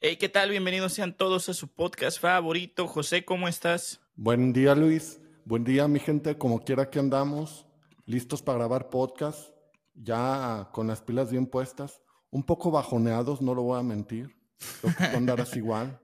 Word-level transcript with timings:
Hey, 0.00 0.16
¿qué 0.16 0.28
tal? 0.28 0.50
Bienvenidos 0.50 0.92
sean 0.92 1.12
todos 1.12 1.48
a 1.48 1.54
su 1.54 1.66
podcast 1.66 2.20
favorito. 2.20 2.86
José, 2.86 3.24
¿cómo 3.24 3.48
estás? 3.48 4.00
Buen 4.14 4.52
día, 4.52 4.76
Luis. 4.76 5.20
Buen 5.44 5.64
día, 5.64 5.88
mi 5.88 5.98
gente. 5.98 6.38
Como 6.38 6.60
quiera 6.60 6.88
que 6.88 7.00
andamos, 7.00 7.66
listos 8.06 8.40
para 8.40 8.58
grabar 8.58 8.90
podcast, 8.90 9.50
ya 9.94 10.68
con 10.72 10.86
las 10.86 11.02
pilas 11.02 11.32
bien 11.32 11.46
puestas, 11.46 12.00
un 12.30 12.44
poco 12.44 12.70
bajoneados, 12.70 13.42
no 13.42 13.56
lo 13.56 13.62
voy 13.62 13.80
a 13.80 13.82
mentir. 13.82 14.36
Creo 14.80 14.94
que 14.96 15.16
andarás 15.16 15.56
igual. 15.56 15.98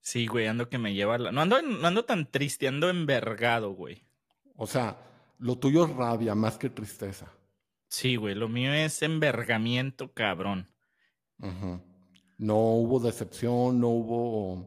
Sí, 0.00 0.26
güey, 0.26 0.48
ando 0.48 0.68
que 0.68 0.78
me 0.78 0.92
lleva 0.92 1.16
la... 1.16 1.30
No 1.30 1.42
ando, 1.42 1.62
no 1.62 1.86
ando 1.86 2.04
tan 2.04 2.28
triste, 2.28 2.66
ando 2.66 2.90
envergado, 2.90 3.70
güey. 3.70 4.02
O 4.56 4.66
sea, 4.66 4.96
lo 5.38 5.58
tuyo 5.58 5.84
es 5.84 5.94
rabia 5.94 6.34
más 6.34 6.58
que 6.58 6.70
tristeza. 6.70 7.30
Sí, 7.86 8.16
güey, 8.16 8.34
lo 8.34 8.48
mío 8.48 8.72
es 8.72 9.00
envergamiento, 9.02 10.12
cabrón. 10.12 10.66
Ujú. 11.38 11.80
No 12.40 12.56
hubo 12.56 13.00
decepción, 13.00 13.78
no 13.80 13.88
hubo 13.88 14.66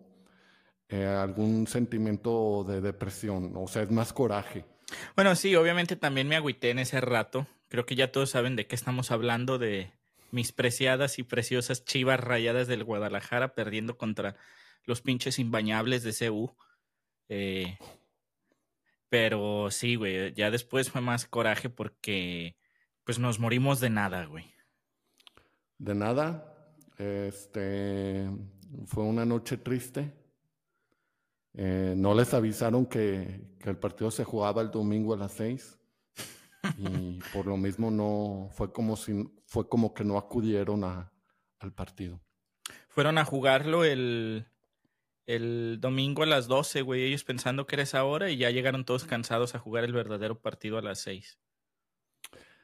eh, 0.90 1.08
algún 1.08 1.66
sentimiento 1.66 2.63
de 2.68 2.82
depresión, 2.82 3.54
o 3.55 3.68
sea, 3.68 3.82
es 3.82 3.90
más 3.90 4.13
coraje. 4.13 4.63
Bueno, 5.16 5.36
sí, 5.36 5.55
obviamente 5.55 5.96
también 5.96 6.27
me 6.27 6.36
agüité 6.36 6.70
en 6.70 6.77
ese 6.77 7.02
rato. 7.02 7.48
Creo 7.70 7.88
que 7.88 7.96
ya 7.96 8.12
todos 8.12 8.30
saben 8.30 8.55
de 8.55 8.68
qué 8.68 8.76
estamos 8.76 9.09
hablando, 9.09 9.58
de 9.58 9.91
mis 10.30 10.52
preciadas 10.52 11.18
y 11.18 11.23
preciosas 11.23 11.84
chivas 11.84 12.20
rayadas 12.20 12.68
del 12.68 12.84
Guadalajara 12.84 13.55
perdiendo 13.55 13.98
contra 13.98 14.35
los 14.85 15.02
pinches 15.02 15.40
imbañables 15.40 16.04
de 16.04 16.13
CU. 16.13 16.55
Eh, 17.27 17.80
pero 19.10 19.71
sí, 19.71 19.96
güey, 19.96 20.32
ya 20.35 20.52
después 20.52 20.91
fue 20.91 21.02
más 21.02 21.26
coraje 21.26 21.70
porque 21.70 22.55
pues 23.04 23.18
nos 23.18 23.40
morimos 23.40 23.80
de 23.80 23.90
nada, 23.90 24.26
güey. 24.26 24.54
De 25.80 25.96
nada, 25.96 26.52
este, 26.98 28.30
fue 28.86 29.04
una 29.04 29.26
noche 29.26 29.58
triste. 29.58 30.14
Eh, 31.55 31.94
no 31.96 32.16
les 32.16 32.34
avisaron 32.34 32.85
que, 32.85 33.55
que 33.60 33.70
el 33.70 33.77
partido 33.77 34.10
se 34.10 34.24
jugaba 34.24 34.62
el 34.62 34.72
domingo 34.72 35.13
a 35.13 35.18
las 35.18 35.34
seis 35.34 35.77
y 36.77 37.20
por 37.34 37.46
lo 37.46 37.58
mismo 37.58 37.91
no 37.91 38.50
fue 38.52 38.72
como 38.72 38.96
si 38.96 39.30
fue 39.46 39.68
como 39.68 39.94
que 39.94 40.04
no 40.04 40.18
acudieron 40.18 40.84
a, 40.84 41.12
al 41.60 41.74
partido. 41.74 42.22
Fueron 42.88 43.18
a 43.18 43.26
jugarlo 43.26 43.84
el, 43.84 44.48
el 45.26 45.78
domingo 45.80 46.24
a 46.24 46.28
las 46.28 46.48
12, 46.48 46.82
güey, 46.82 47.04
ellos 47.04 47.24
pensando 47.24 47.68
que 47.68 47.76
era 47.76 47.84
esa 47.84 48.04
hora 48.04 48.30
y 48.30 48.38
ya 48.38 48.50
llegaron 48.50 48.85
todos 48.85 49.04
cansados 49.05 49.55
a 49.55 49.60
jugar 49.60 49.84
el 49.84 49.94
verdadero 49.94 50.41
partido 50.41 50.78
a 50.78 50.82
las 50.82 51.00
6. 51.00 51.38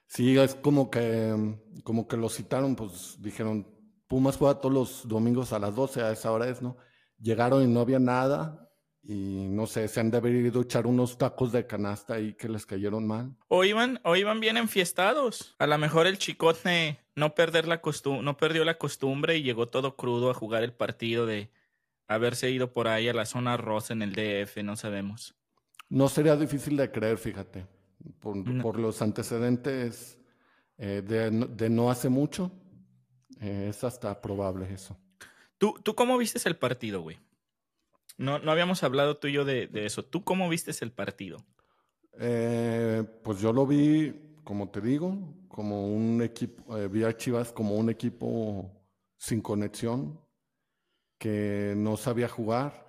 Sí, 0.07 0.37
es 0.37 0.55
como 0.55 0.89
que 0.89 1.55
como 1.83 2.07
que 2.07 2.17
lo 2.17 2.29
citaron, 2.29 2.75
pues 2.75 3.17
dijeron, 3.19 3.67
Pumas 4.09 4.37
juega 4.37 4.59
todos 4.59 4.73
los 4.73 5.07
domingos 5.07 5.53
a 5.53 5.59
las 5.59 5.75
12, 5.75 6.01
a 6.01 6.11
esa 6.11 6.31
hora 6.31 6.49
es, 6.49 6.63
¿no? 6.63 6.75
Llegaron 7.21 7.61
y 7.63 7.67
no 7.71 7.79
había 7.81 7.99
nada 7.99 8.67
y 9.03 9.45
no 9.47 9.67
sé, 9.67 9.87
se 9.87 9.99
han 9.99 10.09
de 10.09 10.17
haber 10.17 10.33
ido 10.33 10.59
a 10.61 10.63
echar 10.63 10.87
unos 10.87 11.15
tacos 11.19 11.51
de 11.51 11.67
canasta 11.67 12.15
ahí 12.15 12.33
que 12.33 12.49
les 12.49 12.65
cayeron 12.65 13.05
mal. 13.05 13.35
O 13.49 13.63
iban, 13.63 14.01
o 14.03 14.15
iban 14.15 14.39
bien 14.39 14.57
enfiestados. 14.57 15.55
A 15.59 15.67
lo 15.67 15.77
mejor 15.77 16.07
el 16.07 16.17
chicote 16.17 16.99
no, 17.15 17.35
perder 17.35 17.67
la 17.67 17.81
costum 17.81 18.23
no 18.25 18.35
perdió 18.35 18.65
la 18.65 18.79
costumbre 18.79 19.37
y 19.37 19.43
llegó 19.43 19.69
todo 19.69 19.95
crudo 19.95 20.31
a 20.31 20.33
jugar 20.33 20.63
el 20.63 20.73
partido 20.73 21.27
de 21.27 21.51
haberse 22.07 22.49
ido 22.49 22.73
por 22.73 22.87
ahí 22.87 23.07
a 23.09 23.13
la 23.13 23.27
zona 23.27 23.57
rosa 23.57 23.93
en 23.93 24.01
el 24.01 24.13
DF, 24.13 24.63
no 24.63 24.75
sabemos. 24.75 25.35
No 25.87 26.09
sería 26.09 26.35
difícil 26.35 26.77
de 26.77 26.89
creer, 26.91 27.19
fíjate, 27.19 27.67
por, 28.19 28.35
No. 28.35 28.63
por 28.63 28.79
los 28.79 29.03
antecedentes 29.03 30.17
eh, 30.79 31.03
de, 31.05 31.29
de 31.29 31.69
no 31.69 31.91
hace 31.91 32.09
mucho, 32.09 32.51
eh, 33.41 33.67
es 33.69 33.83
hasta 33.83 34.21
probable 34.21 34.71
eso. 34.73 34.97
¿Tú, 35.57 35.75
¿Tú 35.83 35.95
cómo 35.95 36.17
vistes 36.17 36.45
el 36.45 36.55
partido, 36.55 37.01
güey? 37.01 37.19
No, 38.17 38.39
no 38.39 38.51
habíamos 38.51 38.83
hablado 38.83 39.17
tú 39.17 39.27
y 39.27 39.33
yo 39.33 39.45
de, 39.45 39.67
de 39.67 39.85
eso. 39.85 40.03
¿Tú 40.03 40.23
cómo 40.23 40.49
vistes 40.49 40.81
el 40.81 40.91
partido? 40.91 41.45
Eh, 42.21 43.03
pues 43.23 43.39
yo 43.39 43.53
lo 43.53 43.65
vi, 43.65 44.13
como 44.43 44.69
te 44.69 44.81
digo, 44.81 45.17
como 45.47 45.87
un 45.87 46.21
equipo, 46.21 46.77
eh, 46.77 46.89
vi 46.89 47.03
a 47.03 47.15
Chivas 47.15 47.53
como 47.53 47.75
un 47.75 47.89
equipo 47.89 48.69
sin 49.17 49.41
conexión, 49.41 50.19
que 51.17 51.73
no 51.77 51.95
sabía 51.95 52.27
jugar. 52.27 52.87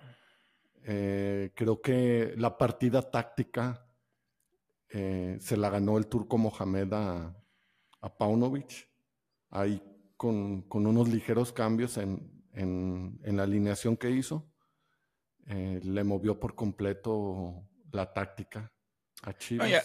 Eh, 0.82 1.52
creo 1.54 1.80
que 1.80 2.34
la 2.36 2.58
partida 2.58 3.02
táctica 3.02 3.86
se 4.88 5.56
la 5.56 5.70
ganó 5.70 5.98
el 5.98 6.08
turco 6.08 6.36
Mohamed 6.36 6.92
a, 6.92 7.32
a 8.00 8.18
Paunovic, 8.18 8.88
ahí 9.50 9.80
con, 10.24 10.60
con 10.68 10.86
unos 10.86 11.08
ligeros 11.08 11.50
cambios 11.50 11.96
en, 11.96 12.44
en- 12.52 13.18
en 13.24 13.36
la 13.38 13.44
alineación 13.44 13.96
que 13.96 14.10
hizo. 14.10 14.52
Eh, 15.46 15.80
le 15.82 16.04
movió 16.04 16.38
por 16.38 16.54
completo 16.54 17.66
la 17.90 18.12
táctica 18.12 18.70
a 19.22 19.32
Chivas. 19.32 19.66
Oye, 19.66 19.80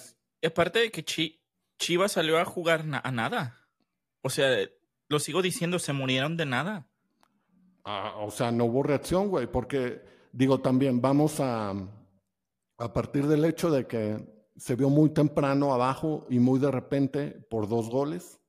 aparte 0.46 0.79
de 0.79 0.91
que 0.91 1.06
Chi- 1.06 1.40
Chivas 1.79 2.12
salió 2.12 2.38
a 2.38 2.44
jugar 2.44 2.84
na- 2.84 3.00
a 3.01 3.12
nada. 3.13 3.56
O 4.23 4.29
sea, 4.29 4.50
lo 5.07 5.19
sigo 5.19 5.41
diciendo, 5.41 5.79
se 5.79 5.94
murieron 5.94 6.35
de 6.35 6.46
nada. 6.46 6.90
Ah, 7.85 8.16
o 8.17 8.29
sea, 8.29 8.52
no 8.52 8.66
hubo 8.66 8.84
reacción, 8.84 9.29
güey, 9.29 9.47
porque 9.50 10.02
digo 10.34 10.59
también, 10.59 11.00
vamos 11.00 11.40
a, 11.40 11.69
a 12.78 12.91
partir 12.94 13.28
del 13.28 13.46
hecho 13.46 13.72
de 13.72 13.88
que 13.88 14.50
se 14.57 14.75
vio 14.75 14.90
muy 14.90 15.12
temprano 15.12 15.73
abajo 15.73 16.28
y 16.29 16.40
muy 16.40 16.59
de 16.59 16.72
repente 16.72 17.31
por 17.50 17.69
dos 17.69 17.90
goles. 17.90 18.41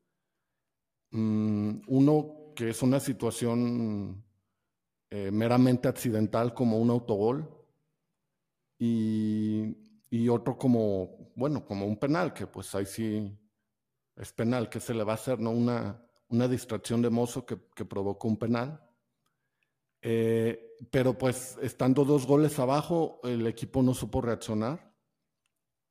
Mm, 1.10 1.82
uno 1.86 2.52
que 2.54 2.70
es 2.70 2.82
una 2.82 3.00
situación 3.00 4.24
eh, 5.10 5.30
meramente 5.30 5.88
accidental 5.88 6.54
como 6.54 6.78
un 6.78 6.90
autogol 6.90 7.48
y, 8.78 9.74
otro 10.28 10.56
como, 10.58 11.30
bueno, 11.36 11.64
como 11.64 11.86
un 11.86 11.98
penal, 11.98 12.32
que 12.32 12.46
pues 12.46 12.74
ahí 12.74 12.86
sí 12.86 13.38
es 14.16 14.32
penal, 14.32 14.68
que 14.68 14.80
se 14.80 14.94
le 14.94 15.04
va 15.04 15.12
a 15.12 15.16
hacer, 15.16 15.38
¿no? 15.38 15.50
Una, 15.50 16.02
una 16.28 16.48
distracción 16.48 17.02
de 17.02 17.10
mozo 17.10 17.44
que, 17.46 17.58
que 17.74 17.84
provocó 17.84 18.26
un 18.28 18.38
penal. 18.38 18.82
Eh, 20.02 20.76
pero 20.90 21.16
pues 21.16 21.58
estando 21.62 22.04
dos 22.04 22.26
goles 22.26 22.58
abajo, 22.58 23.20
el 23.24 23.46
equipo 23.46 23.82
no 23.82 23.94
supo 23.94 24.20
reaccionar. 24.20 24.94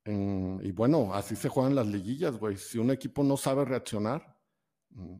Y 0.04 0.70
bueno, 0.70 1.12
así 1.14 1.34
se 1.34 1.48
juegan 1.48 1.74
las 1.74 1.86
liguillas, 1.86 2.36
güey. 2.38 2.56
Si 2.56 2.78
un 2.78 2.90
equipo 2.90 3.24
no 3.24 3.36
sabe 3.36 3.64
reaccionar, 3.64 4.35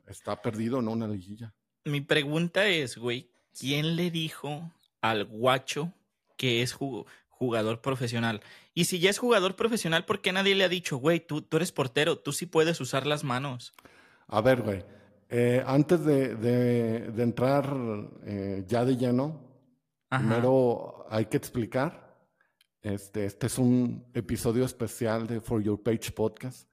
está 0.06 0.41
perdido 0.42 0.78
en 0.81 0.88
una 0.88 1.06
liguilla. 1.09 1.54
Mi 1.84 2.00
pregunta 2.00 2.66
es, 2.66 2.97
güey, 2.98 3.31
¿quién 3.59 3.97
le 3.97 4.10
dijo 4.10 4.72
al 5.00 5.25
guacho 5.25 5.92
que 6.37 6.62
es 6.62 6.76
ju- 6.76 7.06
jugador 7.28 7.81
profesional? 7.81 8.41
Y 8.75 8.84
si 8.87 8.98
ya 8.98 9.10
es 9.10 9.19
jugador 9.19 9.56
profesional, 9.56 10.04
¿por 10.04 10.20
qué 10.20 10.32
nadie 10.32 10.54
le 10.54 10.64
ha 10.64 10.69
dicho, 10.69 10.97
güey, 10.97 11.20
tú, 11.20 11.42
tú 11.42 11.56
eres 11.59 11.72
portero, 11.72 12.19
tú 12.19 12.32
sí 12.32 12.47
puedes 12.47 12.81
usar 12.81 13.06
las 13.06 13.25
manos? 13.25 13.72
A 14.26 14.41
ver, 14.41 14.62
güey, 14.62 14.84
eh, 15.28 15.62
antes 15.66 16.04
de, 16.04 16.34
de- 16.37 17.10
de 17.12 17.22
entrar 17.22 17.72
eh, 18.25 18.64
ya 18.66 18.84
de 18.84 18.97
lleno, 18.97 19.41
Ajá. 20.10 20.22
primero 20.22 21.06
hay 21.10 21.26
que 21.26 21.37
explicar. 21.37 22.04
Este, 22.82 23.25
este 23.26 23.47
es 23.48 23.58
un 23.58 24.06
episodio 24.14 24.64
especial 24.64 25.26
de 25.26 25.41
For 25.41 25.60
Your 25.62 25.82
Page 25.82 26.12
Podcast, 26.12 26.69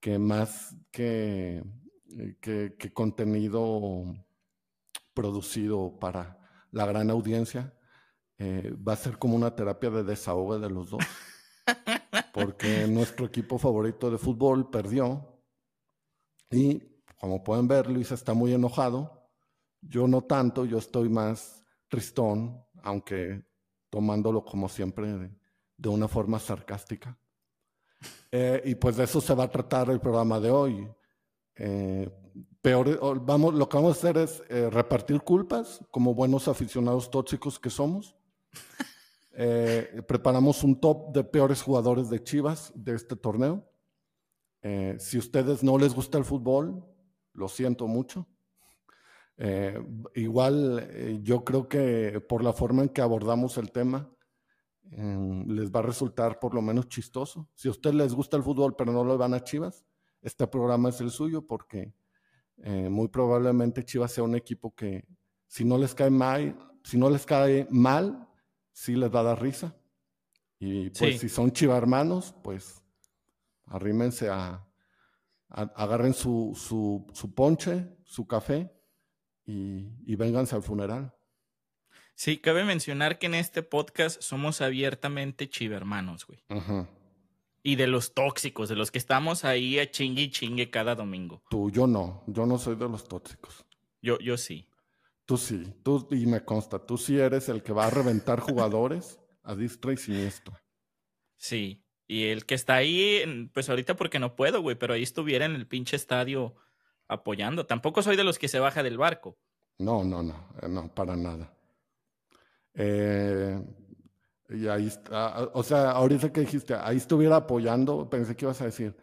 que 0.00 0.18
más 0.18 0.74
que, 0.90 1.62
que, 2.40 2.76
que 2.78 2.92
contenido 2.92 4.04
producido 5.14 5.98
para 5.98 6.38
la 6.70 6.86
gran 6.86 7.10
audiencia, 7.10 7.72
eh, 8.38 8.74
va 8.76 8.94
a 8.94 8.96
ser 8.96 9.18
como 9.18 9.36
una 9.36 9.54
terapia 9.54 9.90
de 9.90 10.02
desahogo 10.02 10.58
de 10.58 10.70
los 10.70 10.90
dos. 10.90 11.04
Porque 12.34 12.86
nuestro 12.88 13.26
equipo 13.26 13.58
favorito 13.58 14.10
de 14.10 14.18
fútbol 14.18 14.70
perdió 14.70 15.34
y 16.50 16.82
como 17.18 17.42
pueden 17.42 17.66
ver, 17.66 17.88
Luis 17.88 18.12
está 18.12 18.34
muy 18.34 18.52
enojado. 18.52 19.30
Yo 19.80 20.06
no 20.06 20.22
tanto, 20.22 20.64
yo 20.64 20.78
estoy 20.78 21.08
más 21.08 21.64
tristón, 21.88 22.62
aunque 22.82 23.44
tomándolo 23.88 24.44
como 24.44 24.68
siempre 24.68 25.10
de, 25.12 25.30
de 25.76 25.88
una 25.88 26.08
forma 26.08 26.38
sarcástica. 26.38 27.18
Eh, 28.30 28.62
y 28.66 28.74
pues 28.74 28.96
de 28.96 29.04
eso 29.04 29.20
se 29.20 29.34
va 29.34 29.44
a 29.44 29.50
tratar 29.50 29.88
el 29.90 30.00
programa 30.00 30.38
de 30.40 30.50
hoy. 30.50 30.88
Eh, 31.56 32.10
peor, 32.64 33.22
vamos, 33.24 33.52
lo 33.52 33.68
que 33.68 33.76
vamos 33.76 33.96
a 33.96 33.98
hacer 33.98 34.16
es 34.16 34.42
eh, 34.48 34.70
repartir 34.70 35.20
culpas 35.20 35.84
como 35.90 36.14
buenos 36.14 36.48
aficionados 36.48 37.10
tóxicos 37.10 37.58
que 37.58 37.70
somos. 37.70 38.16
Eh, 39.36 40.00
preparamos 40.06 40.62
un 40.62 40.78
top 40.78 41.12
de 41.12 41.24
peores 41.24 41.60
jugadores 41.60 42.08
de 42.08 42.22
Chivas 42.22 42.70
de 42.76 42.94
este 42.94 43.16
torneo. 43.16 43.68
Eh, 44.62 44.94
si 45.00 45.18
ustedes 45.18 45.64
no 45.64 45.76
les 45.76 45.92
gusta 45.92 46.18
el 46.18 46.24
fútbol, 46.24 46.86
lo 47.32 47.48
siento 47.48 47.88
mucho. 47.88 48.28
Igual 50.14 51.20
yo 51.24 51.44
creo 51.44 51.68
que 51.68 52.24
por 52.28 52.44
la 52.44 52.52
forma 52.52 52.84
en 52.84 52.90
que 52.90 53.00
abordamos 53.00 53.58
el 53.58 53.72
tema, 53.72 54.08
les 54.92 55.68
va 55.72 55.80
a 55.80 55.82
resultar 55.82 56.38
por 56.38 56.54
lo 56.54 56.62
menos 56.62 56.88
chistoso. 56.88 57.50
Si 57.54 57.66
a 57.66 57.72
ustedes 57.72 57.96
les 57.96 58.14
gusta 58.14 58.36
el 58.36 58.44
fútbol 58.44 58.76
pero 58.76 58.92
no 58.92 59.04
le 59.04 59.16
van 59.16 59.34
a 59.34 59.42
Chivas, 59.42 59.84
este 60.24 60.46
programa 60.46 60.88
es 60.88 61.00
el 61.00 61.10
suyo 61.10 61.46
porque 61.46 61.92
eh, 62.62 62.88
muy 62.88 63.08
probablemente 63.08 63.84
Chivas 63.84 64.12
sea 64.12 64.24
un 64.24 64.34
equipo 64.34 64.74
que 64.74 65.04
si 65.46 65.64
no 65.64 65.78
les 65.78 65.94
cae 65.94 66.10
mal, 66.10 66.56
si 66.82 66.96
no 66.96 67.10
les 67.10 67.26
cae 67.26 67.68
mal, 67.70 68.26
sí 68.72 68.96
les 68.96 69.14
va 69.14 69.20
a 69.20 69.24
dar 69.24 69.42
risa. 69.42 69.76
Y 70.58 70.90
pues 70.90 71.20
si 71.20 71.28
son 71.28 71.52
chivarmanos, 71.52 72.34
pues 72.42 72.82
arrímense 73.66 74.30
a, 74.30 74.66
agarren 75.48 76.14
su, 76.14 76.52
su, 76.56 77.06
su, 77.12 77.34
ponche, 77.34 77.86
su 78.04 78.26
café 78.26 78.72
y, 79.44 79.90
y 80.06 80.16
vénganse 80.16 80.56
al 80.56 80.62
funeral. 80.62 81.14
Sí, 82.14 82.38
cabe 82.38 82.64
mencionar 82.64 83.18
que 83.18 83.26
en 83.26 83.34
este 83.34 83.62
podcast 83.62 84.22
somos 84.22 84.60
abiertamente 84.60 85.48
chivermanos, 85.48 86.26
güey. 86.26 86.40
Y 87.64 87.74
de 87.74 87.88
los 87.88 88.14
tóxicos, 88.14 88.68
de 88.68 88.76
los 88.76 88.92
que 88.92 88.98
estamos 88.98 89.44
ahí 89.44 89.80
a 89.80 89.90
chingue 89.90 90.22
y 90.22 90.30
chingue 90.30 90.70
cada 90.70 90.94
domingo. 90.94 91.42
Tú, 91.50 91.70
yo 91.70 91.88
no, 91.88 92.22
yo 92.28 92.46
no 92.46 92.58
soy 92.58 92.76
de 92.76 92.88
los 92.88 93.08
tóxicos. 93.08 93.64
Yo, 94.00 94.18
yo 94.18 94.36
sí. 94.36 94.68
Tú 95.24 95.38
sí, 95.38 95.74
tú, 95.82 96.06
y 96.10 96.26
me 96.26 96.44
consta, 96.44 96.78
tú 96.78 96.98
sí 96.98 97.18
eres 97.18 97.48
el 97.48 97.62
que 97.62 97.72
va 97.72 97.86
a 97.86 97.90
reventar 97.90 98.40
jugadores 98.40 99.18
a 99.42 99.54
distra 99.54 99.92
y 99.94 99.96
siniestra. 99.96 100.62
Sí, 101.36 101.82
y 102.06 102.24
el 102.24 102.44
que 102.44 102.54
está 102.54 102.74
ahí, 102.74 103.50
pues 103.54 103.70
ahorita 103.70 103.96
porque 103.96 104.18
no 104.18 104.36
puedo, 104.36 104.60
güey, 104.60 104.76
pero 104.76 104.92
ahí 104.92 105.02
estuviera 105.02 105.46
en 105.46 105.54
el 105.54 105.66
pinche 105.66 105.96
estadio 105.96 106.54
apoyando. 107.08 107.64
Tampoco 107.64 108.02
soy 108.02 108.16
de 108.16 108.24
los 108.24 108.38
que 108.38 108.48
se 108.48 108.58
baja 108.58 108.82
del 108.82 108.98
barco. 108.98 109.38
No, 109.78 110.04
no, 110.04 110.22
no, 110.22 110.48
eh, 110.60 110.68
no, 110.68 110.94
para 110.94 111.16
nada. 111.16 111.50
Eh, 112.74 113.58
y 114.48 114.68
ahí 114.68 114.86
está, 114.86 115.50
o 115.52 115.62
sea, 115.62 115.92
ahorita 115.92 116.32
que 116.32 116.40
dijiste, 116.40 116.74
ahí 116.74 116.96
estuviera 116.96 117.36
apoyando, 117.36 118.08
pensé 118.08 118.36
que 118.36 118.44
ibas 118.44 118.60
a 118.60 118.66
decir, 118.66 118.94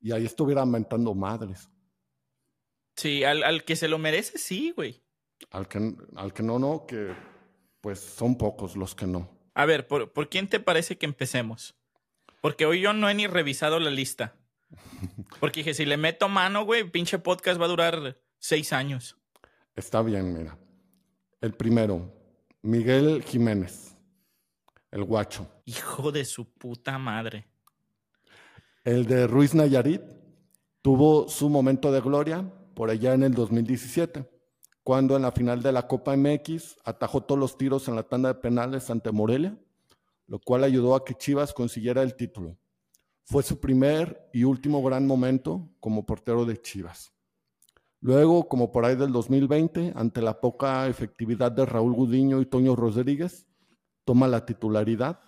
y 0.00 0.12
ahí 0.12 0.24
estuviera 0.24 0.62
aumentando 0.62 1.14
madres. 1.14 1.70
Sí, 2.96 3.22
al, 3.24 3.44
al 3.44 3.64
que 3.64 3.76
se 3.76 3.88
lo 3.88 3.98
merece, 3.98 4.38
sí, 4.38 4.72
güey. 4.74 5.02
Al 5.50 5.68
que, 5.68 5.94
al 6.16 6.32
que 6.32 6.42
no, 6.42 6.58
no, 6.58 6.84
que 6.86 7.14
pues 7.80 8.00
son 8.00 8.36
pocos 8.36 8.76
los 8.76 8.94
que 8.94 9.06
no. 9.06 9.30
A 9.54 9.66
ver, 9.66 9.86
¿por, 9.86 10.12
¿por 10.12 10.28
quién 10.28 10.48
te 10.48 10.60
parece 10.60 10.98
que 10.98 11.06
empecemos? 11.06 11.76
Porque 12.40 12.66
hoy 12.66 12.80
yo 12.80 12.92
no 12.92 13.08
he 13.08 13.14
ni 13.14 13.26
revisado 13.26 13.78
la 13.80 13.90
lista. 13.90 14.36
Porque 15.40 15.60
dije, 15.60 15.74
si 15.74 15.84
le 15.84 15.96
meto 15.96 16.28
mano, 16.28 16.64
güey, 16.64 16.84
pinche 16.90 17.18
podcast 17.18 17.60
va 17.60 17.64
a 17.64 17.68
durar 17.68 18.18
seis 18.38 18.72
años. 18.72 19.16
Está 19.74 20.02
bien, 20.02 20.32
mira. 20.36 20.58
El 21.40 21.54
primero, 21.54 22.12
Miguel 22.62 23.22
Jiménez, 23.22 23.96
el 24.90 25.04
guacho. 25.04 25.46
Hijo 25.64 26.12
de 26.12 26.24
su 26.24 26.44
puta 26.52 26.98
madre. 26.98 27.46
El 28.84 29.06
de 29.06 29.26
Ruiz 29.26 29.54
Nayarit 29.54 30.02
tuvo 30.82 31.28
su 31.28 31.48
momento 31.48 31.92
de 31.92 32.00
gloria 32.00 32.50
por 32.74 32.90
allá 32.90 33.14
en 33.14 33.22
el 33.22 33.34
2017 33.34 34.38
cuando 34.88 35.16
en 35.16 35.20
la 35.20 35.32
final 35.32 35.62
de 35.62 35.70
la 35.70 35.86
Copa 35.86 36.16
MX 36.16 36.78
atajó 36.82 37.20
todos 37.20 37.38
los 37.38 37.58
tiros 37.58 37.88
en 37.88 37.96
la 37.96 38.04
tanda 38.04 38.32
de 38.32 38.40
penales 38.40 38.88
ante 38.88 39.12
Morelia, 39.12 39.54
lo 40.26 40.38
cual 40.38 40.64
ayudó 40.64 40.94
a 40.94 41.04
que 41.04 41.14
Chivas 41.14 41.52
consiguiera 41.52 42.02
el 42.02 42.16
título. 42.16 42.56
Fue 43.24 43.42
su 43.42 43.60
primer 43.60 44.30
y 44.32 44.44
último 44.44 44.82
gran 44.82 45.06
momento 45.06 45.68
como 45.78 46.06
portero 46.06 46.46
de 46.46 46.58
Chivas. 46.62 47.12
Luego, 48.00 48.48
como 48.48 48.72
por 48.72 48.86
ahí 48.86 48.96
del 48.96 49.12
2020, 49.12 49.92
ante 49.94 50.22
la 50.22 50.40
poca 50.40 50.86
efectividad 50.86 51.52
de 51.52 51.66
Raúl 51.66 51.92
Gudiño 51.92 52.40
y 52.40 52.46
Toño 52.46 52.74
Rodríguez, 52.74 53.46
toma 54.08 54.26
la 54.26 54.46
titularidad, 54.46 55.20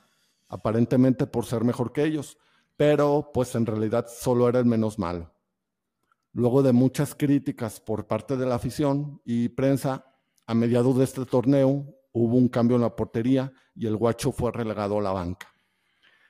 aparentemente 0.49 1.27
por 1.27 1.45
ser 1.45 1.65
mejor 1.65 1.93
que 1.93 2.03
ellos, 2.03 2.39
pero 2.79 3.31
pues 3.35 3.55
en 3.55 3.67
realidad 3.67 4.07
solo 4.09 4.49
era 4.49 4.59
el 4.59 4.65
menos 4.65 4.99
malo. 4.99 5.35
Luego 6.33 6.63
de 6.63 6.73
muchas 6.73 7.15
críticas 7.15 7.79
por 7.79 8.07
parte 8.07 8.39
de 8.39 8.47
la 8.47 8.55
afición 8.55 9.21
y 9.27 9.51
prensa, 9.51 10.07
a 10.47 10.55
mediados 10.55 10.97
de 10.97 11.05
este 11.05 11.27
torneo 11.27 11.95
hubo 12.13 12.37
un 12.39 12.49
cambio 12.49 12.77
en 12.77 12.83
la 12.83 12.97
portería 12.97 13.53
y 13.75 13.87
el 13.87 13.99
guacho 13.99 14.33
fue 14.33 14.51
relegado 14.51 14.99
a 14.99 15.03
la 15.03 15.13
banca. 15.13 15.55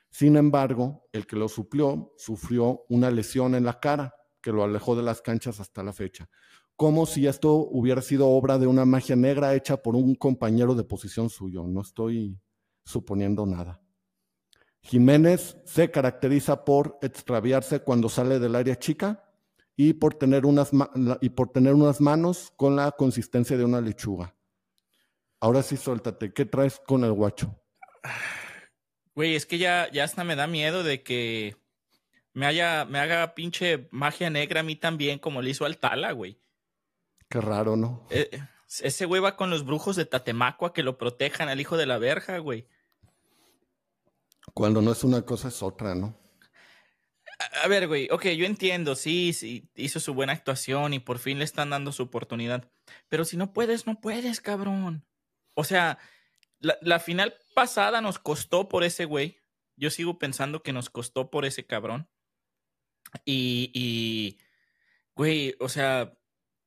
Sin 0.09 0.35
embargo, 0.35 1.07
el 1.13 1.25
que 1.25 1.37
lo 1.37 1.47
suplió 1.47 2.11
sufrió 2.17 2.83
una 2.89 3.09
lesión 3.11 3.55
en 3.55 3.63
la 3.63 3.79
cara 3.79 4.13
que 4.41 4.51
lo 4.51 4.65
alejó 4.65 4.97
de 4.97 5.03
las 5.03 5.21
canchas 5.21 5.61
hasta 5.61 5.83
la 5.83 5.93
fecha, 5.93 6.29
como 6.81 7.05
si 7.05 7.27
esto 7.27 7.53
hubiera 7.53 8.01
sido 8.01 8.27
obra 8.29 8.57
de 8.57 8.65
una 8.65 8.85
magia 8.85 9.15
negra 9.15 9.53
hecha 9.53 9.83
por 9.83 9.95
un 9.95 10.15
compañero 10.15 10.73
de 10.73 10.83
posición 10.83 11.29
suyo. 11.29 11.63
No 11.67 11.81
estoy 11.81 12.39
suponiendo 12.83 13.45
nada. 13.45 13.79
Jiménez 14.81 15.57
se 15.63 15.91
caracteriza 15.91 16.65
por 16.65 16.97
extraviarse 17.03 17.81
cuando 17.81 18.09
sale 18.09 18.39
del 18.39 18.55
área 18.55 18.79
chica 18.79 19.31
y 19.75 19.93
por 19.93 20.15
tener 20.15 20.43
unas, 20.43 20.71
y 21.21 21.29
por 21.29 21.51
tener 21.51 21.75
unas 21.75 22.01
manos 22.01 22.51
con 22.55 22.75
la 22.75 22.89
consistencia 22.93 23.55
de 23.55 23.63
una 23.63 23.79
lechuga. 23.79 24.35
Ahora 25.39 25.61
sí, 25.61 25.77
suéltate. 25.77 26.33
¿Qué 26.33 26.45
traes 26.45 26.81
con 26.87 27.03
el 27.03 27.11
guacho? 27.11 27.61
Güey, 29.13 29.35
es 29.35 29.45
que 29.45 29.59
ya, 29.59 29.87
ya 29.91 30.03
hasta 30.03 30.23
me 30.23 30.35
da 30.35 30.47
miedo 30.47 30.81
de 30.81 31.03
que 31.03 31.57
me, 32.33 32.47
haya, 32.47 32.85
me 32.85 32.97
haga 32.97 33.35
pinche 33.35 33.87
magia 33.91 34.31
negra 34.31 34.61
a 34.61 34.63
mí 34.63 34.75
también, 34.75 35.19
como 35.19 35.43
le 35.43 35.51
hizo 35.51 35.65
al 35.65 35.77
Tala, 35.77 36.13
güey. 36.13 36.41
Qué 37.31 37.39
raro, 37.39 37.77
¿no? 37.77 38.05
Eh, 38.09 38.29
ese 38.81 39.05
güey 39.05 39.21
va 39.21 39.37
con 39.37 39.49
los 39.49 39.63
brujos 39.65 39.95
de 39.95 40.05
Tatemacua 40.05 40.73
que 40.73 40.83
lo 40.83 40.97
protejan 40.97 41.47
al 41.47 41.61
hijo 41.61 41.77
de 41.77 41.85
la 41.85 41.97
verja, 41.97 42.37
güey. 42.39 42.67
Cuando 44.53 44.81
no 44.81 44.91
es 44.91 45.05
una 45.05 45.21
cosa, 45.21 45.47
es 45.47 45.63
otra, 45.63 45.95
¿no? 45.95 46.19
A 47.63 47.67
ver, 47.69 47.87
güey, 47.87 48.09
ok, 48.11 48.27
yo 48.29 48.45
entiendo, 48.45 48.95
sí, 48.95 49.31
sí, 49.31 49.71
hizo 49.75 50.01
su 50.01 50.13
buena 50.13 50.33
actuación 50.33 50.93
y 50.93 50.99
por 50.99 51.19
fin 51.19 51.39
le 51.39 51.45
están 51.45 51.69
dando 51.69 51.93
su 51.93 52.03
oportunidad. 52.03 52.69
Pero 53.07 53.23
si 53.23 53.37
no 53.37 53.53
puedes, 53.53 53.87
no 53.87 54.01
puedes, 54.01 54.41
cabrón. 54.41 55.05
O 55.53 55.63
sea, 55.63 55.99
la, 56.59 56.99
final 56.99 57.35
pasada 57.55 58.01
nos 58.01 58.19
costó 58.19 58.67
por 58.67 58.83
ese 58.83 59.05
güey. 59.05 59.39
Yo 59.77 59.89
sigo 59.89 60.19
pensando 60.19 60.63
que 60.63 60.73
nos 60.73 60.89
costó 60.89 61.31
por 61.31 61.45
ese 61.45 61.65
cabrón. 61.65 62.09
Y, 63.23 63.71
y, 63.73 64.37
güey, 65.15 65.55
o 65.61 65.69
sea, 65.69 66.13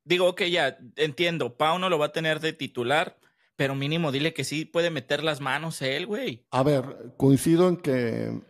digo, 0.05 0.29
ok, 0.29 0.43
ya, 0.43 0.79
entiendo, 0.97 1.57
Pau 1.57 1.79
no 1.79 1.89
lo 1.89 1.99
va 1.99 2.07
a 2.07 2.13
tener 2.13 2.41
de 2.41 2.53
titular, 2.53 3.19
pero 3.57 3.75
mínimo 3.75 4.13
dile 4.13 4.35
que 4.35 4.45
sí 4.45 4.65
puede 4.65 4.91
meter 4.91 5.23
las 5.23 5.41
manos 5.41 5.83
él, 5.83 6.07
güey. 6.07 6.47
A 6.51 6.63
ver, 6.63 7.15
coincido 7.17 7.69
en 7.69 7.77
que 7.77 8.41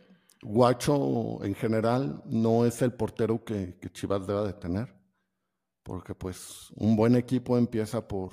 Guacho 0.43 1.43
en 1.45 1.55
general 1.55 2.23
no 2.27 2.67
es 2.67 2.83
el 2.83 2.93
portero 2.93 3.45
que, 3.45 3.79
Chivas 3.93 4.27
deba 4.27 4.45
de 4.45 4.53
tener, 4.55 4.95
porque 5.83 6.15
pues 6.15 6.71
un 6.77 6.97
buen 6.97 7.17
equipo 7.17 7.57
empieza 7.57 8.07
por, 8.07 8.33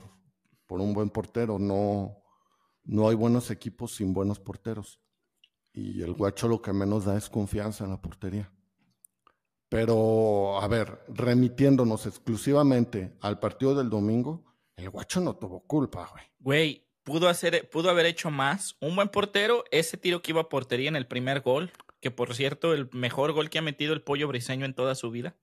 por 0.66 0.82
un 0.82 0.94
buen 0.94 1.10
portero, 1.10 1.60
no, 1.60 2.18
no 2.84 3.10
hay 3.10 3.16
buenos 3.16 3.52
equipos 3.52 3.96
sin 3.96 4.14
buenos 4.14 4.40
porteros. 4.40 5.00
Y 5.74 6.02
el 6.02 6.14
Guacho 6.14 6.50
lo 6.50 6.62
que 6.62 6.74
menos 6.74 7.06
da 7.06 7.18
es 7.18 7.30
confianza 7.30 7.86
en 7.86 7.92
la 7.92 8.02
portería. 8.02 8.52
Pero, 9.72 10.60
a 10.62 10.68
ver, 10.68 11.00
remitiéndonos 11.08 12.06
exclusivamente 12.06 13.14
al 13.22 13.40
partido 13.40 13.74
del 13.74 13.90
domingo, 13.90 14.44
el 14.76 14.90
Guacho 14.90 15.22
no 15.22 15.38
tuvo 15.38 15.62
culpa, 15.62 16.10
güey. 16.12 16.26
Güey, 16.40 16.88
pudo, 17.04 17.30
hacer, 17.30 17.70
pudo 17.70 17.90
haber 17.90 18.06
hecho 18.06 18.30
más. 18.30 18.76
Un 18.82 18.98
buen 18.98 19.08
portero, 19.08 19.64
ese 19.72 19.96
tiro 19.96 20.22
que 20.22 20.32
iba 20.32 20.42
a 20.42 20.50
portería 20.50 20.90
en 20.90 20.98
el 20.98 21.08
primer 21.08 21.40
gol, 21.40 21.72
que 22.02 22.12
por 22.12 22.36
cierto, 22.36 22.74
el 22.74 22.90
mejor 22.92 23.32
gol 23.32 23.50
que 23.50 23.60
ha 23.60 23.62
metido 23.62 23.94
el 23.94 24.02
pollo 24.02 24.28
briseño 24.28 24.66
en 24.66 24.74
toda 24.74 24.94
su 24.94 25.10
vida. 25.10 25.38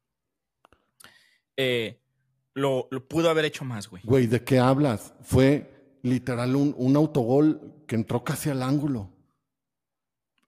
Eh, 1.57 1.99
lo, 2.53 2.91
pudo 3.09 3.31
haber 3.31 3.47
hecho 3.47 3.65
más, 3.65 3.89
güey. 3.89 4.03
Güey, 4.05 4.27
¿de 4.27 4.45
qué 4.45 4.59
hablas? 4.59 5.15
Fue 5.23 5.97
literal 6.03 6.55
un, 6.55 6.97
autogol 6.97 7.83
que 7.87 7.95
entró 7.95 8.23
casi 8.25 8.51
al 8.51 8.63
ángulo. 8.63 9.11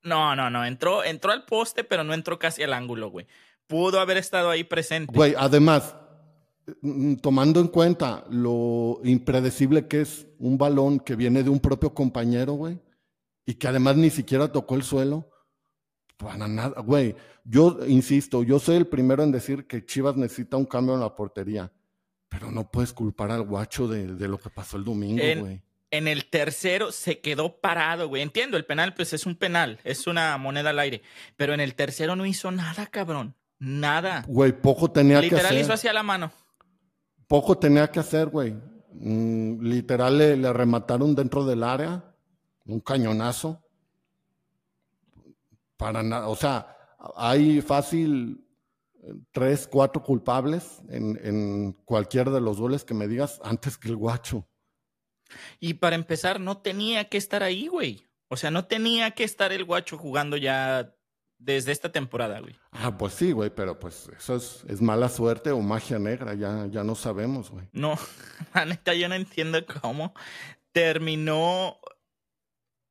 No, 0.02 0.37
no, 0.37 0.50
no. 0.50 0.66
Entró, 0.66 1.02
entró 1.02 1.32
al 1.32 1.46
poste, 1.46 1.82
pero 1.82 2.04
no 2.04 2.12
entró 2.12 2.38
casi 2.38 2.62
al 2.62 2.75
ángulo, 2.75 3.08
güey. 3.08 3.26
Pudo 3.70 4.00
haber 4.00 4.16
estado 4.16 4.50
ahí 4.50 4.64
presente. 4.64 5.12
Güey, 5.14 5.32
además, 5.38 5.94
mm, 6.82 7.14
tomando 7.16 7.60
en 7.60 7.68
cuenta 7.68 8.24
lo 8.28 9.00
impredecible 9.04 9.86
que 9.86 10.00
es 10.00 10.26
un 10.40 10.58
balón 10.58 10.98
que 10.98 11.14
viene 11.14 11.44
de 11.44 11.50
un 11.50 11.60
propio 11.60 11.94
compañero, 11.94 12.54
güey, 12.54 12.80
y 13.46 13.54
que 13.54 13.68
además 13.68 13.96
ni 13.96 14.10
siquiera 14.10 14.50
tocó 14.50 14.74
el 14.74 14.82
suelo, 14.82 15.30
para 16.16 16.48
nada, 16.48 16.80
güey. 16.80 17.14
Yo 17.44 17.78
insisto, 17.86 18.42
yo 18.42 18.58
soy 18.58 18.76
el 18.76 18.88
primero 18.88 19.22
en 19.22 19.30
decir 19.30 19.68
que 19.68 19.86
Chivas 19.86 20.16
necesita 20.16 20.56
un 20.56 20.66
cambio 20.66 20.94
en 20.94 21.00
la 21.00 21.14
portería, 21.14 21.72
pero 22.28 22.50
no 22.50 22.68
puedes 22.68 22.92
culpar 22.92 23.30
al 23.30 23.42
guacho 23.42 23.86
de, 23.86 24.28
lo 24.28 24.38
que 24.38 24.50
pasó 24.50 24.78
el 24.78 24.84
domingo, 24.84 25.22
güey. 25.38 25.62
En, 25.92 26.08
el 26.08 26.26
tercero 26.26 26.90
se 26.90 27.20
quedó 27.20 27.60
parado, 27.60 28.08
güey. 28.08 28.22
Entiendo, 28.22 28.56
el 28.56 28.64
penal, 28.64 28.94
pues 28.94 29.12
es 29.12 29.26
un 29.26 29.36
penal, 29.36 29.78
es 29.84 30.08
una 30.08 30.36
moneda 30.38 30.70
al 30.70 30.78
aire, 30.80 31.02
pero 31.36 31.54
en 31.54 31.60
el 31.60 31.74
tercero 31.74 32.16
no 32.16 32.26
hizo 32.26 32.50
nada, 32.50 32.86
cabrón. 32.86 33.36
Nada. 33.61 34.25
Güey, 34.26 34.52
poco 34.61 34.90
tenía 34.90 35.21
que 35.21 35.26
hacer. 35.26 35.38
Literal 35.38 35.59
hizo 35.61 35.73
hacia 35.73 35.93
la 35.93 36.02
mano. 36.02 36.33
Poco 37.29 37.57
tenía 37.57 37.88
que 37.90 38.00
hacer, 38.00 38.29
güey. 38.29 38.57
Mm, 38.93 39.62
literal 39.62 40.19
le, 40.19 40.37
le 40.37 40.52
remataron 40.52 41.14
dentro 41.14 41.45
del 41.45 41.62
área, 41.62 42.02
un 42.64 42.81
cañonazo 42.81 43.62
para 45.81 46.02
nada, 46.02 46.29
o 46.29 46.37
sea, 46.37 46.76
hay 47.17 47.62
fácil 47.62 48.45
eh, 49.02 49.14
tres, 49.33 49.67
cuatro 49.67 50.02
culpables 50.02 50.83
en, 50.90 51.19
en 51.25 51.73
cualquiera 51.87 52.31
de 52.31 52.43
los 52.43 52.61
goles 52.61 52.85
que 52.85 52.93
me 52.93 53.09
digas 53.09 53.40
antes 53.43 53.79
que 53.79 53.88
el 53.88 53.97
guacho. 53.97 54.47
Y 55.59 55.75
para 55.75 55.97
empezar, 55.97 56.38
no 56.38 56.59
tenía 56.59 57.09
que 57.09 57.17
estar 57.17 57.43
ahí, 57.43 57.67
güey. 57.67 58.07
O 58.29 58.37
sea, 58.37 58.50
no 58.50 58.67
tenía 58.67 59.12
que 59.12 59.25
estar 59.25 59.52
el 59.52 59.64
guacho 59.64 59.97
jugando 59.97 60.37
ya 60.37 60.95
desde 61.40 61.73
esta 61.73 61.90
temporada, 61.90 62.38
güey. 62.40 62.54
Ah, 62.70 62.97
pues 62.97 63.14
sí, 63.14 63.32
güey, 63.32 63.50
pero 63.50 63.78
pues 63.78 64.11
eso 64.16 64.37
es, 64.37 64.62
es, 64.68 64.80
mala 64.80 65.09
suerte 65.09 65.50
o 65.50 65.61
magia 65.61 65.99
negra, 65.99 66.35
ya, 66.35 66.66
ya 66.66 66.85
no 66.85 66.94
sabemos, 66.94 67.50
güey. 67.50 67.66
No, 67.73 67.97
la 68.54 68.66
neta, 68.66 68.94
yo 68.94 69.09
no 69.09 69.14
entiendo 69.14 69.59
cómo 69.80 70.14
terminó 70.73 71.78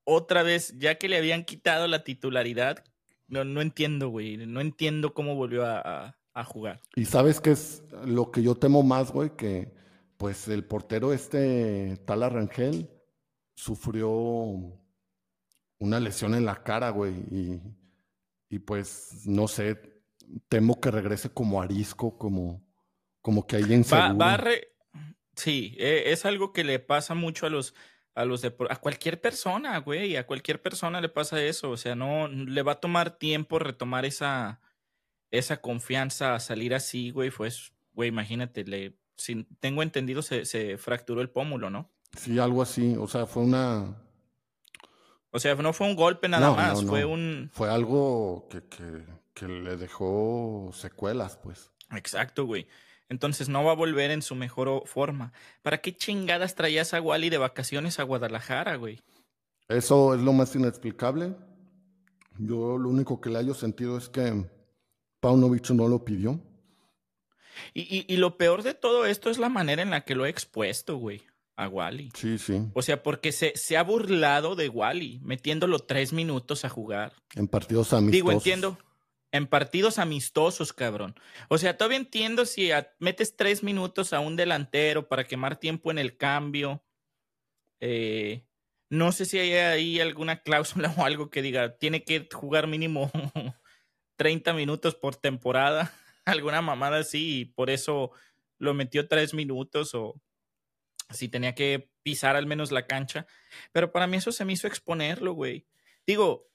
otra 0.04 0.44
vez, 0.44 0.78
ya 0.78 0.96
que 0.96 1.08
le 1.08 1.18
habían 1.18 1.46
quitado 1.46 1.88
la 1.88 2.04
titularidad. 2.04 2.84
No, 3.28 3.46
no 3.46 3.62
entiendo, 3.62 4.10
güey. 4.10 4.38
No 4.38 4.60
entiendo 4.60 5.14
cómo 5.14 5.36
volvió 5.36 5.66
a, 5.66 6.18
a 6.34 6.44
jugar. 6.44 6.82
Y 6.96 7.06
sabes 7.06 7.40
qué 7.40 7.52
es 7.52 7.84
lo 8.06 8.32
que 8.32 8.42
yo 8.42 8.56
temo 8.56 8.82
más, 8.82 9.12
güey, 9.12 9.36
que 9.36 9.72
pues 10.18 10.48
el 10.48 10.66
portero 10.66 11.14
este 11.14 11.98
Tal 12.06 12.24
Arrangel 12.24 12.90
sufrió 13.56 14.10
una 15.78 16.00
lesión 16.00 16.34
en 16.34 16.46
la 16.46 16.64
cara, 16.64 16.90
güey, 16.90 17.14
y, 17.32 17.62
y, 18.50 18.60
pues 18.60 19.22
no 19.26 19.48
sé, 19.48 20.02
temo 20.48 20.80
que 20.80 20.92
regrese 20.92 21.30
como 21.30 21.62
arisco, 21.62 22.18
como, 22.18 22.64
como 23.22 23.46
que 23.46 23.58
hay 23.58 23.74
inseguro. 23.74 24.18
Va, 24.18 24.44
Sí, 25.36 25.76
e, 25.80 26.12
es 26.12 26.26
algo 26.26 26.52
que 26.52 26.66
le 26.66 26.80
pasa 26.80 27.16
mucho 27.16 27.46
a 27.46 27.50
los 27.50 27.74
a 28.14 28.26
los 28.26 28.44
a 28.44 28.76
cualquier 28.82 29.22
persona, 29.22 29.78
güey, 29.78 30.18
a 30.18 30.28
cualquier 30.28 30.62
persona 30.62 31.00
le 31.00 31.08
pasa 31.08 31.42
eso, 31.42 31.72
o 31.72 31.78
sea, 31.78 31.96
no 31.96 32.28
le 32.28 32.62
va 32.64 32.74
a 32.74 32.80
tomar 32.82 33.18
tiempo 33.18 33.60
retomar 33.60 34.04
esa 34.04 34.60
esa 35.32 35.62
confianza 35.62 36.36
a 36.36 36.40
salir 36.40 36.74
así, 36.74 37.12
güey, 37.12 37.30
fue, 37.30 37.50
güey, 37.94 38.10
imagínate, 38.10 38.66
le, 38.66 38.98
si 39.16 39.46
tengo 39.60 39.84
entendido, 39.84 40.22
se, 40.22 40.46
se, 40.46 40.78
fracturó 40.78 41.22
el 41.22 41.30
pómulo, 41.30 41.70
¿no? 41.70 41.92
Sí, 42.18 42.40
algo 42.40 42.62
así, 42.62 42.96
o 42.98 43.08
sea, 43.08 43.26
fue 43.26 43.44
una... 43.44 43.96
O 45.32 45.40
sea, 45.40 45.56
no 45.56 45.74
fue 45.74 45.88
un 45.88 45.96
golpe 45.96 46.28
nada 46.28 46.52
más, 46.52 46.84
fue 46.84 47.06
un... 47.06 47.50
Fue 47.54 47.70
algo 47.70 48.48
que, 48.50 48.64
que, 48.64 49.06
que, 49.34 49.48
le 49.48 49.78
dejó 49.78 50.72
secuelas, 50.74 51.38
pues. 51.38 51.72
Exacto, 51.92 52.46
güey. 52.46 52.68
Entonces 53.10 53.50
no 53.50 53.64
va 53.64 53.72
a 53.72 53.76
volver 53.76 54.12
en 54.12 54.22
su 54.22 54.36
mejor 54.36 54.84
forma. 54.86 55.34
¿Para 55.62 55.80
qué 55.80 55.96
chingadas 55.96 56.56
traías 56.56 56.94
a 56.94 57.02
Wally 57.02 57.30
de 57.30 57.38
vacaciones 57.38 58.00
a 58.00 58.04
Guadalajara, 58.04 58.76
güey? 58.76 59.02
Eso 59.68 60.16
es 60.16 60.22
lo 60.22 60.34
más 60.34 60.56
inexplicable. 60.56 61.36
Yo 62.38 62.78
lo 62.78 62.90
único 62.90 63.22
que 63.22 63.30
le 63.30 63.40
haya 63.40 63.54
sentido 63.54 63.98
es 63.98 64.10
que 64.10 64.46
Paunovic 65.20 65.70
no 65.72 65.88
lo 65.88 66.04
pidió. 66.06 66.40
Y, 67.74 68.06
y, 68.08 68.18
lo 68.18 68.38
peor 68.38 68.64
de 68.64 68.74
todo 68.74 69.06
esto 69.06 69.30
es 69.30 69.38
la 69.38 69.50
manera 69.50 69.82
en 69.82 69.90
la 69.90 70.06
que 70.06 70.16
lo 70.16 70.26
he 70.26 70.30
expuesto, 70.30 70.96
güey, 70.96 71.22
a 71.60 71.68
Wally. 71.68 72.10
Sí, 72.16 72.38
sí. 72.38 72.62
O 72.74 72.82
sea, 72.82 73.04
porque 73.04 73.34
se, 73.34 73.52
se 73.56 73.76
ha 73.76 73.84
burlado 73.84 74.56
de 74.56 74.70
Wally, 74.70 75.20
metiéndolo 75.22 75.80
tres 75.80 76.14
minutos 76.14 76.64
a 76.64 76.70
jugar. 76.70 77.14
En 77.36 77.50
partidos 77.50 77.92
amistosos. 77.92 78.12
Digo, 78.12 78.32
entiendo. 78.32 78.78
En 79.32 79.46
partidos 79.46 80.00
amistosos, 80.00 80.72
cabrón. 80.72 81.20
O 81.50 81.58
sea, 81.58 81.78
todavía 81.78 81.98
entiendo 81.98 82.46
si 82.46 82.70
metes 82.98 83.36
tres 83.36 83.62
minutos 83.62 84.14
a 84.14 84.22
un 84.22 84.38
delantero 84.38 85.08
para 85.08 85.28
quemar 85.28 85.58
tiempo 85.58 85.92
en 85.92 86.00
el 86.00 86.16
cambio. 86.16 86.82
Eh, 87.82 88.46
no 88.90 89.12
sé 89.12 89.26
si 89.26 89.38
hay 89.38 89.54
ahí 89.54 90.00
alguna 90.00 90.42
cláusula 90.42 90.94
o 90.98 91.04
algo 91.04 91.30
que 91.30 91.42
diga, 91.42 91.78
tiene 91.78 92.06
que 92.06 92.28
jugar 92.32 92.68
mínimo 92.68 93.12
30 94.16 94.54
minutos 94.54 94.96
por 94.96 95.18
temporada, 95.18 95.94
alguna 96.26 96.62
mamada 96.62 97.00
así, 97.00 97.42
y 97.42 97.46
por 97.46 97.70
eso 97.70 98.12
lo 98.58 98.74
metió 98.74 99.08
tres 99.08 99.34
minutos 99.34 99.94
o 99.94 100.20
si 101.10 101.30
tenía 101.30 101.56
que 101.56 101.92
pisar 102.04 102.36
al 102.36 102.46
menos 102.46 102.72
la 102.72 102.88
cancha. 102.88 103.26
Pero 103.72 103.92
para 103.92 104.08
mí 104.08 104.18
eso 104.18 104.32
se 104.32 104.46
me 104.46 104.54
hizo 104.54 104.68
exponerlo, 104.68 105.34
güey. 105.34 105.68
Digo, 106.06 106.50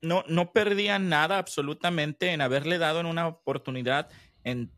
no, 0.00 0.24
no 0.28 0.52
perdía 0.52 0.98
nada 0.98 1.38
absolutamente 1.38 2.32
en 2.32 2.40
haberle 2.40 2.78
dado 2.78 3.00
en 3.00 3.06
una 3.06 3.28
oportunidad 3.28 4.10
en 4.44 4.72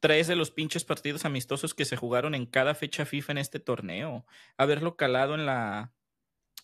tres 0.00 0.26
de 0.26 0.34
los 0.34 0.50
pinches 0.50 0.84
partidos 0.84 1.24
amistosos 1.24 1.74
que 1.74 1.84
se 1.84 1.96
jugaron 1.96 2.34
en 2.34 2.46
cada 2.46 2.74
fecha 2.74 3.06
FIFA 3.06 3.32
en 3.32 3.38
este 3.38 3.60
torneo. 3.60 4.26
Haberlo 4.56 4.96
calado 4.96 5.36
en 5.36 5.46
la, 5.46 5.92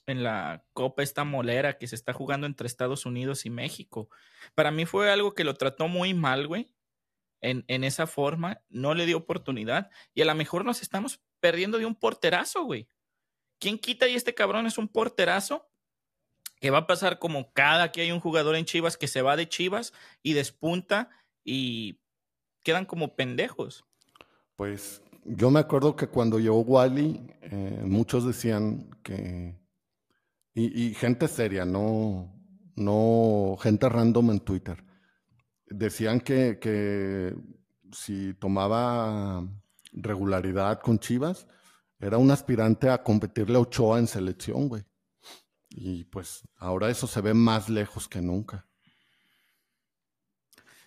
en 0.07 0.25
la 0.25 0.65
Copa 0.73 1.05
esta 1.05 1.23
molera 1.23 1.79
que 1.79 1.87
se 1.87 1.95
está 1.95 2.13
jugando 2.13 2.49
entre 2.49 2.67
Estados 2.67 3.07
Unidos 3.07 3.47
y 3.47 3.51
México. 3.51 4.11
Para 4.57 4.73
mí 4.73 4.87
fue 4.87 5.11
algo 5.11 5.35
que 5.35 5.45
lo 5.45 5.55
trató 5.55 5.87
muy 5.87 6.15
mal, 6.15 6.49
güey. 6.49 6.75
En, 7.41 7.65
en 7.69 7.85
esa 7.85 8.09
forma, 8.09 8.63
no 8.69 8.95
le 8.95 9.07
dio 9.07 9.17
oportunidad 9.19 9.91
y 10.13 10.23
a 10.23 10.25
lo 10.25 10.35
mejor 10.35 10.65
nos 10.65 10.83
estamos 10.83 11.23
perdiendo 11.41 11.79
de 11.79 11.87
un 11.87 11.95
porterazo, 11.95 12.65
güey. 12.65 12.89
¿Quién 13.59 13.79
quita 13.79 14.09
y 14.09 14.15
este 14.15 14.35
cabrón 14.35 14.67
es 14.67 14.79
un 14.79 14.89
porterazo? 14.89 15.69
Que 16.61 16.71
va 16.71 16.79
a 16.79 16.87
pasar 16.87 17.19
como 17.19 17.53
cada 17.53 17.93
que 17.93 18.01
hay 18.01 18.13
un 18.13 18.21
jugador 18.21 18.57
en 18.57 18.65
Chivas 18.65 18.97
que 18.97 19.09
se 19.09 19.23
va 19.23 19.37
de 19.37 19.49
Chivas 19.49 19.93
y 20.23 20.33
despunta 20.33 21.11
y 21.45 22.01
quedan 22.63 22.85
como 22.85 23.15
pendejos. 23.15 23.85
Pues 24.57 25.03
yo 25.25 25.51
me 25.51 25.61
acuerdo 25.61 25.95
que 25.95 26.09
cuando 26.09 26.39
llegó 26.39 26.61
Wally, 26.61 27.31
eh, 27.43 27.81
muchos 27.85 28.27
decían 28.27 28.91
que 29.03 29.57
y, 30.61 30.93
gente 30.95 31.29
seria, 31.29 31.65
no, 31.65 32.35
no 32.75 33.57
gente 33.61 33.89
random 33.89 34.33
en 34.33 34.41
Twitter. 34.41 34.83
Decían 35.67 36.21
que, 36.21 36.59
que 36.59 37.33
si 37.93 38.35
tomaba 38.35 39.47
regularidad 39.93 40.81
con 40.81 40.99
Chivas, 40.99 41.47
era 42.01 42.19
un 42.19 42.31
aspirante 42.31 42.91
a 42.91 43.03
competirle 43.03 43.57
a 43.57 43.61
Ochoa 43.61 43.99
en 43.99 44.07
selección, 44.07 44.69
güey. 44.69 44.85
Y 45.71 46.05
pues 46.05 46.43
ahora 46.57 46.91
eso 46.91 47.07
se 47.07 47.21
ve 47.21 47.35
más 47.35 47.69
lejos 47.69 48.09
que 48.09 48.21
nunca. 48.21 48.67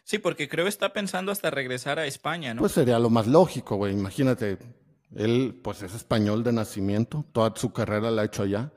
Sí, 0.03 0.17
porque 0.17 0.49
creo 0.49 0.65
que 0.65 0.69
está 0.69 0.91
pensando 0.93 1.31
hasta 1.31 1.51
regresar 1.51 1.99
a 1.99 2.05
España, 2.05 2.53
¿no? 2.53 2.61
Pues 2.61 2.71
sería 2.71 2.99
lo 2.99 3.09
más 3.09 3.27
lógico, 3.27 3.75
güey. 3.75 3.93
Imagínate, 3.93 4.57
él 5.15 5.59
pues 5.63 5.83
es 5.83 5.93
español 5.93 6.43
de 6.43 6.53
nacimiento, 6.53 7.25
toda 7.31 7.53
su 7.55 7.71
carrera 7.71 8.11
la 8.11 8.23
ha 8.23 8.25
hecho 8.25 8.43
allá 8.43 8.71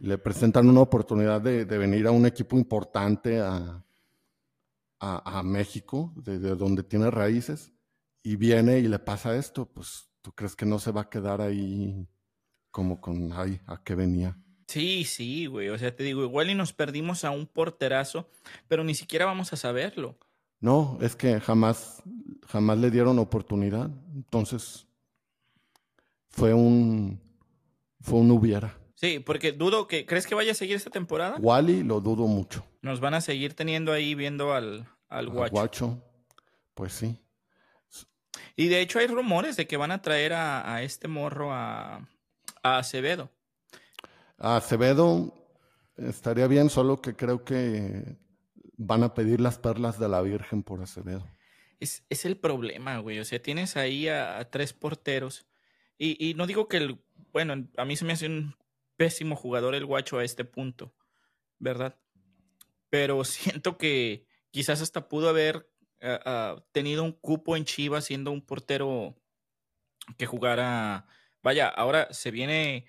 le 0.00 0.16
presentan 0.16 0.68
una 0.68 0.80
oportunidad 0.80 1.40
de, 1.40 1.64
venir 1.64 2.06
a 2.06 2.10
un 2.10 2.24
equipo 2.24 2.56
importante 2.56 3.38
a, 3.38 3.84
a, 4.98 5.42
México, 5.42 6.12
de, 6.16 6.38
donde 6.38 6.82
tiene 6.82 7.10
raíces, 7.10 7.72
y 8.22 8.36
viene 8.36 8.78
y 8.78 8.88
le 8.88 8.98
pasa 8.98 9.36
esto, 9.36 9.66
pues 9.66 10.08
tú 10.22 10.32
crees 10.32 10.56
que 10.56 10.66
no 10.66 10.78
se 10.78 10.92
va 10.92 11.02
a 11.02 11.10
quedar 11.10 11.40
ahí 11.40 12.06
como 12.70 13.00
con, 13.00 13.32
ay, 13.32 13.60
¿a 13.66 13.82
qué 13.82 13.94
venía? 13.94 14.38
Sí, 14.66 15.04
sí, 15.04 15.46
güey. 15.46 15.68
O 15.70 15.78
sea, 15.78 15.94
te 15.94 16.04
digo, 16.04 16.22
igual 16.22 16.50
y 16.50 16.54
nos 16.54 16.72
perdimos 16.72 17.24
a 17.24 17.30
un 17.30 17.46
porterazo, 17.46 18.28
pero 18.68 18.84
ni 18.84 18.94
siquiera 18.94 19.26
vamos 19.26 19.52
a 19.52 19.56
saberlo. 19.56 20.16
No, 20.60 20.98
es 21.00 21.16
que 21.16 21.40
jamás, 21.40 22.02
jamás 22.46 22.78
le 22.78 22.90
dieron 22.90 23.18
oportunidad. 23.18 23.90
Entonces, 24.14 24.86
fue 26.28 26.54
un, 26.54 27.20
fue 28.00 28.20
un 28.20 28.30
hubiera. 28.30 28.78
Sí, 28.94 29.18
porque 29.18 29.52
dudo 29.52 29.88
que. 29.88 30.04
¿Crees 30.06 30.26
que 30.26 30.34
vaya 30.34 30.52
a 30.52 30.54
seguir 30.54 30.76
esta 30.76 30.90
temporada? 30.90 31.36
Wally 31.40 31.82
lo 31.82 32.00
dudo 32.00 32.26
mucho. 32.26 32.64
Nos 32.82 33.00
van 33.00 33.14
a 33.14 33.20
seguir 33.20 33.54
teniendo 33.54 33.92
ahí 33.92 34.14
viendo 34.14 34.52
al, 34.52 34.86
al 35.08 35.30
guacho. 35.30 35.52
guacho. 35.52 36.02
Pues 36.74 36.92
sí. 36.92 37.18
Y 38.60 38.68
de 38.68 38.82
hecho 38.82 38.98
hay 38.98 39.06
rumores 39.06 39.56
de 39.56 39.66
que 39.66 39.78
van 39.78 39.90
a 39.90 40.02
traer 40.02 40.34
a, 40.34 40.82
este 40.82 41.08
morro 41.08 41.50
a, 41.50 42.06
a 42.62 42.76
Acevedo. 42.76 43.30
A 44.36 44.56
Acevedo 44.56 45.32
estaría 45.96 46.46
bien, 46.46 46.68
solo 46.68 47.00
que 47.00 47.16
creo 47.16 47.42
que 47.42 48.18
van 48.76 49.02
a 49.02 49.14
pedir 49.14 49.40
las 49.40 49.58
perlas 49.58 49.98
de 49.98 50.10
la 50.10 50.20
Virgen 50.20 50.62
por 50.62 50.82
Acevedo. 50.82 51.26
Es, 51.78 52.04
es 52.10 52.26
el 52.26 52.36
problema, 52.36 52.98
güey. 52.98 53.18
O 53.18 53.24
sea, 53.24 53.40
tienes 53.40 53.78
ahí 53.78 54.08
a, 54.08 54.46
tres 54.50 54.74
porteros. 54.74 55.46
Y, 55.96 56.22
y, 56.22 56.34
no 56.34 56.46
digo 56.46 56.68
que 56.68 56.76
el. 56.76 57.02
Bueno, 57.32 57.66
a 57.78 57.86
mí 57.86 57.96
se 57.96 58.04
me 58.04 58.12
hace 58.12 58.26
un 58.26 58.54
pésimo 58.96 59.36
jugador 59.36 59.74
el 59.74 59.86
guacho 59.86 60.18
a 60.18 60.24
este 60.24 60.44
punto, 60.44 60.92
¿verdad? 61.58 61.98
Pero 62.90 63.24
siento 63.24 63.78
que 63.78 64.26
quizás 64.50 64.82
hasta 64.82 65.08
pudo 65.08 65.30
haber 65.30 65.69
ah, 66.02 66.20
ah, 66.24 66.64
tenido 66.72 67.02
un 67.04 67.12
cupo 67.12 67.56
en 67.56 67.64
Chivas 67.64 68.04
siendo 68.04 68.30
un 68.30 68.40
portero 68.40 69.14
que 70.16 70.26
jugara. 70.26 71.06
Vaya, 71.42 71.68
ahora 71.68 72.12
se 72.12 72.30
viene. 72.30 72.86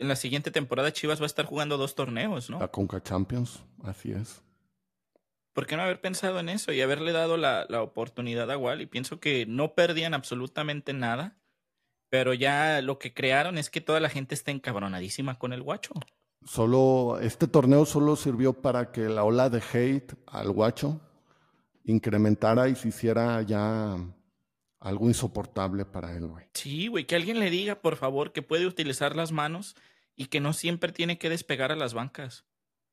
En 0.00 0.06
la 0.06 0.16
siguiente 0.16 0.52
temporada 0.52 0.92
Chivas 0.92 1.20
va 1.20 1.24
a 1.24 1.26
estar 1.26 1.44
jugando 1.44 1.76
dos 1.76 1.96
torneos, 1.96 2.50
¿no? 2.50 2.60
La 2.60 2.68
Conca 2.68 3.02
Champions, 3.02 3.64
así 3.82 4.12
es. 4.12 4.42
¿Por 5.52 5.66
qué 5.66 5.76
no 5.76 5.82
haber 5.82 6.00
pensado 6.00 6.38
en 6.38 6.48
eso 6.48 6.72
y 6.72 6.80
haberle 6.80 7.10
dado 7.10 7.36
la, 7.36 7.66
la 7.68 7.82
oportunidad 7.82 8.48
a 8.48 8.56
Wally? 8.56 8.86
Pienso 8.86 9.18
que 9.18 9.44
no 9.46 9.74
perdían 9.74 10.14
absolutamente 10.14 10.92
nada 10.92 11.38
pero 12.10 12.34
ya 12.34 12.80
lo 12.82 12.98
que 12.98 13.12
crearon 13.12 13.58
es 13.58 13.70
que 13.70 13.80
toda 13.80 14.00
la 14.00 14.08
gente 14.08 14.34
está 14.34 14.50
encabronadísima 14.50 15.38
con 15.38 15.52
el 15.52 15.62
guacho. 15.62 15.92
Solo, 16.44 17.18
este 17.20 17.46
torneo 17.46 17.84
solo 17.84 18.16
sirvió 18.16 18.54
para 18.54 18.92
que 18.92 19.08
la 19.08 19.24
ola 19.24 19.50
de 19.50 19.62
hate 19.72 20.14
al 20.26 20.50
guacho 20.50 21.00
incrementara 21.92 22.68
y 22.68 22.74
se 22.74 22.88
hiciera 22.88 23.42
ya 23.42 23.96
algo 24.80 25.08
insoportable 25.08 25.84
para 25.84 26.14
él, 26.16 26.26
güey. 26.26 26.46
Sí, 26.54 26.88
güey, 26.88 27.06
que 27.06 27.16
alguien 27.16 27.40
le 27.40 27.50
diga, 27.50 27.80
por 27.80 27.96
favor, 27.96 28.32
que 28.32 28.42
puede 28.42 28.66
utilizar 28.66 29.16
las 29.16 29.32
manos 29.32 29.74
y 30.14 30.26
que 30.26 30.40
no 30.40 30.52
siempre 30.52 30.92
tiene 30.92 31.18
que 31.18 31.30
despegar 31.30 31.72
a 31.72 31.76
las 31.76 31.94
bancas. 31.94 32.44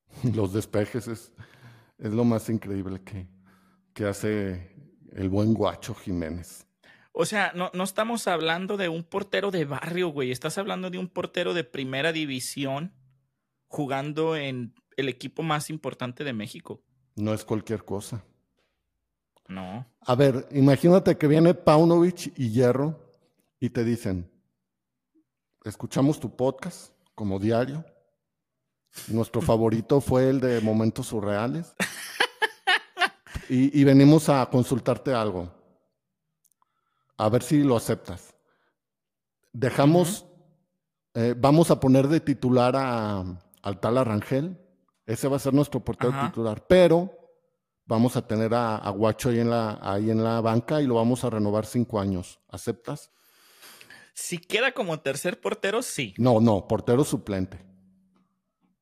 Los 0.35 0.53
despejes 0.53 1.07
es, 1.07 1.31
es 1.97 2.13
lo 2.13 2.23
más 2.23 2.49
increíble 2.49 3.01
que, 3.03 3.27
que 3.93 4.05
hace 4.05 4.75
el 5.11 5.29
buen 5.29 5.53
guacho 5.53 5.93
Jiménez. 5.93 6.67
O 7.11 7.25
sea, 7.25 7.53
no, 7.55 7.71
no 7.73 7.83
estamos 7.83 8.27
hablando 8.27 8.75
de 8.75 8.89
un 8.89 9.03
portero 9.03 9.49
de 9.49 9.65
barrio, 9.65 10.09
güey. 10.09 10.31
Estás 10.31 10.57
hablando 10.57 10.89
de 10.89 10.97
un 10.97 11.07
portero 11.07 11.53
de 11.53 11.63
primera 11.63 12.11
división 12.11 12.93
jugando 13.67 14.35
en 14.35 14.75
el 14.97 15.07
equipo 15.07 15.41
más 15.41 15.69
importante 15.69 16.23
de 16.23 16.33
México. 16.33 16.83
No 17.15 17.33
es 17.33 17.45
cualquier 17.45 17.85
cosa. 17.85 18.25
No. 19.47 19.85
A 20.01 20.15
ver, 20.15 20.47
imagínate 20.51 21.17
que 21.17 21.27
viene 21.27 21.53
Paunovic 21.53 22.33
y 22.37 22.49
Hierro 22.51 22.99
y 23.59 23.69
te 23.69 23.83
dicen, 23.83 24.31
escuchamos 25.63 26.19
tu 26.19 26.35
podcast 26.35 26.93
como 27.13 27.39
diario. 27.39 27.85
Nuestro 29.07 29.41
favorito 29.41 30.01
fue 30.01 30.29
el 30.29 30.39
de 30.39 30.61
Momentos 30.61 31.07
Surreales. 31.07 31.73
Y, 33.47 33.79
y 33.79 33.83
venimos 33.83 34.27
a 34.29 34.43
consultarte 34.49 35.13
algo. 35.13 35.51
A 37.17 37.29
ver 37.29 37.43
si 37.43 37.63
lo 37.63 37.77
aceptas. 37.77 38.33
Dejamos, 39.53 40.25
eh, 41.13 41.35
vamos 41.37 41.69
a 41.69 41.79
poner 41.79 42.07
de 42.07 42.19
titular 42.21 42.75
a, 42.75 43.23
al 43.61 43.79
tal 43.79 43.97
Arrangel. 43.99 44.57
Ese 45.05 45.27
va 45.27 45.35
a 45.35 45.39
ser 45.39 45.53
nuestro 45.53 45.79
portero 45.79 46.13
titular. 46.25 46.65
Pero 46.67 47.24
vamos 47.85 48.15
a 48.17 48.25
tener 48.27 48.53
a, 48.53 48.77
a 48.77 48.89
Guacho 48.89 49.29
ahí 49.29 49.39
en, 49.39 49.49
la, 49.49 49.79
ahí 49.81 50.09
en 50.09 50.23
la 50.23 50.41
banca 50.41 50.81
y 50.81 50.87
lo 50.87 50.95
vamos 50.95 51.23
a 51.23 51.29
renovar 51.29 51.65
cinco 51.65 51.99
años. 51.99 52.39
¿Aceptas? 52.49 53.11
Si 54.13 54.37
queda 54.37 54.71
como 54.71 54.99
tercer 55.01 55.39
portero, 55.41 55.81
sí. 55.81 56.13
No, 56.17 56.39
no, 56.39 56.67
portero 56.67 57.03
suplente. 57.03 57.57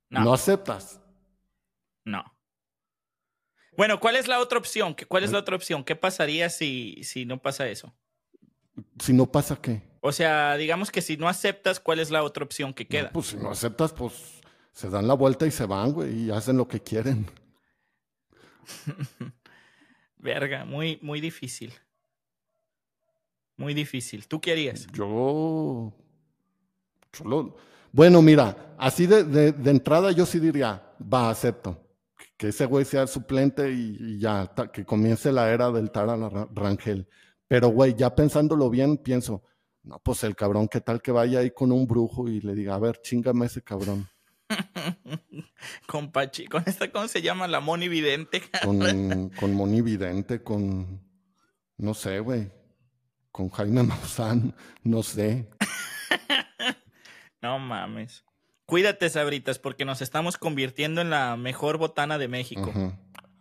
No, 0.10 0.20
No, 0.20 0.26
no. 0.26 0.34
aceptas. 0.34 1.00
Bueno, 3.76 4.00
¿cuál 4.00 4.16
es 4.18 4.28
la 4.28 4.40
otra 4.40 4.60
opción? 4.60 4.94
¿Qué- 4.94 5.08
¿Cuál 5.08 5.24
es 5.24 5.32
la 5.32 5.40
otra 5.40 5.56
opción? 5.56 5.84
¿Qué 5.84 5.96
pasaría 5.96 6.50
si, 6.52 7.04
si 7.04 7.26
no 7.26 7.42
pasa 7.42 7.68
eso? 7.68 7.92
Si 9.00 9.14
no 9.14 9.32
pasa, 9.32 9.56
¿qué? 9.60 9.82
O 10.02 10.12
sea, 10.12 10.56
digamos 10.58 10.92
que 10.92 11.02
si 11.02 11.18
no 11.18 11.28
aceptas, 11.28 11.80
¿cuál 11.80 12.00
es 12.00 12.12
la 12.12 12.24
otra 12.24 12.44
opción 12.44 12.74
que 12.74 12.88
queda? 12.88 13.06
No, 13.06 13.12
pues 13.14 13.28
si 13.28 13.38
no 13.38 13.50
aceptas, 13.50 13.92
pues 13.94 14.14
se 14.74 14.90
dan 14.92 15.08
la 15.08 15.16
vuelta 15.16 15.48
y 15.48 15.52
se 15.52 15.66
van, 15.66 15.92
güey, 15.92 16.26
y 16.26 16.30
hacen 16.32 16.58
lo 16.58 16.68
que 16.68 16.82
quieren. 16.82 17.26
Verga, 20.18 20.66
muy, 20.66 21.00
muy 21.02 21.20
difícil. 21.22 21.74
Muy 23.58 23.74
difícil. 23.74 24.28
¿Tú 24.28 24.40
qué 24.42 24.52
harías? 24.54 24.88
Yo. 24.94 25.94
Bueno, 27.92 28.22
mira, 28.22 28.76
así 28.78 29.06
de, 29.06 29.24
de- 29.24 29.70
entrada 29.70 30.12
yo 30.12 30.26
sí 30.26 30.40
diría, 30.40 30.82
va, 31.02 31.30
acepto. 31.30 31.80
Que 32.38 32.48
ese 32.48 32.66
güey 32.66 32.84
sea 32.86 33.06
suplente 33.06 33.72
y, 33.72 34.18
ya, 34.20 34.52
que 34.74 34.84
comience 34.84 35.32
la 35.32 35.52
era 35.52 35.72
del 35.72 35.92
Tara 35.92 36.16
Ra- 36.16 36.48
Rangel. 36.52 37.08
Pero, 37.48 37.68
güey, 37.70 37.94
ya 37.94 38.16
pensándolo 38.16 38.70
bien, 38.70 38.98
pienso, 38.98 39.44
no, 39.84 40.00
pues 40.00 40.24
el 40.24 40.36
cabrón, 40.36 40.68
¿qué 40.68 40.82
tal 40.82 41.02
que 41.02 41.12
vaya 41.12 41.40
ahí 41.40 41.52
con 41.52 41.72
un 41.72 41.86
brujo 41.86 42.28
y 42.28 42.42
le 42.42 42.56
diga, 42.56 42.74
a 42.76 42.80
ver, 42.80 43.00
chingame 43.02 43.46
ese 43.46 43.62
cabrón? 43.62 44.08
con 45.88 46.12
Pachi, 46.12 46.48
con 46.48 46.64
esta, 46.66 46.92
¿cómo 46.92 47.08
se 47.08 47.22
llama? 47.22 47.48
La 47.48 47.60
Moni 47.60 47.88
Vidente. 47.88 48.42
Con, 48.64 49.30
con 49.30 49.54
Moni 49.54 49.82
Vidente, 49.82 50.44
con, 50.44 51.02
no 51.78 51.94
sé, 51.94 52.20
güey, 52.20 52.52
con 53.32 53.50
Jaime 53.50 53.84
Maussan, 53.84 54.56
no 54.84 55.04
sé. 55.04 55.50
No 57.42 57.60
mames. 57.60 58.24
Cuídate, 58.66 59.10
Sabritas, 59.10 59.60
porque 59.60 59.84
nos 59.84 60.02
estamos 60.02 60.38
convirtiendo 60.38 61.02
en 61.02 61.10
la 61.10 61.36
mejor 61.36 61.78
botana 61.78 62.18
de 62.18 62.30
México. 62.30 62.72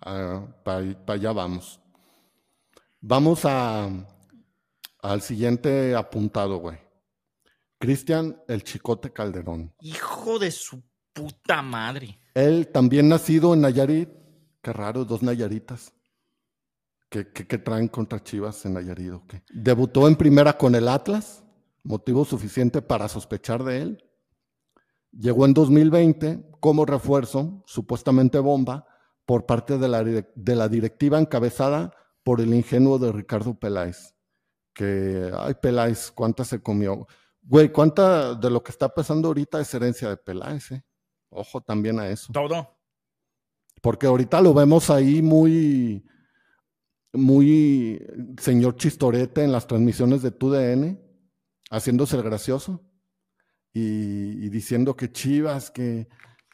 para 0.01 0.96
allá 1.07 1.31
vamos. 1.31 1.81
Vamos 3.01 3.44
a, 3.44 3.88
al 5.01 5.22
siguiente 5.22 5.94
apuntado, 5.94 6.57
güey. 6.57 6.79
Cristian 7.79 8.42
el 8.48 8.64
Chicote 8.64 9.12
Calderón. 9.12 9.72
Hijo 9.81 10.40
de 10.40 10.51
su 10.51 10.83
puta 11.12 11.62
madre. 11.62 12.18
Él 12.35 12.68
también 12.72 13.09
nacido 13.09 13.55
en 13.55 13.61
Nayarit. 13.62 14.09
Qué 14.62 14.72
raro, 14.72 15.05
dos 15.05 15.22
Nayaritas. 15.22 15.92
¿Qué, 17.09 17.31
qué- 17.31 17.59
traen 17.59 17.88
contra 17.88 18.22
Chivas 18.22 18.64
en 18.64 18.75
Nayarit? 18.75 19.12
Debutó 19.53 20.09
en 20.09 20.16
primera 20.16 20.57
con 20.57 20.75
el 20.75 20.88
Atlas, 20.88 21.44
motivo 21.83 22.25
suficiente 22.25 22.81
para 22.81 23.09
sospechar 23.09 23.62
de 23.64 23.83
él. 23.83 24.05
Llegó 25.11 25.44
en 25.44 25.53
2020 25.53 26.42
como 26.61 26.87
refuerzo, 26.87 27.62
supuestamente 27.66 28.38
bomba, 28.38 28.87
por 29.27 29.44
parte 29.44 29.77
de 29.79 29.88
la, 29.88 30.03
de 30.03 30.57
la 30.57 30.68
directiva 30.68 31.18
encabezada 31.18 31.92
por 32.22 32.40
el 32.40 32.55
ingenuo 32.55 32.98
de 32.98 33.12
Ricardo 33.12 33.59
Peláez. 33.59 34.14
Que, 34.72 35.31
ay, 35.37 35.55
Peláez, 35.61 36.11
¿cuánta 36.12 36.44
se 36.44 36.62
comió? 36.62 37.07
Güey, 37.42 37.70
¿cuánta 37.70 38.35
de 38.35 38.48
lo 38.48 38.62
que 38.62 38.72
está 38.72 38.88
pasando 38.88 39.29
ahorita 39.29 39.61
es 39.61 39.75
herencia 39.75 40.09
de 40.09 40.16
Peláez? 40.16 40.72
eh? 40.72 40.83
Ojo 41.33 41.61
también 41.61 41.99
a 41.99 42.09
eso. 42.09 42.33
Todo. 42.33 42.77
Porque 43.81 44.07
ahorita 44.07 44.40
lo 44.40 44.55
vemos 44.55 44.90
ahí 44.90 45.23
muy, 45.23 46.07
muy 47.12 48.01
señor 48.38 48.77
chistorete 48.77 49.42
en 49.42 49.53
las 49.53 49.66
transmisiones 49.66 50.23
de 50.23 50.31
TUDN, 50.31 51.01
haciéndose 51.71 52.16
el 52.16 52.23
gracioso 52.23 52.81
y, 53.73 54.45
y 54.45 54.49
diciendo 54.51 54.95
que 54.95 55.11
Chivas, 55.11 55.71
que, 55.71 56.09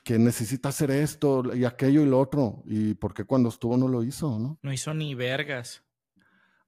que 0.08 0.18
necesita 0.18 0.70
hacer 0.70 0.90
esto 0.90 1.54
y 1.54 1.66
aquello 1.66 2.00
y 2.00 2.06
lo 2.06 2.18
otro. 2.18 2.62
¿Y 2.64 2.94
por 2.94 3.12
qué 3.12 3.24
cuando 3.24 3.50
estuvo 3.50 3.76
no 3.76 3.88
lo 3.88 4.02
hizo? 4.02 4.38
¿no? 4.38 4.58
No 4.62 4.72
hizo 4.72 4.94
ni 4.94 5.14
vergas. 5.14 5.84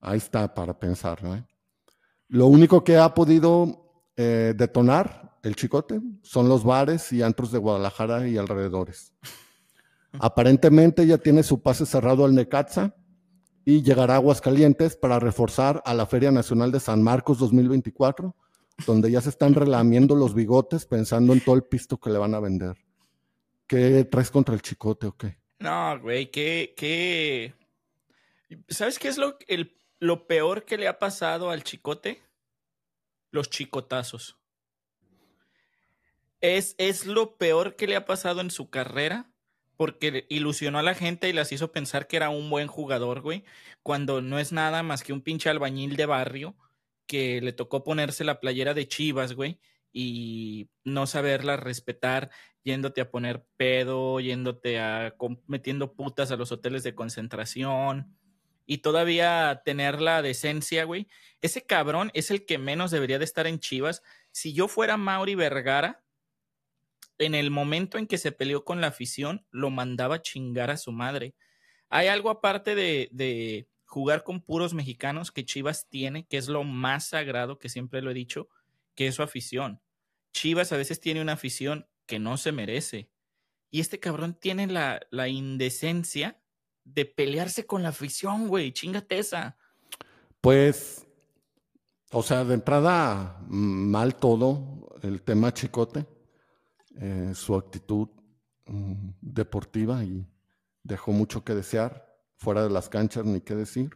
Ahí 0.00 0.18
está 0.18 0.52
para 0.52 0.78
pensar. 0.78 1.22
¿no? 1.22 1.46
Lo 2.28 2.46
único 2.48 2.84
que 2.84 2.98
ha 2.98 3.14
podido 3.14 4.10
eh, 4.14 4.52
detonar 4.54 5.29
el 5.42 5.56
chicote 5.56 6.00
son 6.22 6.48
los 6.48 6.64
bares 6.64 7.12
y 7.12 7.22
antros 7.22 7.52
de 7.52 7.58
Guadalajara 7.58 8.28
y 8.28 8.36
alrededores. 8.36 9.14
Aparentemente 10.18 11.06
ya 11.06 11.18
tiene 11.18 11.42
su 11.42 11.62
pase 11.62 11.86
cerrado 11.86 12.24
al 12.24 12.34
Necaxa 12.34 12.94
y 13.64 13.82
llegará 13.82 14.14
a 14.14 14.16
Aguascalientes 14.16 14.96
para 14.96 15.18
reforzar 15.18 15.82
a 15.84 15.94
la 15.94 16.06
Feria 16.06 16.30
Nacional 16.32 16.72
de 16.72 16.80
San 16.80 17.02
Marcos 17.02 17.38
2024, 17.38 18.34
donde 18.86 19.10
ya 19.10 19.20
se 19.20 19.28
están 19.28 19.54
relamiendo 19.54 20.14
los 20.14 20.34
bigotes 20.34 20.86
pensando 20.86 21.32
en 21.32 21.40
todo 21.40 21.54
el 21.54 21.64
pisto 21.64 21.98
que 21.98 22.10
le 22.10 22.18
van 22.18 22.34
a 22.34 22.40
vender. 22.40 22.76
¿Qué 23.66 24.04
traes 24.04 24.30
contra 24.30 24.54
el 24.54 24.62
chicote 24.62 25.06
o 25.06 25.16
qué? 25.16 25.38
No, 25.60 26.00
güey, 26.00 26.30
qué, 26.30 26.74
qué. 26.76 27.54
¿Sabes 28.68 28.98
qué 28.98 29.08
es 29.08 29.18
lo, 29.18 29.38
lo 30.00 30.26
peor 30.26 30.64
que 30.64 30.78
le 30.78 30.88
ha 30.88 30.98
pasado 30.98 31.50
al 31.50 31.62
chicote? 31.62 32.20
Los 33.30 33.48
chicotazos. 33.48 34.39
Es, 36.40 36.74
es 36.78 37.06
lo 37.06 37.36
peor 37.36 37.76
que 37.76 37.86
le 37.86 37.96
ha 37.96 38.04
pasado 38.04 38.40
en 38.40 38.50
su 38.50 38.70
carrera 38.70 39.30
porque 39.76 40.26
ilusionó 40.28 40.78
a 40.78 40.82
la 40.82 40.94
gente 40.94 41.28
y 41.30 41.32
las 41.32 41.52
hizo 41.52 41.72
pensar 41.72 42.06
que 42.06 42.16
era 42.16 42.28
un 42.28 42.50
buen 42.50 42.66
jugador, 42.66 43.22
güey, 43.22 43.44
cuando 43.82 44.20
no 44.20 44.38
es 44.38 44.52
nada 44.52 44.82
más 44.82 45.02
que 45.02 45.14
un 45.14 45.22
pinche 45.22 45.48
albañil 45.48 45.96
de 45.96 46.04
barrio 46.04 46.54
que 47.06 47.40
le 47.40 47.54
tocó 47.54 47.82
ponerse 47.82 48.22
la 48.22 48.40
playera 48.40 48.74
de 48.74 48.86
Chivas, 48.86 49.32
güey, 49.32 49.58
y 49.90 50.68
no 50.84 51.06
saberla 51.06 51.56
respetar, 51.56 52.30
yéndote 52.62 53.00
a 53.00 53.10
poner 53.10 53.46
pedo, 53.56 54.20
yéndote 54.20 54.78
a 54.78 55.14
metiendo 55.46 55.94
putas 55.94 56.30
a 56.30 56.36
los 56.36 56.52
hoteles 56.52 56.82
de 56.82 56.94
concentración 56.94 58.14
y 58.66 58.78
todavía 58.78 59.62
tener 59.64 60.00
la 60.00 60.20
decencia, 60.22 60.84
güey. 60.84 61.08
Ese 61.40 61.64
cabrón 61.64 62.10
es 62.14 62.30
el 62.30 62.44
que 62.44 62.58
menos 62.58 62.90
debería 62.90 63.18
de 63.18 63.24
estar 63.24 63.46
en 63.46 63.58
Chivas. 63.58 64.02
Si 64.30 64.52
yo 64.52 64.68
fuera 64.68 64.96
Mauri 64.96 65.34
Vergara, 65.34 66.04
en 67.20 67.34
el 67.34 67.50
momento 67.50 67.98
en 67.98 68.06
que 68.06 68.18
se 68.18 68.32
peleó 68.32 68.64
con 68.64 68.80
la 68.80 68.88
afición, 68.88 69.46
lo 69.50 69.70
mandaba 69.70 70.16
a 70.16 70.22
chingar 70.22 70.70
a 70.70 70.76
su 70.76 70.92
madre. 70.92 71.34
Hay 71.88 72.08
algo 72.08 72.30
aparte 72.30 72.74
de, 72.74 73.08
de 73.12 73.68
jugar 73.84 74.24
con 74.24 74.40
puros 74.40 74.72
mexicanos 74.74 75.30
que 75.30 75.44
Chivas 75.44 75.88
tiene, 75.88 76.26
que 76.26 76.36
es 76.36 76.48
lo 76.48 76.64
más 76.64 77.08
sagrado 77.08 77.58
que 77.58 77.68
siempre 77.68 78.02
lo 78.02 78.10
he 78.10 78.14
dicho, 78.14 78.48
que 78.94 79.06
es 79.06 79.14
su 79.14 79.22
afición. 79.22 79.80
Chivas 80.32 80.72
a 80.72 80.76
veces 80.76 81.00
tiene 81.00 81.20
una 81.20 81.32
afición 81.32 81.86
que 82.06 82.18
no 82.18 82.36
se 82.36 82.52
merece. 82.52 83.10
Y 83.70 83.80
este 83.80 84.00
cabrón 84.00 84.34
tiene 84.34 84.66
la, 84.66 85.00
la 85.10 85.28
indecencia 85.28 86.40
de 86.84 87.04
pelearse 87.04 87.66
con 87.66 87.82
la 87.82 87.90
afición, 87.90 88.48
güey. 88.48 88.72
Chingate 88.72 89.18
esa. 89.18 89.56
Pues, 90.40 91.06
o 92.10 92.22
sea, 92.22 92.44
de 92.44 92.54
entrada, 92.54 93.40
mal 93.48 94.16
todo 94.16 94.88
el 95.02 95.22
tema 95.22 95.52
chicote, 95.52 96.06
eh, 96.96 97.32
su 97.34 97.54
actitud 97.54 98.08
mm, 98.66 99.10
deportiva 99.20 100.04
y 100.04 100.26
dejó 100.82 101.12
mucho 101.12 101.44
que 101.44 101.54
desear, 101.54 102.06
fuera 102.36 102.62
de 102.62 102.70
las 102.70 102.88
canchas 102.88 103.24
ni 103.24 103.40
qué 103.40 103.54
decir. 103.54 103.90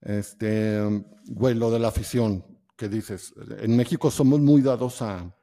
Este, 0.00 0.80
güey, 1.26 1.54
lo 1.54 1.70
de 1.70 1.80
la 1.80 1.88
afición, 1.88 2.44
que 2.76 2.88
dices, 2.88 3.34
en 3.58 3.76
México 3.76 4.10
somos 4.10 4.40
muy 4.40 4.62
dados 4.62 5.02
a, 5.02 5.34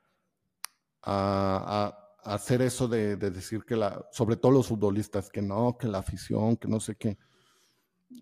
a, 1.03 1.97
hacer 2.23 2.61
eso 2.61 2.88
de, 2.88 3.17
decir 3.17 3.63
que 3.65 3.75
la, 3.75 4.07
sobre 4.11 4.38
todo 4.38 4.51
los 4.51 4.67
futbolistas, 4.67 5.29
que 5.29 5.41
no, 5.41 5.77
que 5.77 5.88
la 5.88 5.99
afición, 5.99 6.57
que 6.57 6.67
no 6.67 6.79
sé 6.79 6.95
qué. 6.95 7.17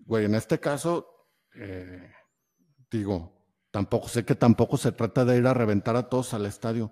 Güey, 0.05 0.25
en 0.25 0.35
este 0.35 0.59
caso, 0.59 1.27
eh, 1.55 2.11
digo, 2.91 3.33
tampoco 3.71 4.07
sé 4.07 4.25
que 4.25 4.35
tampoco 4.35 4.77
se 4.77 4.91
trata 4.91 5.23
de 5.23 5.37
ir 5.37 5.47
a 5.47 5.53
reventar 5.53 5.95
a 5.95 6.09
todos 6.09 6.33
al 6.33 6.45
estadio, 6.45 6.91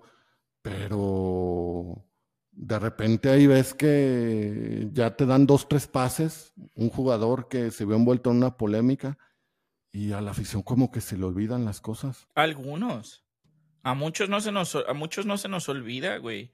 pero 0.62 2.04
de 2.52 2.78
repente 2.78 3.30
ahí 3.30 3.46
ves 3.46 3.74
que 3.74 4.88
ya 4.92 5.16
te 5.16 5.26
dan 5.26 5.46
dos, 5.46 5.68
tres 5.68 5.86
pases, 5.86 6.52
un 6.74 6.90
jugador 6.90 7.48
que 7.48 7.70
se 7.70 7.84
vio 7.84 7.96
envuelto 7.96 8.30
en 8.30 8.36
una 8.38 8.56
polémica 8.56 9.18
y 9.90 10.12
a 10.12 10.20
la 10.20 10.30
afición 10.30 10.62
como 10.62 10.90
que 10.90 11.00
se 11.00 11.18
le 11.18 11.24
olvidan 11.24 11.64
las 11.64 11.80
cosas. 11.80 12.28
Algunos. 12.34 13.24
A 13.82 13.94
muchos 13.94 14.28
no 14.28 14.40
se 14.40 14.52
nos, 14.52 14.76
a 14.76 14.94
muchos 14.94 15.26
no 15.26 15.36
se 15.36 15.48
nos 15.48 15.68
olvida, 15.68 16.16
güey. 16.18 16.52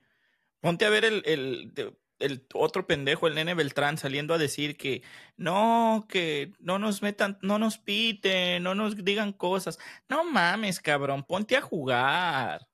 Ponte 0.61 0.87
a 0.87 0.91
ver 0.91 1.05
el, 1.05 1.23
el, 1.27 1.73
el 2.19 2.47
otro 2.55 2.87
pendejo, 2.87 3.27
el 3.27 3.35
nene 3.35 3.55
Beltrán, 3.55 3.99
saliendo 3.99 4.35
a 4.35 4.39
decir 4.39 4.77
que 4.77 5.03
no, 5.37 6.07
que 6.09 6.53
no 6.59 6.79
nos 6.79 7.03
metan, 7.03 7.39
no 7.43 7.59
nos 7.59 7.79
piten, 7.79 8.63
no 8.63 8.75
nos 8.75 8.97
digan 9.05 9.33
cosas. 9.33 9.79
No 10.09 10.25
mames, 10.25 10.81
cabrón, 10.81 11.25
ponte 11.25 11.57
a 11.57 11.61
jugar. 11.61 12.67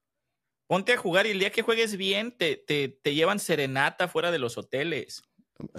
Ponte 0.75 0.93
a 0.93 0.97
jugar 0.97 1.29
y 1.29 1.31
el 1.31 1.39
día 1.39 1.53
que 1.53 1.63
juegues 1.63 1.97
bien 1.97 2.33
te, 2.33 2.57
te, 2.57 2.89
te 2.89 3.15
llevan 3.15 3.39
serenata 3.39 4.09
fuera 4.09 4.33
de 4.33 4.41
los 4.41 4.59
hoteles. 4.59 5.23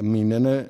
Mi 0.01 0.23
nene, 0.23 0.69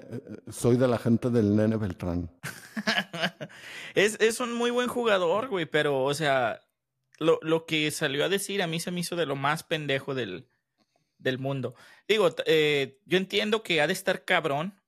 soy 0.50 0.78
de 0.78 0.88
la 0.88 0.98
gente 0.98 1.30
del 1.30 1.56
nene 1.56 1.78
Beltrán. 1.78 2.32
es, 3.94 4.20
es 4.20 4.40
un 4.40 4.56
muy 4.56 4.72
buen 4.72 4.88
jugador, 4.88 5.50
güey, 5.50 5.68
pero, 5.68 6.04
o 6.04 6.14
sea, 6.16 6.60
lo, 7.20 7.38
lo 7.44 7.68
que 7.68 7.92
salió 7.92 8.26
a 8.26 8.30
decir 8.30 8.64
a 8.64 8.68
mí 8.68 8.80
se 8.80 8.90
me 8.90 9.02
hizo 9.02 9.16
de 9.16 9.28
lo 9.28 9.36
más 9.36 9.62
pendejo 9.62 10.16
del, 10.16 10.50
del 11.20 11.38
mundo. 11.38 11.76
Digo, 12.08 12.34
eh, 12.48 13.00
yo 13.06 13.20
entiendo 13.20 13.62
que 13.62 13.80
ha 13.80 13.86
de 13.86 13.94
estar 13.94 14.26
cabrón 14.26 14.82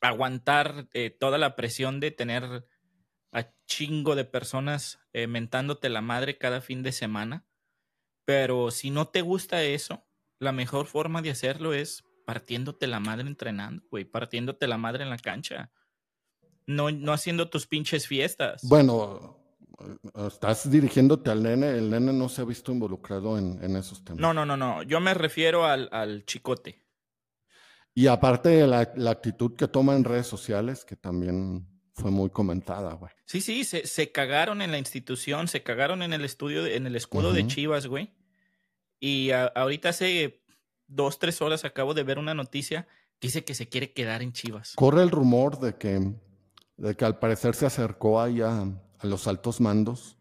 aguantar 0.00 0.86
eh, 0.92 1.10
toda 1.10 1.38
la 1.38 1.56
presión 1.56 1.98
de 1.98 2.12
tener 2.12 2.68
a 3.32 3.50
chingo 3.66 4.14
de 4.14 4.24
personas 4.24 5.00
eh, 5.12 5.26
mentándote 5.26 5.88
la 5.88 6.02
madre 6.02 6.38
cada 6.38 6.60
fin 6.60 6.84
de 6.84 6.92
semana. 6.92 7.47
Pero 8.28 8.70
si 8.70 8.90
no 8.90 9.08
te 9.08 9.22
gusta 9.22 9.62
eso, 9.62 10.04
la 10.38 10.52
mejor 10.52 10.84
forma 10.84 11.22
de 11.22 11.30
hacerlo 11.30 11.72
es 11.72 12.04
partiéndote 12.26 12.86
la 12.86 13.00
madre 13.00 13.26
entrenando, 13.26 13.82
güey, 13.90 14.04
partiéndote 14.04 14.68
la 14.68 14.76
madre 14.76 15.02
en 15.02 15.08
la 15.08 15.16
cancha. 15.16 15.72
No, 16.66 16.90
no 16.90 17.14
haciendo 17.14 17.48
tus 17.48 17.66
pinches 17.66 18.06
fiestas. 18.06 18.60
Bueno, 18.64 19.38
Estás 20.26 20.70
dirigiéndote 20.70 21.30
al 21.30 21.42
nene, 21.42 21.70
el 21.70 21.88
nene 21.88 22.12
no 22.12 22.28
se 22.28 22.42
ha 22.42 22.44
visto 22.44 22.70
involucrado 22.70 23.38
en, 23.38 23.76
esos 23.76 24.04
temas. 24.04 24.20
No, 24.20 24.34
no, 24.34 24.44
no, 24.44 24.58
no. 24.58 24.82
Yo 24.82 25.00
me 25.00 25.14
refiero 25.14 25.64
al, 25.64 26.24
chicote. 26.26 26.84
Y 27.94 28.08
aparte 28.08 28.66
la, 28.66 28.92
la, 28.94 29.10
actitud 29.10 29.56
que 29.56 29.68
toma 29.68 29.96
en 29.96 30.04
redes 30.04 30.26
sociales, 30.26 30.84
que 30.84 30.96
también 30.96 31.66
fue 31.94 32.10
muy 32.10 32.28
comentada, 32.28 32.92
güey. 32.92 33.10
Sí, 33.24 33.40
sí, 33.40 33.64
se, 33.64 33.86
se, 33.86 34.12
cagaron 34.12 34.60
en 34.60 34.70
la 34.70 34.78
institución, 34.78 35.48
se 35.48 35.62
cagaron 35.62 36.02
en 36.02 36.12
el 36.12 36.26
estudio, 36.26 36.66
en 36.66 36.86
el 36.86 36.94
escudo 36.94 37.32
de 37.32 37.46
Chivas, 37.46 37.86
güey. 37.86 38.17
Y 39.00 39.30
ahorita 39.30 39.90
hace 39.90 40.42
dos, 40.86 41.18
tres 41.18 41.40
horas 41.42 41.64
acabo 41.64 41.94
de 41.94 42.02
ver 42.02 42.18
una 42.18 42.34
noticia 42.34 42.86
que 43.18 43.28
dice 43.28 43.44
que 43.44 43.54
se 43.54 43.68
quiere 43.68 43.92
quedar 43.92 44.22
en 44.22 44.32
Chivas. 44.32 44.74
Corre 44.74 45.02
el 45.02 45.10
rumor 45.10 45.58
de 45.60 45.76
que, 45.76 46.12
de 46.76 46.94
que 46.94 47.04
al 47.04 47.18
parecer 47.18 47.54
se 47.54 47.66
acercó 47.66 48.20
ahí 48.20 48.40
a, 48.40 48.62
a 48.62 49.06
los 49.06 49.26
altos 49.26 49.60
mandos, 49.60 50.16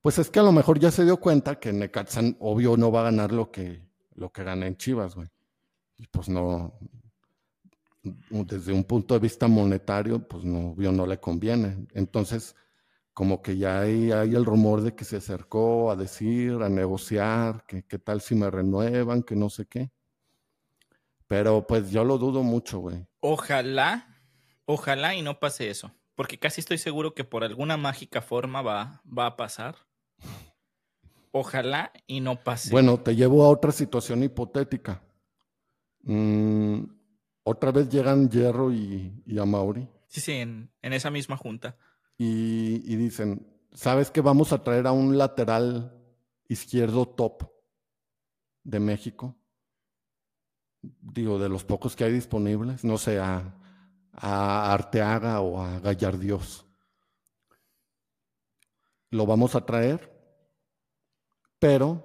pues 0.00 0.18
es 0.18 0.30
que 0.30 0.38
a 0.38 0.42
lo 0.42 0.52
mejor 0.52 0.78
ya 0.78 0.90
se 0.90 1.04
dio 1.04 1.18
cuenta 1.18 1.58
que 1.58 1.72
Necaxa, 1.72 2.22
obvio, 2.38 2.76
no 2.76 2.92
va 2.92 3.00
a 3.00 3.04
ganar 3.04 3.32
lo 3.32 3.50
que, 3.50 3.82
lo 4.14 4.30
que 4.30 4.44
gana 4.44 4.66
en 4.66 4.76
Chivas, 4.76 5.14
güey. 5.14 5.28
Y 5.96 6.06
pues 6.06 6.28
no, 6.28 6.78
desde 8.02 8.72
un 8.72 8.84
punto 8.84 9.14
de 9.14 9.20
vista 9.20 9.48
monetario, 9.48 10.26
pues 10.26 10.44
no, 10.44 10.70
obvio, 10.70 10.92
no 10.92 11.06
le 11.06 11.18
conviene. 11.18 11.86
Entonces, 11.94 12.54
como 13.18 13.42
que 13.42 13.56
ya 13.56 13.80
hay, 13.80 14.12
hay 14.12 14.36
el 14.36 14.44
rumor 14.44 14.82
de 14.82 14.94
que 14.94 15.04
se 15.04 15.16
acercó 15.16 15.90
a 15.90 15.96
decir, 15.96 16.52
a 16.62 16.68
negociar, 16.68 17.64
que 17.66 17.82
qué 17.82 17.98
tal 17.98 18.20
si 18.20 18.36
me 18.36 18.48
renuevan, 18.48 19.24
que 19.24 19.34
no 19.34 19.50
sé 19.50 19.66
qué. 19.66 19.90
Pero 21.26 21.66
pues 21.66 21.90
yo 21.90 22.04
lo 22.04 22.16
dudo 22.16 22.44
mucho, 22.44 22.78
güey. 22.78 23.04
Ojalá, 23.18 24.06
ojalá 24.66 25.16
y 25.16 25.22
no 25.22 25.40
pase 25.40 25.68
eso 25.68 25.92
porque 26.18 26.36
casi 26.36 26.60
estoy 26.60 26.78
seguro 26.78 27.14
que 27.14 27.22
por 27.22 27.44
alguna 27.44 27.76
mágica 27.76 28.20
forma 28.20 28.60
va, 28.60 29.02
va 29.06 29.26
a 29.26 29.36
pasar. 29.36 29.76
Ojalá 31.30 31.92
y 32.08 32.18
no 32.18 32.42
pase. 32.42 32.72
Bueno, 32.72 32.98
te 32.98 33.14
llevo 33.14 33.44
a 33.44 33.48
otra 33.48 33.70
situación 33.70 34.24
hipotética. 34.24 35.00
Mm, 36.02 36.82
otra 37.44 37.70
vez 37.70 37.88
llegan 37.88 38.28
Hierro 38.28 38.72
y, 38.72 39.22
y 39.26 39.38
Amauri. 39.38 39.88
Sí, 40.08 40.20
sí, 40.20 40.32
en, 40.32 40.72
esa 40.82 41.12
misma 41.12 41.36
junta. 41.36 41.76
Y, 42.18 42.96
dicen, 42.96 43.46
¿sabes 43.72 44.10
que 44.10 44.20
vamos 44.20 44.52
a 44.52 44.64
traer 44.64 44.86
a 44.88 44.92
un 44.92 45.16
lateral 45.16 45.96
izquierdo 46.48 47.06
top 47.06 47.44
de 48.64 48.80
México? 48.80 49.36
Digo, 50.82 51.38
de 51.38 51.48
los 51.48 51.64
pocos 51.64 51.94
que 51.94 52.04
hay 52.04 52.12
disponibles, 52.12 52.84
no 52.84 52.98
sé, 52.98 53.20
a 53.20 53.54
a 54.20 54.72
Arteaga 54.72 55.40
o 55.40 55.60
a 55.60 55.78
Gallardios. 55.78 56.66
Lo 59.10 59.26
vamos 59.26 59.54
a 59.54 59.64
traer, 59.64 60.12
pero 61.58 62.04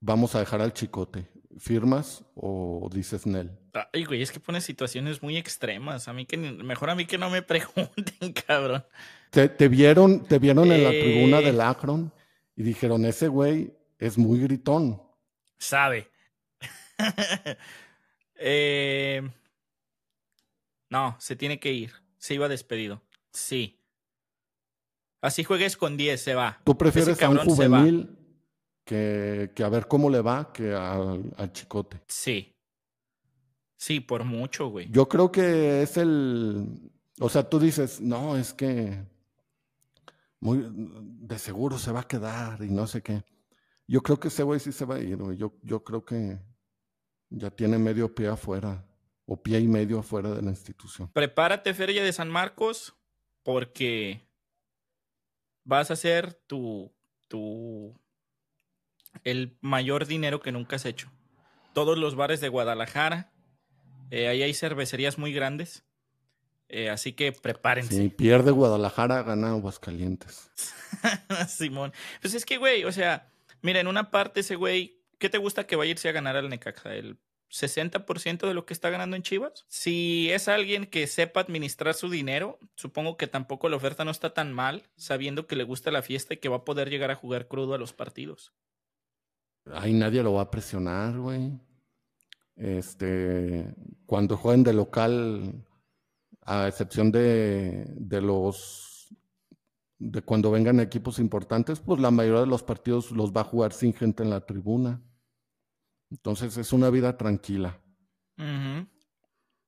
vamos 0.00 0.34
a 0.34 0.40
dejar 0.40 0.62
al 0.62 0.72
chicote. 0.72 1.30
¿Firmas 1.58 2.24
o 2.34 2.88
dices 2.92 3.26
Nel? 3.26 3.50
Ay, 3.92 4.04
güey, 4.04 4.22
es 4.22 4.30
que 4.30 4.38
pone 4.38 4.60
situaciones 4.60 5.22
muy 5.22 5.36
extremas. 5.36 6.06
A 6.06 6.12
mí 6.12 6.24
que 6.24 6.36
mejor 6.36 6.90
a 6.90 6.94
mí 6.94 7.06
que 7.06 7.18
no 7.18 7.28
me 7.28 7.42
pregunten, 7.42 8.32
cabrón. 8.46 8.84
Te, 9.30 9.68
vieron, 9.68 10.24
te 10.24 10.38
vieron 10.38 10.70
en 10.72 10.84
la 10.84 10.90
tribuna 10.90 11.40
eh. 11.40 11.44
del 11.44 11.60
Akron 11.60 12.12
y 12.56 12.62
dijeron, 12.62 13.04
ese 13.04 13.28
güey 13.28 13.72
es 13.98 14.16
muy 14.16 14.40
gritón. 14.40 15.02
Sabe. 15.58 16.10
eh, 18.36 19.28
no, 20.88 21.16
se 21.18 21.36
tiene 21.36 21.58
que 21.58 21.72
ir. 21.72 21.92
Se 22.18 22.34
iba 22.34 22.48
despedido. 22.48 23.02
Sí. 23.32 23.78
Así 25.20 25.44
juegues 25.44 25.76
con 25.76 25.96
10, 25.96 26.20
se 26.20 26.34
va. 26.34 26.60
¿Tú 26.64 26.76
prefieres 26.78 27.22
a 27.22 27.28
un 27.28 27.38
juvenil 27.38 28.19
que, 28.90 29.52
que, 29.54 29.62
a 29.62 29.68
ver 29.68 29.86
cómo 29.86 30.10
le 30.10 30.20
va 30.20 30.52
que 30.52 30.74
al, 30.74 31.52
chicote? 31.52 32.02
Sí. 32.08 32.56
Sí, 33.76 34.00
por 34.00 34.24
mucho, 34.24 34.66
güey. 34.66 34.90
Yo 34.90 35.08
creo 35.08 35.30
que 35.30 35.82
es 35.82 35.96
el. 35.96 36.90
O 37.20 37.28
sea, 37.28 37.48
tú 37.48 37.60
dices, 37.60 38.00
no, 38.00 38.36
es 38.36 38.52
que. 38.52 38.98
Muy, 40.40 40.66
de 40.72 41.38
seguro 41.38 41.78
se 41.78 41.92
va 41.92 42.00
a 42.00 42.08
quedar 42.08 42.64
y 42.64 42.70
no 42.70 42.88
sé 42.88 43.00
qué. 43.00 43.22
Yo 43.86 44.02
creo 44.02 44.18
que 44.18 44.26
ese 44.26 44.42
güey 44.42 44.58
sí 44.58 44.72
se 44.72 44.84
va 44.84 44.96
a 44.96 45.00
ir, 45.00 45.18
güey. 45.18 45.36
Yo, 45.36 45.54
yo 45.62 45.84
creo 45.84 46.04
que 46.04 46.40
ya 47.28 47.50
tiene 47.50 47.78
medio 47.78 48.12
pie 48.12 48.26
afuera 48.26 48.84
o 49.24 49.40
pie 49.40 49.60
y 49.60 49.68
medio 49.68 50.00
afuera 50.00 50.30
de 50.30 50.42
la 50.42 50.50
institución. 50.50 51.08
Prepárate, 51.12 51.74
Feria 51.74 52.02
de 52.02 52.12
San 52.12 52.28
Marcos, 52.28 52.96
porque 53.44 54.26
vas 55.62 55.90
a 55.90 55.92
hacer 55.92 56.34
tu, 56.34 56.92
tu, 57.28 57.99
el 59.24 59.56
mayor 59.60 60.06
dinero 60.06 60.40
que 60.40 60.52
nunca 60.52 60.76
has 60.76 60.84
hecho. 60.84 61.10
Todos 61.72 61.98
los 61.98 62.16
bares 62.16 62.40
de 62.40 62.48
Guadalajara, 62.48 63.32
eh, 64.10 64.28
ahí 64.28 64.42
hay 64.42 64.54
cervecerías 64.54 65.18
muy 65.18 65.32
grandes, 65.32 65.84
eh, 66.68 66.88
así 66.88 67.12
que 67.12 67.32
prepárense. 67.32 67.94
Si 67.94 68.08
pierde 68.08 68.50
Guadalajara, 68.50 69.22
gana 69.22 69.50
Aguascalientes. 69.50 70.50
Simón. 71.48 71.92
Pues 72.20 72.34
es 72.34 72.44
que, 72.44 72.58
güey, 72.58 72.84
o 72.84 72.92
sea, 72.92 73.30
mira, 73.62 73.80
en 73.80 73.86
una 73.86 74.10
parte 74.10 74.40
ese 74.40 74.56
güey, 74.56 75.02
¿qué 75.18 75.28
te 75.28 75.38
gusta 75.38 75.66
que 75.66 75.76
vaya 75.76 75.90
a 75.90 75.92
irse 75.92 76.08
a 76.08 76.12
ganar 76.12 76.36
al 76.36 76.48
Necaxa? 76.48 76.94
El 76.94 77.18
60% 77.50 78.46
de 78.46 78.54
lo 78.54 78.64
que 78.64 78.72
está 78.72 78.90
ganando 78.90 79.16
en 79.16 79.22
Chivas. 79.22 79.64
Si 79.68 80.30
es 80.30 80.48
alguien 80.48 80.86
que 80.86 81.06
sepa 81.06 81.40
administrar 81.40 81.94
su 81.94 82.08
dinero, 82.08 82.58
supongo 82.76 83.16
que 83.16 83.26
tampoco 83.26 83.68
la 83.68 83.76
oferta 83.76 84.04
no 84.04 84.12
está 84.12 84.32
tan 84.32 84.52
mal, 84.52 84.84
sabiendo 84.96 85.46
que 85.46 85.56
le 85.56 85.64
gusta 85.64 85.90
la 85.90 86.02
fiesta 86.02 86.34
y 86.34 86.36
que 86.36 86.48
va 86.48 86.58
a 86.58 86.64
poder 86.64 86.90
llegar 86.90 87.10
a 87.10 87.16
jugar 87.16 87.48
crudo 87.48 87.74
a 87.74 87.78
los 87.78 87.92
partidos. 87.92 88.52
Ay, 89.66 89.92
nadie 89.92 90.22
lo 90.22 90.34
va 90.34 90.42
a 90.42 90.50
presionar, 90.50 91.18
güey. 91.18 91.58
Este, 92.56 93.74
cuando 94.06 94.36
jueguen 94.36 94.64
de 94.64 94.72
local, 94.72 95.64
a 96.42 96.68
excepción 96.68 97.12
de, 97.12 97.86
de 97.96 98.20
los 98.20 98.90
de 99.98 100.22
cuando 100.22 100.50
vengan 100.50 100.80
equipos 100.80 101.18
importantes, 101.18 101.78
pues 101.78 102.00
la 102.00 102.10
mayoría 102.10 102.40
de 102.40 102.46
los 102.46 102.62
partidos 102.62 103.10
los 103.12 103.32
va 103.32 103.42
a 103.42 103.44
jugar 103.44 103.72
sin 103.72 103.92
gente 103.92 104.22
en 104.22 104.30
la 104.30 104.40
tribuna. 104.40 105.02
Entonces 106.10 106.56
es 106.56 106.72
una 106.72 106.88
vida 106.90 107.16
tranquila. 107.16 107.78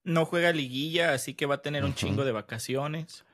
No 0.04 0.24
juega 0.24 0.52
liguilla, 0.52 1.12
así 1.12 1.34
que 1.34 1.46
va 1.46 1.56
a 1.56 1.62
tener 1.62 1.84
un 1.84 1.94
chingo 1.94 2.24
de 2.24 2.32
vacaciones. 2.32 3.24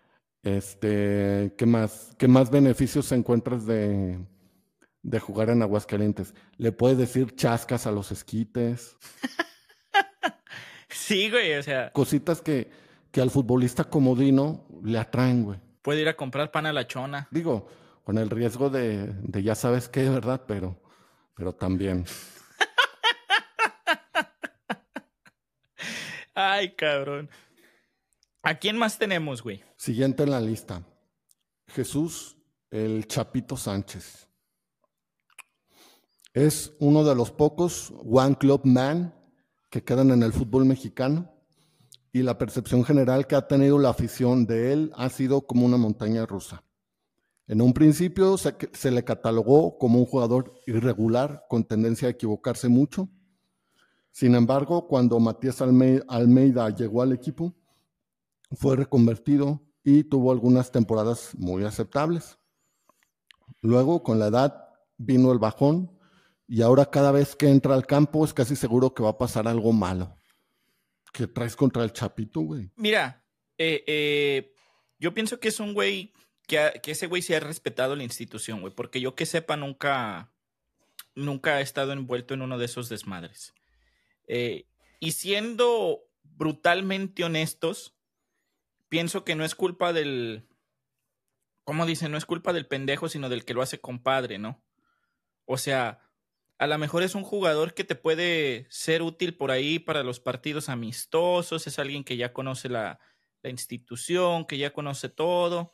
Este, 0.42 1.54
¿qué 1.56 1.66
más? 1.66 2.14
¿Qué 2.18 2.26
más 2.26 2.50
beneficios 2.50 3.10
encuentras 3.12 3.64
de, 3.64 4.18
de 5.08 5.20
jugar 5.20 5.50
en 5.50 5.62
Aguascalientes? 5.62 6.34
Le 6.56 6.72
puedes 6.72 6.98
decir 6.98 7.34
chascas 7.34 7.86
a 7.86 7.90
los 7.90 8.12
esquites. 8.12 8.96
sí, 10.88 11.30
güey, 11.30 11.54
o 11.54 11.62
sea. 11.62 11.92
Cositas 11.92 12.40
que, 12.40 12.70
que 13.10 13.20
al 13.20 13.30
futbolista 13.30 13.84
comodino 13.84 14.66
le 14.84 14.98
atraen, 14.98 15.44
güey. 15.44 15.58
Puede 15.82 16.02
ir 16.02 16.08
a 16.08 16.16
comprar 16.16 16.50
pan 16.50 16.66
a 16.66 16.72
la 16.72 16.86
chona. 16.86 17.28
Digo, 17.30 17.68
con 18.04 18.18
el 18.18 18.30
riesgo 18.30 18.70
de, 18.70 19.12
de 19.22 19.42
ya 19.42 19.54
sabes 19.54 19.88
qué, 19.88 20.08
¿verdad? 20.08 20.42
Pero, 20.46 20.80
pero 21.34 21.54
también. 21.54 22.04
Ay, 26.34 26.74
cabrón. 26.74 27.30
¿A 28.42 28.54
quién 28.54 28.76
más 28.76 28.98
tenemos, 28.98 29.42
güey? 29.42 29.64
Siguiente 29.76 30.22
en 30.22 30.30
la 30.30 30.40
lista. 30.40 30.82
Jesús 31.68 32.36
el 32.70 33.06
Chapito 33.06 33.56
Sánchez. 33.56 34.28
Es 36.34 36.74
uno 36.78 37.04
de 37.04 37.14
los 37.14 37.30
pocos 37.30 37.92
One 38.04 38.36
Club 38.36 38.62
Man 38.64 39.14
que 39.70 39.82
quedan 39.82 40.10
en 40.10 40.22
el 40.22 40.32
fútbol 40.32 40.64
mexicano 40.64 41.32
y 42.12 42.22
la 42.22 42.38
percepción 42.38 42.84
general 42.84 43.26
que 43.26 43.34
ha 43.34 43.46
tenido 43.46 43.78
la 43.78 43.90
afición 43.90 44.46
de 44.46 44.72
él 44.72 44.92
ha 44.96 45.08
sido 45.08 45.42
como 45.42 45.66
una 45.66 45.76
montaña 45.76 46.26
rusa. 46.26 46.64
En 47.46 47.62
un 47.62 47.72
principio 47.72 48.36
se, 48.36 48.90
le 48.90 49.04
catalogó 49.04 49.78
como 49.78 49.98
un 49.98 50.04
jugador 50.04 50.52
irregular 50.66 51.46
con 51.48 51.64
tendencia 51.64 52.08
a 52.08 52.10
equivocarse 52.10 52.68
mucho. 52.68 53.08
Sin 54.10 54.34
embargo, 54.34 54.86
cuando 54.86 55.18
Matías 55.18 55.62
Almeida 55.62 56.68
llegó 56.70 57.00
al 57.00 57.12
equipo, 57.12 57.54
fue 58.52 58.76
reconvertido 58.76 59.62
y 59.82 60.04
tuvo 60.04 60.30
algunas 60.32 60.70
temporadas 60.70 61.30
muy 61.38 61.64
aceptables. 61.64 62.38
Luego, 63.62 64.02
con 64.02 64.18
la 64.18 64.26
edad, 64.26 64.68
vino 64.98 65.32
el 65.32 65.38
bajón 65.38 65.97
y 66.48 66.62
ahora 66.62 66.90
cada 66.90 67.12
vez 67.12 67.36
que 67.36 67.48
entra 67.48 67.74
al 67.74 67.86
campo 67.86 68.24
es 68.24 68.32
casi 68.32 68.56
seguro 68.56 68.94
que 68.94 69.02
va 69.02 69.10
a 69.10 69.18
pasar 69.18 69.46
algo 69.46 69.72
malo. 69.72 70.16
¿Qué 71.12 71.26
traes 71.26 71.54
contra 71.54 71.84
el 71.84 71.92
Chapito, 71.92 72.40
güey? 72.40 72.70
Mira, 72.74 73.22
eh, 73.58 73.84
eh, 73.86 74.54
yo 74.98 75.12
pienso 75.12 75.38
que 75.38 75.48
es 75.48 75.60
un 75.60 75.74
güey 75.74 76.14
que, 76.46 76.80
ese 76.86 77.06
güey 77.06 77.20
se 77.20 77.36
ha 77.36 77.40
respetado 77.40 77.94
la 77.94 78.02
institución, 78.02 78.62
güey, 78.62 78.74
porque 78.74 79.00
yo 79.00 79.14
que 79.14 79.26
sepa 79.26 79.58
nunca, 79.58 80.32
nunca 81.14 81.56
ha 81.56 81.60
estado 81.60 81.92
envuelto 81.92 82.32
en 82.32 82.40
uno 82.40 82.56
de 82.56 82.64
esos 82.64 82.88
desmadres. 82.88 83.52
Eh, 84.26 84.66
y 85.00 85.12
siendo 85.12 86.00
brutalmente 86.22 87.24
honestos, 87.24 87.94
pienso 88.88 89.22
que 89.22 89.34
no 89.34 89.44
es 89.44 89.54
culpa 89.54 89.92
del, 89.92 90.48
¿cómo 91.64 91.84
dice? 91.84 92.08
No 92.08 92.16
es 92.16 92.24
culpa 92.24 92.54
del 92.54 92.66
pendejo, 92.66 93.10
sino 93.10 93.28
del 93.28 93.44
que 93.44 93.52
lo 93.52 93.60
hace 93.60 93.78
compadre, 93.78 94.38
¿no? 94.38 94.64
O 95.44 95.58
sea, 95.58 96.07
a 96.58 96.66
lo 96.66 96.76
mejor 96.76 97.04
es 97.04 97.14
un 97.14 97.22
jugador 97.22 97.72
que 97.72 97.84
te 97.84 97.94
puede 97.94 98.66
ser 98.68 99.02
útil 99.02 99.36
por 99.36 99.52
ahí 99.52 99.78
para 99.78 100.02
los 100.02 100.18
partidos 100.18 100.68
amistosos, 100.68 101.66
es 101.66 101.78
alguien 101.78 102.04
que 102.04 102.16
ya 102.16 102.32
conoce 102.32 102.68
la, 102.68 103.00
institución, 103.44 104.44
que 104.44 104.58
ya 104.58 104.74
conoce 104.74 105.08
todo, 105.08 105.72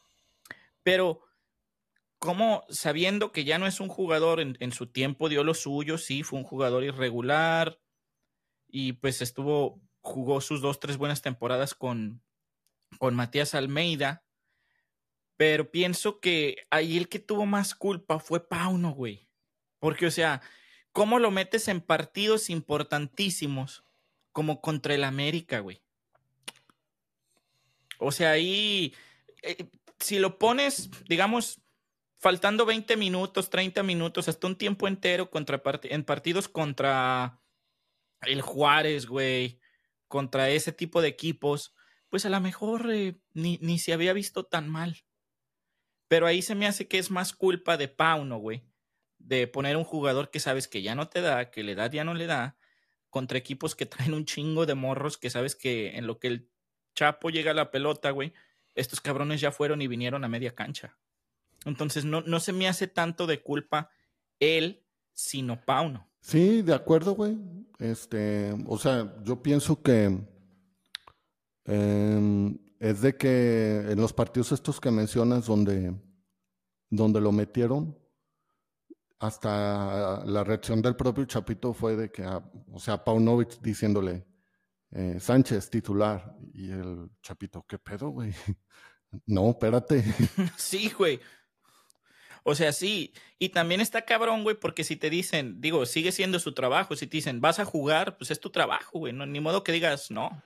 pero 0.85 1.23
como 2.21 2.65
sabiendo 2.69 3.33
que 3.33 3.43
ya 3.43 3.59
no 3.59 3.67
es 3.67 3.81
un 3.81 3.89
jugador, 3.89 4.39
en, 4.39 4.57
en, 4.61 4.71
su 4.71 4.87
tiempo 4.87 5.29
dio 5.29 5.43
lo 5.43 5.55
suyo, 5.55 5.99
sí, 5.99 6.23
fue 6.23 6.39
un 6.39 6.45
jugador 6.45 6.85
irregular 6.85 7.81
y 8.69 8.93
pues 8.93 9.23
estuvo, 9.23 9.83
jugó 10.03 10.41
sus 10.41 10.61
dos, 10.61 10.79
tres 10.79 10.99
buenas 10.99 11.21
temporadas 11.21 11.75
con, 11.75 12.23
con 12.99 13.17
Matías 13.17 13.57
Almeida, 13.57 14.25
pero 15.37 15.73
pienso 15.73 16.21
que 16.21 16.59
ahí 16.71 16.97
el 16.97 17.09
que 17.09 17.19
tuvo 17.19 17.45
más 17.47 17.75
culpa 17.75 18.21
fue 18.21 18.47
Pauno, 18.47 18.93
güey. 18.93 19.29
Porque, 19.81 20.07
o 20.07 20.11
sea, 20.11 20.41
¿cómo 20.95 21.19
lo 21.19 21.33
metes 21.33 21.67
en 21.69 21.81
partidos 21.81 22.49
importantísimos 22.49 23.85
como 24.33 24.63
contra 24.63 24.95
el 24.95 25.05
América, 25.05 25.59
güey? 25.59 25.83
O 27.99 28.13
sea, 28.13 28.31
ahí, 28.31 28.95
eh, 29.43 29.69
si 29.99 30.19
lo 30.19 30.39
pones, 30.39 30.89
digamos, 31.09 31.61
faltando 32.19 32.65
20 32.65 32.97
minutos, 32.97 33.51
30 33.51 33.83
minutos, 33.83 34.29
hasta 34.29 34.47
un 34.47 34.57
tiempo 34.57 34.87
entero 34.87 35.31
contra 35.31 35.61
en 35.83 36.05
partidos 36.05 36.49
contra 36.49 37.41
el 38.23 38.41
Juárez, 38.41 39.07
güey, 39.07 39.61
contra 40.07 40.49
ese 40.49 40.71
tipo 40.71 41.03
de 41.03 41.09
equipos, 41.09 41.75
pues 42.09 42.25
a 42.25 42.31
lo 42.31 42.41
mejor 42.41 42.93
eh, 42.93 43.19
ni, 43.33 43.59
ni, 43.61 43.81
se 43.81 43.93
había 43.93 44.13
visto 44.13 44.45
tan 44.45 44.69
mal. 44.69 45.05
Pero 46.07 46.29
ahí 46.29 46.41
se 46.41 46.55
me 46.55 46.69
hace 46.69 46.87
que 46.87 46.99
es 46.99 47.11
más 47.11 47.33
culpa 47.33 47.77
de 47.77 47.89
Pauno, 47.89 48.39
güey. 48.39 48.63
De 49.25 49.47
poner 49.47 49.77
un 49.77 49.85
jugador 49.85 50.31
que 50.31 50.41
sabes 50.41 50.69
que 50.69 50.83
ya 50.83 50.95
no 50.95 51.09
te 51.09 51.21
da, 51.21 51.51
que 51.51 51.63
le 51.63 51.75
da 51.75 51.89
ya 51.89 52.05
no 52.05 52.15
le 52.15 52.27
da, 52.27 52.57
contra 53.11 53.39
equipos 53.39 53.75
que 53.75 53.87
traen 53.87 54.15
un 54.15 54.25
chingo 54.25 54.67
de 54.67 54.75
morros 54.75 55.19
que 55.19 55.31
sabes 55.31 55.57
que 55.57 55.97
en 55.97 56.07
lo 56.07 56.19
que 56.19 56.29
el 56.29 56.51
Chapo 56.95 57.31
llega 57.31 57.51
a 57.51 57.55
la 57.55 57.71
pelota, 57.71 58.11
güey, 58.11 58.33
estos 58.75 59.01
cabrones 59.01 59.41
ya 59.41 59.51
fueron 59.51 59.83
y 59.83 59.89
vinieron 59.89 60.25
a 60.25 60.29
media 60.29 60.55
cancha. 60.55 60.97
Entonces 61.65 62.05
no, 62.05 62.21
no 62.23 62.41
se 62.41 62.53
me 62.53 62.69
hace 62.69 62.87
tanto 62.87 63.27
de 63.27 63.43
culpa 63.43 63.91
él, 64.39 64.85
sino 65.13 65.61
Pauno. 65.65 66.09
Sí, 66.21 66.63
de 66.63 66.75
acuerdo, 66.75 67.15
güey. 67.15 67.37
Este, 67.79 68.55
o 68.67 68.79
sea, 68.79 69.15
yo 69.25 69.43
pienso 69.43 69.83
que 69.83 70.19
eh, 71.67 72.57
es 72.79 73.01
de 73.01 73.17
que 73.17 73.91
en 73.91 74.01
los 74.01 74.13
partidos 74.13 74.53
estos 74.53 74.81
que 74.81 74.91
mencionas 74.91 75.47
donde, 75.47 75.95
donde 76.91 77.21
lo 77.21 77.33
metieron, 77.33 77.97
hasta 79.27 80.25
la 80.25 80.45
reacción 80.45 80.83
del 80.83 80.97
propio 80.97 81.25
Chapito 81.25 81.73
fue 81.73 81.97
de 81.97 82.11
que, 82.11 82.23
ah, 82.23 82.43
o 82.73 82.79
sea, 82.79 83.03
Paunovic 83.03 83.61
diciéndole, 83.61 84.27
eh, 84.91 85.19
Sánchez 85.19 85.71
titular, 85.71 86.37
y 86.53 86.71
el 86.71 87.11
Chapito, 87.23 87.65
¿qué 87.69 87.79
pedo, 87.79 88.11
güey? 88.11 88.33
no, 89.27 89.51
espérate. 89.51 90.03
sí, 90.57 90.91
güey. 90.91 91.21
O 92.45 92.55
sea, 92.55 92.73
sí. 92.73 93.13
Y 93.39 93.49
también 93.49 93.81
está 93.81 94.03
cabrón, 94.03 94.45
güey, 94.45 94.57
porque 94.59 94.85
si 94.85 94.97
te 94.97 95.11
dicen, 95.11 95.61
digo, 95.61 95.87
sigue 95.87 96.13
siendo 96.13 96.39
su 96.39 96.53
trabajo. 96.53 96.95
Si 96.95 97.07
te 97.07 97.17
dicen, 97.17 97.41
vas 97.41 97.59
a 97.59 97.65
jugar, 97.65 98.19
pues 98.19 98.31
es 98.31 98.39
tu 98.39 98.51
trabajo, 98.51 98.99
güey. 98.99 99.13
No, 99.13 99.27
ni 99.27 99.41
modo 99.41 99.65
que 99.65 99.73
digas, 99.73 100.11
no. 100.11 100.43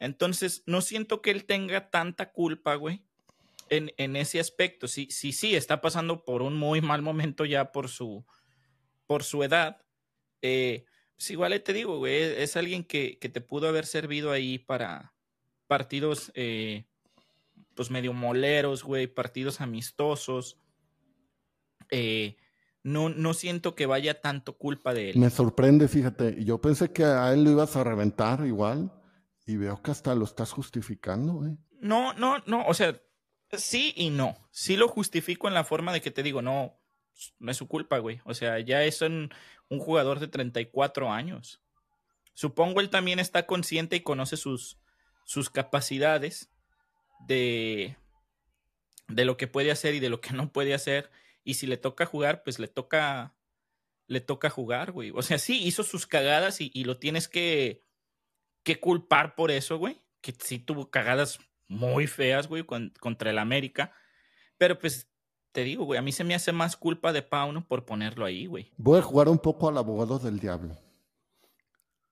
Entonces, 0.00 0.64
no 0.66 0.80
siento 0.80 1.22
que 1.22 1.30
él 1.30 1.44
tenga 1.44 1.90
tanta 1.90 2.32
culpa, 2.32 2.74
güey, 2.74 3.04
en, 3.72 3.92
en, 3.96 4.16
ese 4.16 4.38
aspecto. 4.38 4.86
Sí, 4.86 5.08
sí, 5.10 5.32
sí, 5.32 5.54
está 5.54 5.80
pasando 5.80 6.24
por 6.24 6.42
un 6.42 6.56
muy 6.56 6.80
mal 6.80 7.02
momento 7.02 7.44
ya 7.44 7.72
por 7.72 7.88
su, 7.88 8.24
por 9.06 9.24
su 9.24 9.42
edad. 9.42 9.78
Eh, 10.42 10.84
pues 11.16 11.30
igual 11.30 11.60
te 11.62 11.72
digo, 11.72 11.98
güey, 11.98 12.14
es, 12.14 12.56
alguien 12.56 12.84
que, 12.84 13.18
que, 13.18 13.28
te 13.28 13.40
pudo 13.40 13.68
haber 13.68 13.86
servido 13.86 14.30
ahí 14.30 14.58
para 14.58 15.14
partidos, 15.66 16.30
eh, 16.34 16.84
pues 17.74 17.90
medio 17.90 18.12
moleros, 18.12 18.84
güey, 18.84 19.06
partidos 19.06 19.60
amistosos. 19.60 20.58
Eh, 21.90 22.36
no, 22.82 23.08
no 23.08 23.32
siento 23.32 23.74
que 23.74 23.86
vaya 23.86 24.20
tanto 24.20 24.58
culpa 24.58 24.92
de 24.92 25.10
él. 25.10 25.18
Me 25.18 25.30
sorprende, 25.30 25.88
fíjate. 25.88 26.44
Yo 26.44 26.60
pensé 26.60 26.92
que 26.92 27.04
a 27.04 27.32
él 27.32 27.44
lo 27.44 27.52
ibas 27.52 27.76
a 27.76 27.84
reventar 27.84 28.44
igual. 28.46 28.92
Y 29.46 29.56
veo 29.56 29.82
que 29.82 29.90
hasta 29.90 30.14
lo 30.14 30.24
estás 30.24 30.52
justificando, 30.52 31.34
güey. 31.34 31.56
No, 31.80 32.12
no, 32.14 32.38
no, 32.46 32.64
o 32.66 32.74
sea, 32.74 33.00
sí 33.56 33.92
y 33.96 34.10
no. 34.10 34.36
Sí 34.50 34.76
lo 34.76 34.88
justifico 34.88 35.48
en 35.48 35.54
la 35.54 35.64
forma 35.64 35.92
de 35.92 36.00
que 36.00 36.10
te 36.10 36.22
digo, 36.22 36.42
no, 36.42 36.78
no 37.38 37.50
es 37.50 37.56
su 37.56 37.68
culpa, 37.68 37.98
güey. 37.98 38.20
O 38.24 38.34
sea, 38.34 38.58
ya 38.60 38.84
es 38.84 39.00
un, 39.02 39.30
un 39.68 39.78
jugador 39.78 40.20
de 40.20 40.28
34 40.28 41.10
años. 41.10 41.60
Supongo 42.34 42.80
él 42.80 42.90
también 42.90 43.18
está 43.18 43.46
consciente 43.46 43.96
y 43.96 44.00
conoce 44.00 44.36
sus, 44.36 44.78
sus 45.24 45.50
capacidades 45.50 46.50
de, 47.26 47.96
de 49.08 49.24
lo 49.24 49.36
que 49.36 49.46
puede 49.46 49.70
hacer 49.70 49.94
y 49.94 50.00
de 50.00 50.08
lo 50.08 50.20
que 50.20 50.32
no 50.32 50.50
puede 50.52 50.74
hacer. 50.74 51.10
Y 51.44 51.54
si 51.54 51.66
le 51.66 51.76
toca 51.76 52.06
jugar, 52.06 52.42
pues 52.42 52.58
le 52.58 52.68
toca, 52.68 53.34
le 54.06 54.20
toca 54.20 54.50
jugar, 54.50 54.92
güey. 54.92 55.12
O 55.14 55.22
sea, 55.22 55.38
sí, 55.38 55.62
hizo 55.62 55.82
sus 55.82 56.06
cagadas 56.06 56.60
y, 56.60 56.70
y 56.74 56.84
lo 56.84 56.98
tienes 56.98 57.28
que, 57.28 57.84
que 58.62 58.80
culpar 58.80 59.34
por 59.34 59.50
eso, 59.50 59.76
güey. 59.76 60.00
Que 60.20 60.32
sí 60.38 60.58
tuvo 60.58 60.90
cagadas 60.90 61.40
muy 61.68 62.06
feas, 62.06 62.48
güey, 62.48 62.64
contra 62.64 63.30
el 63.30 63.38
América. 63.38 63.92
Pero 64.58 64.78
pues 64.78 65.08
te 65.52 65.64
digo, 65.64 65.84
güey, 65.84 65.98
a 65.98 66.02
mí 66.02 66.12
se 66.12 66.24
me 66.24 66.34
hace 66.34 66.52
más 66.52 66.76
culpa 66.76 67.12
de 67.12 67.22
Pauno 67.22 67.66
por 67.66 67.84
ponerlo 67.84 68.24
ahí, 68.24 68.46
güey. 68.46 68.72
Voy 68.76 68.98
a 68.98 69.02
jugar 69.02 69.28
un 69.28 69.38
poco 69.38 69.68
al 69.68 69.78
abogado 69.78 70.18
del 70.18 70.38
diablo. 70.38 70.76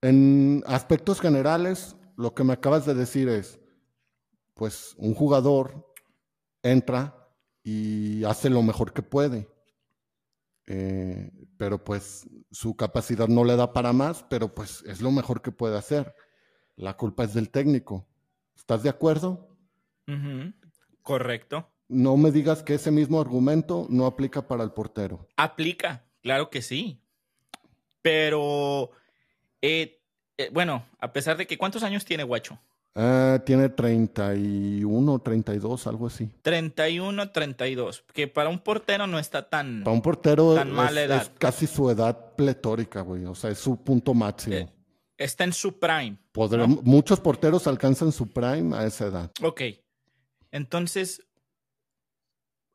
En 0.01 0.63
aspectos 0.65 1.21
generales, 1.21 1.95
lo 2.17 2.33
que 2.33 2.43
me 2.43 2.53
acabas 2.53 2.85
de 2.85 2.93
decir 2.93 3.29
es, 3.29 3.59
pues 4.53 4.95
un 4.97 5.13
jugador 5.13 5.93
entra 6.63 7.29
y 7.63 8.23
hace 8.23 8.49
lo 8.49 8.61
mejor 8.63 8.93
que 8.93 9.03
puede. 9.03 9.47
Eh, 10.67 11.31
pero 11.57 11.83
pues 11.83 12.29
su 12.51 12.75
capacidad 12.75 13.27
no 13.27 13.43
le 13.43 13.55
da 13.55 13.73
para 13.73 13.93
más, 13.93 14.23
pero 14.29 14.53
pues 14.53 14.83
es 14.87 15.01
lo 15.01 15.11
mejor 15.11 15.41
que 15.41 15.51
puede 15.51 15.77
hacer 15.77 16.15
la 16.81 16.97
culpa 16.97 17.23
es 17.23 17.33
del 17.33 17.49
técnico. 17.49 18.07
¿Estás 18.61 18.83
de 18.83 18.89
acuerdo? 18.89 19.49
Correcto. 21.01 21.67
No 21.87 22.15
me 22.15 22.31
digas 22.31 22.61
que 22.61 22.75
ese 22.75 22.91
mismo 22.91 23.19
argumento 23.19 23.87
no 23.89 24.05
aplica 24.05 24.47
para 24.47 24.63
el 24.63 24.71
portero. 24.71 25.27
Aplica, 25.35 26.05
claro 26.21 26.49
que 26.51 26.61
sí. 26.61 27.01
Pero, 28.03 28.91
eh, 29.61 29.99
eh, 30.37 30.49
bueno, 30.53 30.85
a 30.99 31.11
pesar 31.11 31.37
de 31.37 31.47
que, 31.47 31.57
¿cuántos 31.57 31.81
años 31.81 32.05
tiene 32.05 32.23
Guacho? 32.23 32.59
Uh, 32.93 33.39
tiene 33.45 33.69
31, 33.69 35.19
32, 35.19 35.87
algo 35.87 36.07
así. 36.07 36.29
31, 36.43 37.31
32, 37.31 38.03
que 38.13 38.27
para 38.27 38.49
un 38.49 38.59
portero 38.59 39.07
no 39.07 39.17
está 39.17 39.49
tan 39.49 39.83
Para 39.83 39.93
un 39.93 40.01
portero 40.01 40.53
tan 40.55 40.67
es, 40.67 40.73
mala 40.73 41.01
edad. 41.01 41.21
es 41.23 41.31
casi 41.37 41.67
su 41.67 41.89
edad 41.89 42.35
pletórica, 42.35 43.01
güey. 43.01 43.25
O 43.25 43.33
sea, 43.33 43.49
es 43.49 43.57
su 43.57 43.81
punto 43.81 44.13
máximo. 44.13 44.55
Eh, 44.55 44.69
está 45.23 45.43
en 45.43 45.53
su 45.53 45.79
prime. 45.79 46.17
Podrá- 46.33 46.67
¿no? 46.67 46.81
Muchos 46.83 47.19
porteros 47.19 47.67
alcanzan 47.67 48.11
su 48.11 48.31
prime 48.31 48.75
a 48.75 48.85
esa 48.85 49.07
edad. 49.07 49.31
Ok. 49.41 49.61
Entonces, 50.51 51.21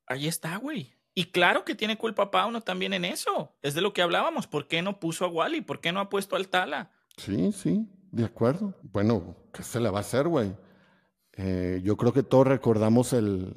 ahí 0.06 0.26
está, 0.26 0.56
güey. 0.56 0.94
Y 1.14 1.26
claro 1.30 1.64
que 1.64 1.74
tiene 1.74 1.96
culpa 1.96 2.30
Pauno 2.30 2.60
también 2.60 2.92
en 2.92 3.04
eso. 3.04 3.56
Es 3.62 3.74
de 3.74 3.80
lo 3.80 3.92
que 3.92 4.02
hablábamos. 4.02 4.46
¿Por 4.46 4.68
qué 4.68 4.82
no 4.82 5.00
puso 5.00 5.24
a 5.24 5.28
Wally? 5.28 5.62
¿Por 5.62 5.80
qué 5.80 5.90
no 5.92 6.00
ha 6.00 6.08
puesto 6.10 6.36
al 6.36 6.48
Tala? 6.48 6.90
Sí, 7.16 7.52
sí, 7.52 7.88
de 8.12 8.24
acuerdo. 8.24 8.74
Bueno, 8.82 9.36
¿qué 9.52 9.62
se 9.62 9.80
le 9.80 9.88
va 9.88 9.98
a 9.98 10.02
hacer, 10.02 10.28
güey? 10.28 10.54
Eh, 11.32 11.80
yo 11.82 11.96
creo 11.96 12.12
que 12.12 12.22
todos 12.22 12.46
recordamos 12.46 13.12
el, 13.14 13.54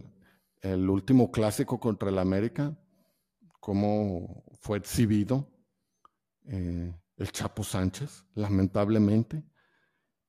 el 0.62 0.89
último 0.89 1.32
clásico 1.32 1.80
contra 1.80 2.10
el 2.10 2.17
América, 2.19 2.78
cómo 3.60 4.43
fue 4.62 4.78
exhibido 4.78 5.49
eh, 6.47 6.93
el 7.19 7.32
Chapo 7.32 7.63
Sánchez, 7.63 8.25
lamentablemente. 8.34 9.43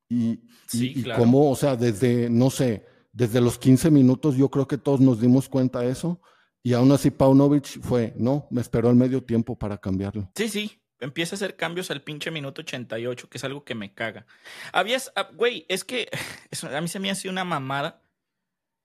Y, 0.08 0.40
Sí, 0.66 0.92
y 0.96 1.02
claro. 1.02 1.20
cómo, 1.20 1.50
o 1.50 1.56
sea, 1.56 1.76
desde, 1.76 2.28
no 2.28 2.50
sé, 2.50 2.86
desde 3.12 3.40
los 3.40 3.58
15 3.58 3.90
minutos 3.90 4.36
yo 4.36 4.50
creo 4.50 4.68
que 4.68 4.78
todos 4.78 5.00
nos 5.00 5.20
dimos 5.20 5.48
cuenta 5.48 5.80
de 5.80 5.90
eso. 5.90 6.20
Y 6.62 6.74
aún 6.74 6.92
así 6.92 7.10
Paunovic 7.10 7.80
fue, 7.80 8.12
no, 8.16 8.46
me 8.50 8.60
esperó 8.60 8.90
el 8.90 8.96
medio 8.96 9.24
tiempo 9.24 9.58
para 9.58 9.78
cambiarlo. 9.78 10.30
Sí, 10.36 10.48
sí. 10.48 10.76
Empieza 11.00 11.34
a 11.34 11.36
hacer 11.36 11.56
cambios 11.56 11.90
al 11.90 12.02
pinche 12.02 12.30
minuto 12.30 12.60
88, 12.60 13.30
que 13.30 13.38
es 13.38 13.44
algo 13.44 13.64
que 13.64 13.74
me 13.74 13.94
caga. 13.94 14.26
Habías, 14.72 15.10
ah, 15.16 15.30
güey, 15.34 15.64
es 15.68 15.84
que 15.84 16.10
eso, 16.50 16.68
a 16.68 16.80
mí 16.80 16.88
se 16.88 17.00
me 17.00 17.10
hace 17.10 17.30
una 17.30 17.44
mamada 17.44 18.02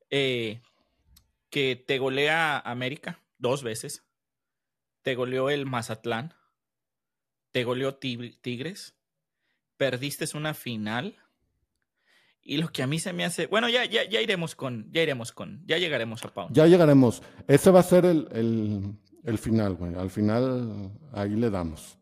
eh, 0.09 0.61
que 1.49 1.75
te 1.75 1.97
golea 1.97 2.59
América 2.59 3.19
dos 3.37 3.63
veces. 3.63 4.05
Te 5.01 5.15
goleó 5.15 5.49
el 5.49 5.65
Mazatlán. 5.65 6.33
Te 7.55 7.63
goleó 7.63 7.97
Tig- 8.01 8.37
Tigres. 8.41 8.95
Perdiste 9.77 10.25
una 10.35 10.53
final. 10.53 11.15
Y 12.41 12.57
lo 12.57 12.67
que 12.67 12.83
a 12.83 12.87
mí 12.87 12.99
se 12.99 13.13
me 13.13 13.23
hace. 13.23 13.47
Bueno, 13.47 13.69
ya, 13.69 13.85
ya, 13.85 14.03
ya 14.03 14.19
iremos 14.19 14.55
con. 14.55 14.91
Ya 14.91 15.01
iremos 15.03 15.31
con. 15.31 15.63
Ya 15.65 15.77
llegaremos 15.77 16.21
a 16.25 16.33
Pau. 16.33 16.49
Ya 16.51 16.67
llegaremos. 16.67 17.23
Ese 17.47 17.71
va 17.71 17.79
a 17.79 17.83
ser 17.83 18.03
el, 18.03 18.27
el- 18.33 18.93
el 19.23 19.37
final, 19.37 19.75
güey. 19.75 19.95
Al 19.95 20.09
final 20.09 20.91
ahí 21.13 21.29
le 21.29 21.49
damos. 21.49 21.97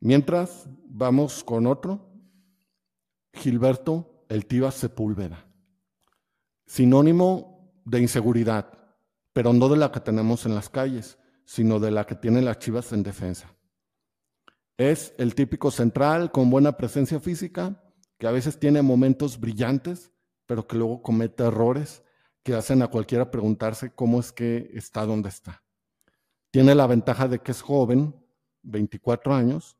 Mientras, 0.00 0.66
vamos 0.86 1.44
con 1.44 1.66
otro. 1.66 2.10
Gilberto 3.34 4.24
El 4.30 4.46
Tiva 4.46 4.70
Sepúlveda. 4.70 5.44
Sinónimo 6.64 7.70
de 7.84 8.00
inseguridad, 8.00 8.72
pero 9.34 9.52
no 9.52 9.68
de 9.68 9.76
la 9.76 9.92
que 9.92 10.00
tenemos 10.00 10.46
en 10.46 10.54
las 10.54 10.70
calles, 10.70 11.18
sino 11.44 11.78
de 11.78 11.90
la 11.90 12.06
que 12.06 12.14
tienen 12.14 12.46
las 12.46 12.58
chivas 12.58 12.90
en 12.94 13.02
defensa. 13.02 13.54
Es 14.78 15.12
el 15.18 15.34
típico 15.34 15.72
central 15.72 16.30
con 16.30 16.50
buena 16.50 16.76
presencia 16.76 17.18
física, 17.18 17.82
que 18.16 18.28
a 18.28 18.30
veces 18.30 18.60
tiene 18.60 18.80
momentos 18.80 19.40
brillantes, 19.40 20.12
pero 20.46 20.66
que 20.66 20.76
luego 20.76 21.02
comete 21.02 21.42
errores 21.44 22.04
que 22.44 22.54
hacen 22.54 22.80
a 22.82 22.88
cualquiera 22.88 23.30
preguntarse 23.30 23.92
cómo 23.92 24.20
es 24.20 24.32
que 24.32 24.70
está 24.72 25.04
donde 25.04 25.28
está. 25.28 25.64
Tiene 26.52 26.76
la 26.76 26.86
ventaja 26.86 27.26
de 27.26 27.40
que 27.40 27.50
es 27.50 27.60
joven, 27.60 28.14
24 28.62 29.34
años, 29.34 29.76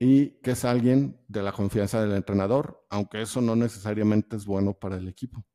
y 0.00 0.30
que 0.40 0.50
es 0.50 0.64
alguien 0.64 1.20
de 1.28 1.42
la 1.42 1.52
confianza 1.52 2.00
del 2.02 2.12
entrenador, 2.12 2.84
aunque 2.90 3.22
eso 3.22 3.40
no 3.40 3.54
necesariamente 3.54 4.36
es 4.36 4.44
bueno 4.44 4.74
para 4.74 4.96
el 4.96 5.08
equipo. 5.08 5.46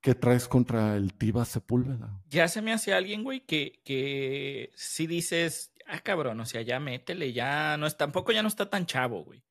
¿Qué 0.00 0.14
traes 0.14 0.46
contra 0.46 0.96
el 0.96 1.14
Tiva 1.14 1.44
Sepúlveda? 1.44 2.22
Ya 2.28 2.46
se 2.46 2.62
me 2.62 2.72
hace 2.72 2.94
alguien, 2.94 3.24
güey, 3.24 3.44
que, 3.44 3.80
que 3.84 4.70
si 4.76 5.06
dices, 5.06 5.72
ah, 5.86 6.00
cabrón, 6.00 6.40
o 6.40 6.46
sea, 6.46 6.62
ya 6.62 6.80
métele, 6.80 7.32
ya 7.32 7.76
no 7.76 7.86
es, 7.86 7.96
tampoco 7.96 8.32
ya 8.32 8.42
no 8.42 8.48
está 8.48 8.68
tan 8.68 8.86
chavo, 8.86 9.24
güey. 9.24 9.42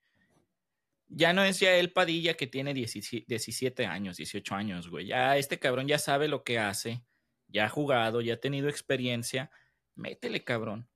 Ya 1.08 1.34
no 1.34 1.44
es 1.44 1.60
ya 1.60 1.76
el 1.76 1.92
Padilla 1.92 2.34
que 2.36 2.48
tiene 2.48 2.74
17 2.74 3.26
17 3.28 3.86
años, 3.86 4.18
18 4.18 4.56
años, 4.56 4.90
güey. 4.90 5.08
Ya 5.08 5.38
este 5.38 5.60
cabrón 5.60 5.88
ya 5.88 6.00
sabe 6.00 6.28
lo 6.28 6.44
que 6.44 6.60
hace, 6.60 7.04
ya 7.48 7.66
ha 7.66 7.70
jugado, 7.70 8.22
ya 8.22 8.36
ha 8.36 8.38
tenido 8.38 8.70
experiencia. 8.70 9.52
Métele, 9.96 10.44
cabrón. 10.44 10.90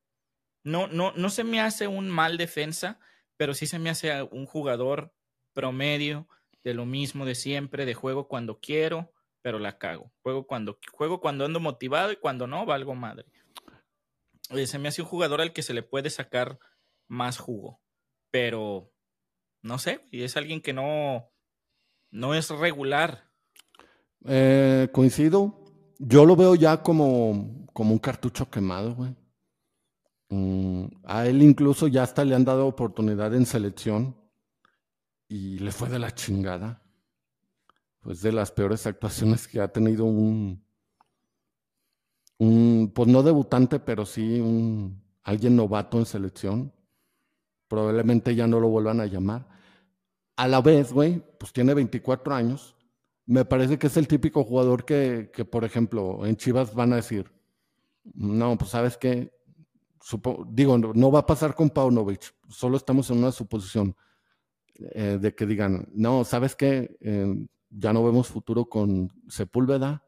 No, 0.64 0.88
no, 0.88 1.14
no 1.16 1.30
se 1.30 1.44
me 1.44 1.62
hace 1.62 1.88
un 1.88 2.10
mal 2.10 2.38
defensa, 2.38 3.00
pero 3.38 3.54
sí 3.54 3.68
se 3.68 3.80
me 3.80 3.90
hace 3.90 4.24
un 4.24 4.46
jugador 4.46 5.14
promedio 5.54 6.28
de 6.64 6.74
lo 6.74 6.86
mismo 6.86 7.26
de 7.26 7.36
siempre, 7.36 7.86
de 7.86 7.94
juego 7.94 8.28
cuando 8.28 8.60
quiero, 8.60 9.14
pero 9.42 9.60
la 9.60 9.78
cago. 9.78 10.12
Juego 10.22 10.46
cuando, 10.46 10.80
juego 10.92 11.22
cuando 11.22 11.46
ando 11.46 11.60
motivado 11.60 12.12
y 12.12 12.18
cuando 12.18 12.48
no, 12.48 12.66
valgo 12.66 12.96
madre. 12.96 13.26
Se 14.66 14.80
me 14.80 14.88
hace 14.88 15.02
un 15.02 15.08
jugador 15.08 15.42
al 15.42 15.54
que 15.54 15.62
se 15.62 15.74
le 15.74 15.84
puede 15.84 16.10
sacar 16.10 16.60
más 17.08 17.38
jugo, 17.38 17.82
pero 18.32 18.92
no 19.62 19.78
sé, 19.78 20.08
y 20.12 20.24
es 20.24 20.38
alguien 20.38 20.62
que 20.62 20.74
no, 20.74 21.32
no 22.12 22.34
es 22.34 22.50
regular. 22.50 23.30
Eh, 24.26 24.90
coincido. 24.92 25.66
Yo 26.00 26.26
lo 26.26 26.36
veo 26.36 26.56
ya 26.56 26.82
como, 26.82 27.68
como 27.74 27.92
un 27.92 28.00
cartucho 28.00 28.50
quemado, 28.50 28.96
güey. 28.96 29.16
Mm, 30.30 30.86
a 31.04 31.26
él 31.26 31.42
incluso 31.42 31.88
ya 31.88 32.04
hasta 32.04 32.24
le 32.24 32.36
han 32.36 32.46
dado 32.46 32.68
oportunidad 32.68 33.34
en 33.34 33.46
selección 33.46 34.16
y 35.28 35.60
le 35.60 35.72
fue 35.72 35.90
de 35.90 36.00
la 36.00 36.14
chingada. 36.14 36.82
Pues 38.00 38.22
de 38.22 38.32
las 38.32 38.52
peores 38.52 38.88
actuaciones 38.88 39.48
que 39.48 39.60
ha 39.60 39.68
tenido 39.68 40.06
un, 40.06 40.64
pues 42.94 43.08
no 43.08 43.24
debutante, 43.24 43.80
pero 43.80 44.06
sí 44.06 44.40
un 44.40 45.02
alguien 45.24 45.56
novato 45.56 46.00
en 46.00 46.06
selección. 46.06 46.74
Probablemente 47.68 48.36
ya 48.36 48.48
no 48.48 48.60
lo 48.60 48.70
vuelvan 48.70 49.02
a 49.02 49.06
llamar. 49.06 49.48
A 50.38 50.48
la 50.48 50.62
vez, 50.62 50.94
güey, 50.94 51.24
pues 51.40 51.54
tiene 51.54 51.74
24 51.74 52.34
años. 52.36 52.76
Me 53.26 53.46
parece 53.46 53.80
que 53.80 53.88
es 53.88 53.98
el 53.98 54.08
típico 54.08 54.44
jugador 54.44 54.86
que, 54.86 55.32
que, 55.34 55.46
por 55.46 55.66
ejemplo, 55.66 56.26
en 56.26 56.38
Chivas 56.38 56.74
van 56.76 56.94
a 56.94 56.98
decir, 56.98 57.32
no, 58.16 58.58
pues 58.58 58.72
sabes 58.72 58.98
Supo- 60.02 60.46
digo, 60.50 60.78
no, 60.78 61.12
va 61.12 61.20
a 61.20 61.26
pasar 61.26 61.56
con 61.56 61.70
Paunovic, 61.70 62.34
solo 62.50 62.78
estamos 62.78 63.10
en 63.12 63.18
una 63.20 63.32
suposición 63.34 63.96
eh, 64.76 65.18
de 65.22 65.36
que 65.36 65.46
digan, 65.46 65.88
no, 65.94 66.24
sabes 66.24 66.56
qué, 66.56 66.98
Eh, 67.02 67.48
ya 67.72 67.94
no 67.94 68.04
vemos 68.04 68.28
futuro 68.30 68.66
con 68.68 69.10
Sepúlveda, 69.28 70.04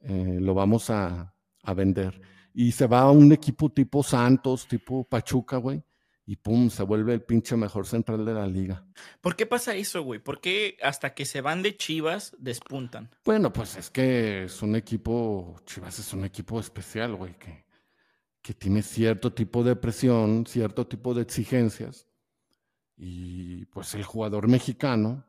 eh, 0.00 0.38
lo 0.40 0.54
vamos 0.54 0.90
a, 0.90 1.33
a 1.64 1.74
vender. 1.74 2.20
Y 2.52 2.72
se 2.72 2.86
va 2.86 3.00
a 3.00 3.10
un 3.10 3.32
equipo 3.32 3.70
tipo 3.70 4.02
Santos, 4.02 4.68
tipo 4.68 5.04
Pachuca, 5.04 5.56
güey, 5.56 5.82
y 6.26 6.36
pum, 6.36 6.70
se 6.70 6.82
vuelve 6.82 7.12
el 7.12 7.22
pinche 7.22 7.56
mejor 7.56 7.86
central 7.86 8.24
de 8.24 8.32
la 8.32 8.46
liga. 8.46 8.86
¿Por 9.20 9.36
qué 9.36 9.44
pasa 9.44 9.74
eso, 9.74 10.02
güey? 10.02 10.20
¿Por 10.20 10.40
qué 10.40 10.76
hasta 10.82 11.14
que 11.14 11.26
se 11.26 11.40
van 11.40 11.62
de 11.62 11.76
Chivas 11.76 12.34
despuntan? 12.38 13.10
Bueno, 13.24 13.52
pues 13.52 13.76
es 13.76 13.90
que 13.90 14.44
es 14.44 14.62
un 14.62 14.76
equipo, 14.76 15.56
Chivas 15.66 15.98
es 15.98 16.12
un 16.12 16.24
equipo 16.24 16.60
especial, 16.60 17.14
güey, 17.16 17.36
que, 17.38 17.64
que 18.40 18.54
tiene 18.54 18.82
cierto 18.82 19.32
tipo 19.32 19.62
de 19.62 19.76
presión, 19.76 20.46
cierto 20.46 20.86
tipo 20.86 21.12
de 21.12 21.22
exigencias. 21.22 22.06
Y 22.96 23.66
pues 23.66 23.94
el 23.94 24.04
jugador 24.04 24.48
mexicano 24.48 25.26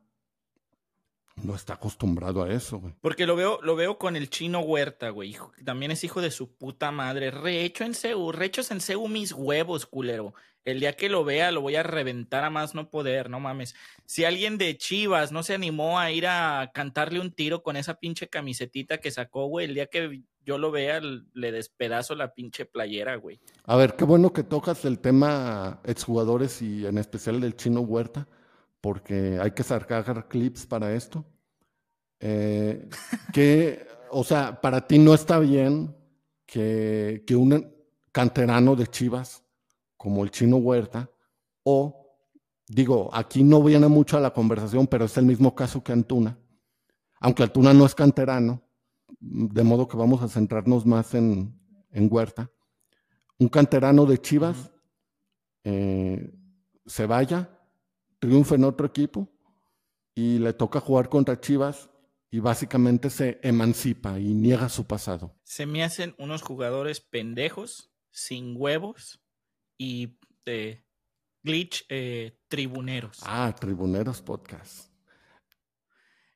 no 1.43 1.53
está 1.55 1.73
acostumbrado 1.73 2.43
a 2.43 2.51
eso, 2.51 2.79
güey. 2.79 2.93
Porque 3.01 3.25
lo 3.27 3.35
veo, 3.35 3.59
lo 3.61 3.75
veo 3.75 3.97
con 3.97 4.15
el 4.15 4.29
chino 4.29 4.61
Huerta, 4.61 5.09
güey. 5.09 5.29
hijo- 5.31 5.51
También 5.63 5.91
es 5.91 6.03
hijo 6.03 6.21
de 6.21 6.31
su 6.31 6.51
puta 6.55 6.91
madre. 6.91 7.29
Rehecho 7.31 7.83
en 7.83 7.93
CEU, 7.93 8.31
rechos 8.31 8.71
en 8.71 8.81
CEU 8.81 9.07
mis 9.07 9.31
huevos, 9.33 9.85
culero. 9.85 10.33
El 10.63 10.79
día 10.79 10.93
que 10.93 11.09
lo 11.09 11.23
vea 11.23 11.51
lo 11.51 11.61
voy 11.61 11.75
a 11.75 11.83
reventar 11.83 12.43
a 12.43 12.49
más 12.49 12.73
no 12.73 12.89
poder, 12.89 13.29
no 13.29 13.39
mames. 13.39 13.75
Si 14.05 14.23
alguien 14.25 14.57
de 14.57 14.75
Chivas 14.77 15.31
no 15.31 15.43
se 15.43 15.53
animó 15.53 15.99
a 15.99 16.09
ir 16.09 16.25
a 16.25 16.71
cantarle 16.73 17.19
un 17.19 17.31
tiro 17.31 17.61
con 17.61 17.75
esa 17.75 17.99
pinche 17.99 18.27
camisetita 18.29 18.97
que 18.97 19.11
sacó, 19.11 19.45
güey, 19.45 19.67
el 19.67 19.75
día 19.75 19.85
que 19.87 20.23
yo 20.43 20.57
lo 20.57 20.71
vea 20.71 20.99
le 21.01 21.51
despedazo 21.51 22.15
la 22.15 22.33
pinche 22.33 22.65
playera, 22.65 23.15
güey. 23.17 23.39
A 23.65 23.75
ver, 23.75 23.95
qué 23.95 24.05
bueno 24.05 24.33
que 24.33 24.41
tocas 24.43 24.85
el 24.85 24.97
tema 24.99 25.81
exjugadores 25.83 26.61
y 26.63 26.85
en 26.87 26.97
especial 26.97 27.41
del 27.41 27.55
chino 27.55 27.81
Huerta, 27.81 28.27
porque 28.85 29.39
hay 29.41 29.49
que 29.49 29.63
sacar 29.63 30.27
clips 30.27 30.67
para 30.67 30.93
esto. 30.93 31.25
Eh, 32.19 32.87
que, 33.33 33.87
o 34.11 34.23
sea, 34.23 34.61
para 34.61 34.85
ti 34.85 34.99
no 34.99 35.15
está 35.15 35.39
bien 35.39 35.97
que, 36.45 37.23
que 37.25 37.35
un 37.35 37.73
canterano 38.11 38.75
de 38.75 38.85
Chivas 38.85 39.43
como 39.97 40.23
el 40.23 40.29
chino 40.29 40.57
Huerta, 40.57 41.09
o 41.63 42.15
digo, 42.67 43.09
aquí 43.11 43.43
no 43.43 43.63
viene 43.63 43.87
mucho 43.87 44.17
a 44.17 44.21
la 44.21 44.31
conversación, 44.31 44.85
pero 44.85 45.05
es 45.05 45.17
el 45.17 45.25
mismo 45.25 45.55
caso 45.55 45.83
que 45.83 45.91
Antuna, 45.91 46.37
aunque 47.19 47.41
Antuna 47.41 47.73
no 47.73 47.87
es 47.87 47.95
canterano, 47.95 48.61
de 49.19 49.63
modo 49.63 49.87
que 49.87 49.97
vamos 49.97 50.21
a 50.21 50.27
centrarnos 50.27 50.85
más 50.85 51.15
en, 51.15 51.59
en 51.89 52.07
Huerta. 52.11 52.51
Un 53.39 53.47
canterano 53.47 54.05
de 54.05 54.19
Chivas 54.19 54.71
eh, 55.63 56.31
se 56.85 57.07
vaya, 57.07 57.49
triunfa 58.25 58.55
en 58.55 58.63
otro 58.63 58.87
equipo 58.87 59.31
y 60.15 60.39
le 60.39 60.53
toca 60.53 60.79
jugar 60.79 61.09
contra 61.09 61.39
Chivas 61.39 61.91
y 62.31 62.39
básicamente 62.39 63.11
se 63.11 63.39
emancipa 63.43 64.19
y 64.19 64.33
niega 64.33 64.67
su 64.69 64.87
pasado. 64.87 65.35
Se 65.43 65.67
me 65.67 65.83
hacen 65.83 66.15
unos 66.17 66.41
jugadores 66.41 67.01
pendejos, 67.01 67.91
sin 68.09 68.55
huevos 68.57 69.21
y 69.77 70.17
de 70.43 70.83
glitch 71.43 71.85
eh, 71.89 72.39
tribuneros. 72.47 73.19
Ah, 73.23 73.53
tribuneros 73.59 74.23
podcast. 74.23 74.91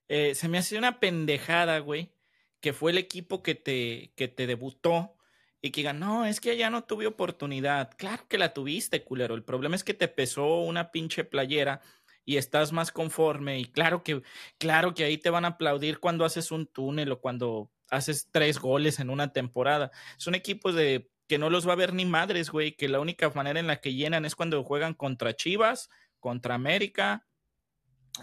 Eh, 0.08 0.36
se 0.36 0.48
me 0.48 0.60
hace 0.60 0.78
una 0.78 1.00
pendejada, 1.00 1.80
güey, 1.80 2.14
que 2.60 2.74
fue 2.74 2.92
el 2.92 3.00
equipo 3.00 3.42
que 3.42 3.56
te, 3.56 4.14
que 4.16 4.28
te 4.28 4.46
debutó 4.46 5.18
y 5.62 5.72
que 5.72 5.82
digan, 5.82 6.00
no, 6.00 6.26
es 6.26 6.40
que 6.40 6.56
ya 6.58 6.70
no 6.70 6.84
tuve 6.84 7.08
oportunidad. 7.08 7.92
Claro 7.98 8.28
que 8.28 8.38
la 8.38 8.54
tuviste, 8.54 9.04
culero. 9.04 9.36
El 9.36 9.44
problema 9.44 9.76
es 9.76 9.84
que 9.84 9.94
te 9.94 10.08
pesó 10.08 10.60
una 10.62 10.92
pinche 10.92 11.24
playera 11.24 11.82
y 12.24 12.38
estás 12.38 12.72
más 12.72 12.92
conforme. 12.92 13.60
Y 13.60 13.66
claro 13.66 14.04
que, 14.04 14.22
claro 14.58 14.94
que 14.94 15.04
ahí 15.04 15.18
te 15.18 15.30
van 15.30 15.46
a 15.46 15.50
aplaudir 15.50 16.00
cuando 16.00 16.26
haces 16.26 16.52
un 16.52 16.68
túnel 16.68 17.12
o 17.12 17.20
cuando 17.20 17.72
haces 17.90 18.30
tres 18.32 18.60
goles 18.60 19.00
en 19.00 19.10
una 19.10 19.34
temporada. 19.34 19.92
Son 20.18 20.36
equipos 20.36 20.76
de 20.76 21.10
que 21.28 21.38
no 21.38 21.50
los 21.50 21.68
va 21.68 21.74
a 21.74 21.78
ver 21.78 21.94
ni 21.94 22.06
madres, 22.06 22.50
güey, 22.50 22.76
que 22.76 22.88
la 22.88 23.00
única 23.00 23.30
manera 23.32 23.60
en 23.60 23.68
la 23.68 23.82
que 23.82 23.94
llenan 23.94 24.26
es 24.26 24.36
cuando 24.36 24.64
juegan 24.64 24.94
contra 24.94 25.36
Chivas, 25.36 25.90
contra 26.20 26.56
América 26.56 27.28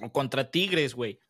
o 0.03 0.11
contra 0.11 0.51
Tigres, 0.51 0.95
güey. 0.95 1.21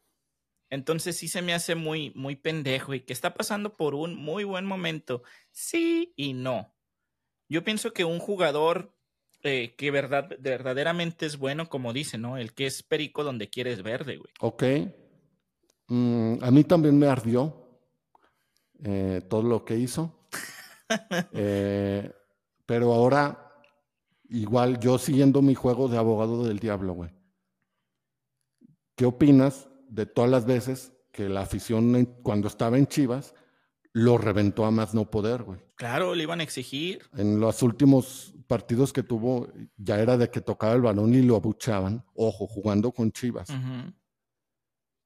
Entonces 0.71 1.17
sí 1.17 1.29
se 1.29 1.43
me 1.43 1.55
hace 1.55 1.75
muy, 1.75 2.13
muy 2.15 2.37
pendejo 2.37 2.95
y 2.95 3.01
que 3.01 3.13
está 3.13 3.35
pasando 3.35 3.77
por 3.77 3.95
un 3.95 4.17
muy 4.17 4.45
buen 4.45 4.67
momento. 4.67 5.23
Sí 5.53 6.13
y 6.17 6.33
no. 6.33 6.75
Yo 7.49 7.63
pienso 7.63 7.93
que 7.93 8.05
un 8.05 8.19
jugador 8.19 8.97
eh, 9.43 9.77
que 9.77 9.91
verdad, 9.93 10.29
verdaderamente 10.41 11.25
es 11.27 11.39
bueno, 11.39 11.69
como 11.69 11.93
dice, 11.93 12.19
¿no? 12.19 12.37
El 12.37 12.53
que 12.53 12.67
es 12.67 12.83
perico 12.83 13.23
donde 13.23 13.49
quieres 13.49 13.83
verde, 13.83 14.17
güey. 14.17 14.33
Ok. 14.41 14.65
Mm, 15.89 16.43
a 16.43 16.51
mí 16.51 16.65
también 16.65 16.99
me 16.99 17.07
ardió 17.07 17.81
eh, 18.83 19.23
todo 19.29 19.43
lo 19.43 19.65
que 19.65 19.77
hizo. 19.77 20.29
Eh, 21.33 22.13
pero 22.65 22.93
ahora, 22.93 23.61
igual 24.29 24.79
yo 24.79 24.99
siguiendo 24.99 25.43
mi 25.43 25.57
juego 25.57 25.89
de 25.89 25.99
abogado 25.99 26.45
del 26.45 26.61
diablo, 26.61 26.93
güey. 26.93 27.11
¿Qué 28.95 29.05
opinas 29.05 29.69
de 29.89 30.07
todas 30.07 30.31
las 30.31 30.47
veces 30.47 30.93
que 31.13 31.29
la 31.29 31.43
afición 31.43 32.05
cuando 32.23 32.49
estaba 32.49 32.79
en 32.79 32.87
Chivas 32.87 33.35
lo 33.93 34.19
reventó 34.19 34.67
a 34.67 34.71
más 34.71 34.95
no 34.95 35.11
poder, 35.11 35.43
güey? 35.43 35.61
Claro, 35.77 36.15
le 36.15 36.23
iban 36.23 36.41
a 36.41 36.43
exigir. 36.43 37.03
En 37.17 37.41
los 37.41 37.63
últimos 37.63 38.35
partidos 38.47 38.93
que 38.93 39.03
tuvo, 39.03 39.49
ya 39.77 39.99
era 39.99 40.17
de 40.17 40.31
que 40.31 40.41
tocaba 40.41 40.75
el 40.75 40.83
balón 40.83 41.15
y 41.15 41.23
lo 41.23 41.37
abuchaban, 41.37 42.05
ojo, 42.15 42.47
jugando 42.47 42.93
con 42.93 43.11
Chivas. 43.13 43.49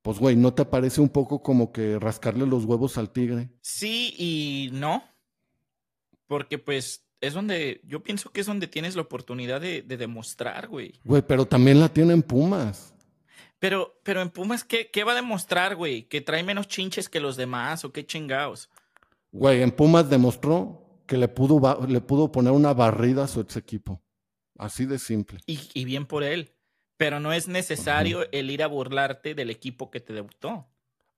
Pues, 0.03 0.19
güey, 0.19 0.35
¿no 0.35 0.55
te 0.55 0.65
parece 0.65 1.01
un 1.01 1.09
poco 1.09 1.43
como 1.43 1.73
que 1.73 1.99
rascarle 1.99 2.47
los 2.47 2.65
huevos 2.65 2.99
al 2.99 3.11
tigre? 3.11 3.51
Sí 3.61 4.15
y 4.17 4.71
no. 4.73 5.05
Porque 6.27 6.59
pues 6.59 7.05
es 7.21 7.35
donde, 7.35 7.81
yo 7.85 8.03
pienso 8.03 8.31
que 8.31 8.41
es 8.41 8.47
donde 8.47 8.67
tienes 8.67 8.97
la 8.97 9.03
oportunidad 9.03 9.61
de, 9.61 9.83
demostrar, 9.83 10.69
güey. 10.69 10.95
Güey, 11.05 11.23
pero 11.23 11.45
también 11.45 11.81
la 11.81 11.89
tienen 11.89 12.23
Pumas. 12.23 12.95
Pero, 13.61 14.01
pero 14.03 14.23
en 14.23 14.31
Pumas, 14.31 14.65
¿qué, 14.65 14.91
¿qué 14.91 15.05
va 15.05 15.13
a 15.13 15.17
demostrar, 15.17 15.77
güey? 15.77 16.05
¿Que 16.05 16.23
trae 16.23 16.43
menos 16.43 16.67
chinches 16.67 17.09
que 17.09 17.21
los 17.21 17.37
demás 17.37 17.85
o 17.85 17.93
qué 17.93 18.05
chingados? 18.05 18.71
Güey, 19.33 19.63
en 19.63 19.71
Pumas 19.71 20.09
demostró 20.11 21.03
que 21.07 21.19
le 21.19 21.29
pudo, 21.29 21.87
le 21.87 22.01
pudo 22.01 22.33
poner 22.33 22.53
una 22.53 22.73
barrida 22.73 23.25
a 23.25 23.29
su 23.29 23.41
ex 23.41 23.57
equipo. 23.57 24.03
Así 24.59 24.87
de 24.87 24.99
simple. 24.99 25.41
Y, 25.47 25.85
bien 25.85 26.07
por 26.07 26.23
él. 26.23 26.55
Pero 26.97 27.21
no 27.21 27.33
es 27.33 27.49
necesario 27.49 28.31
el 28.33 28.51
ir 28.51 28.63
a 28.63 28.67
burlarte 28.67 29.35
del 29.35 29.51
equipo 29.51 29.91
que 29.91 30.01
te 30.01 30.13
debutó. 30.13 30.67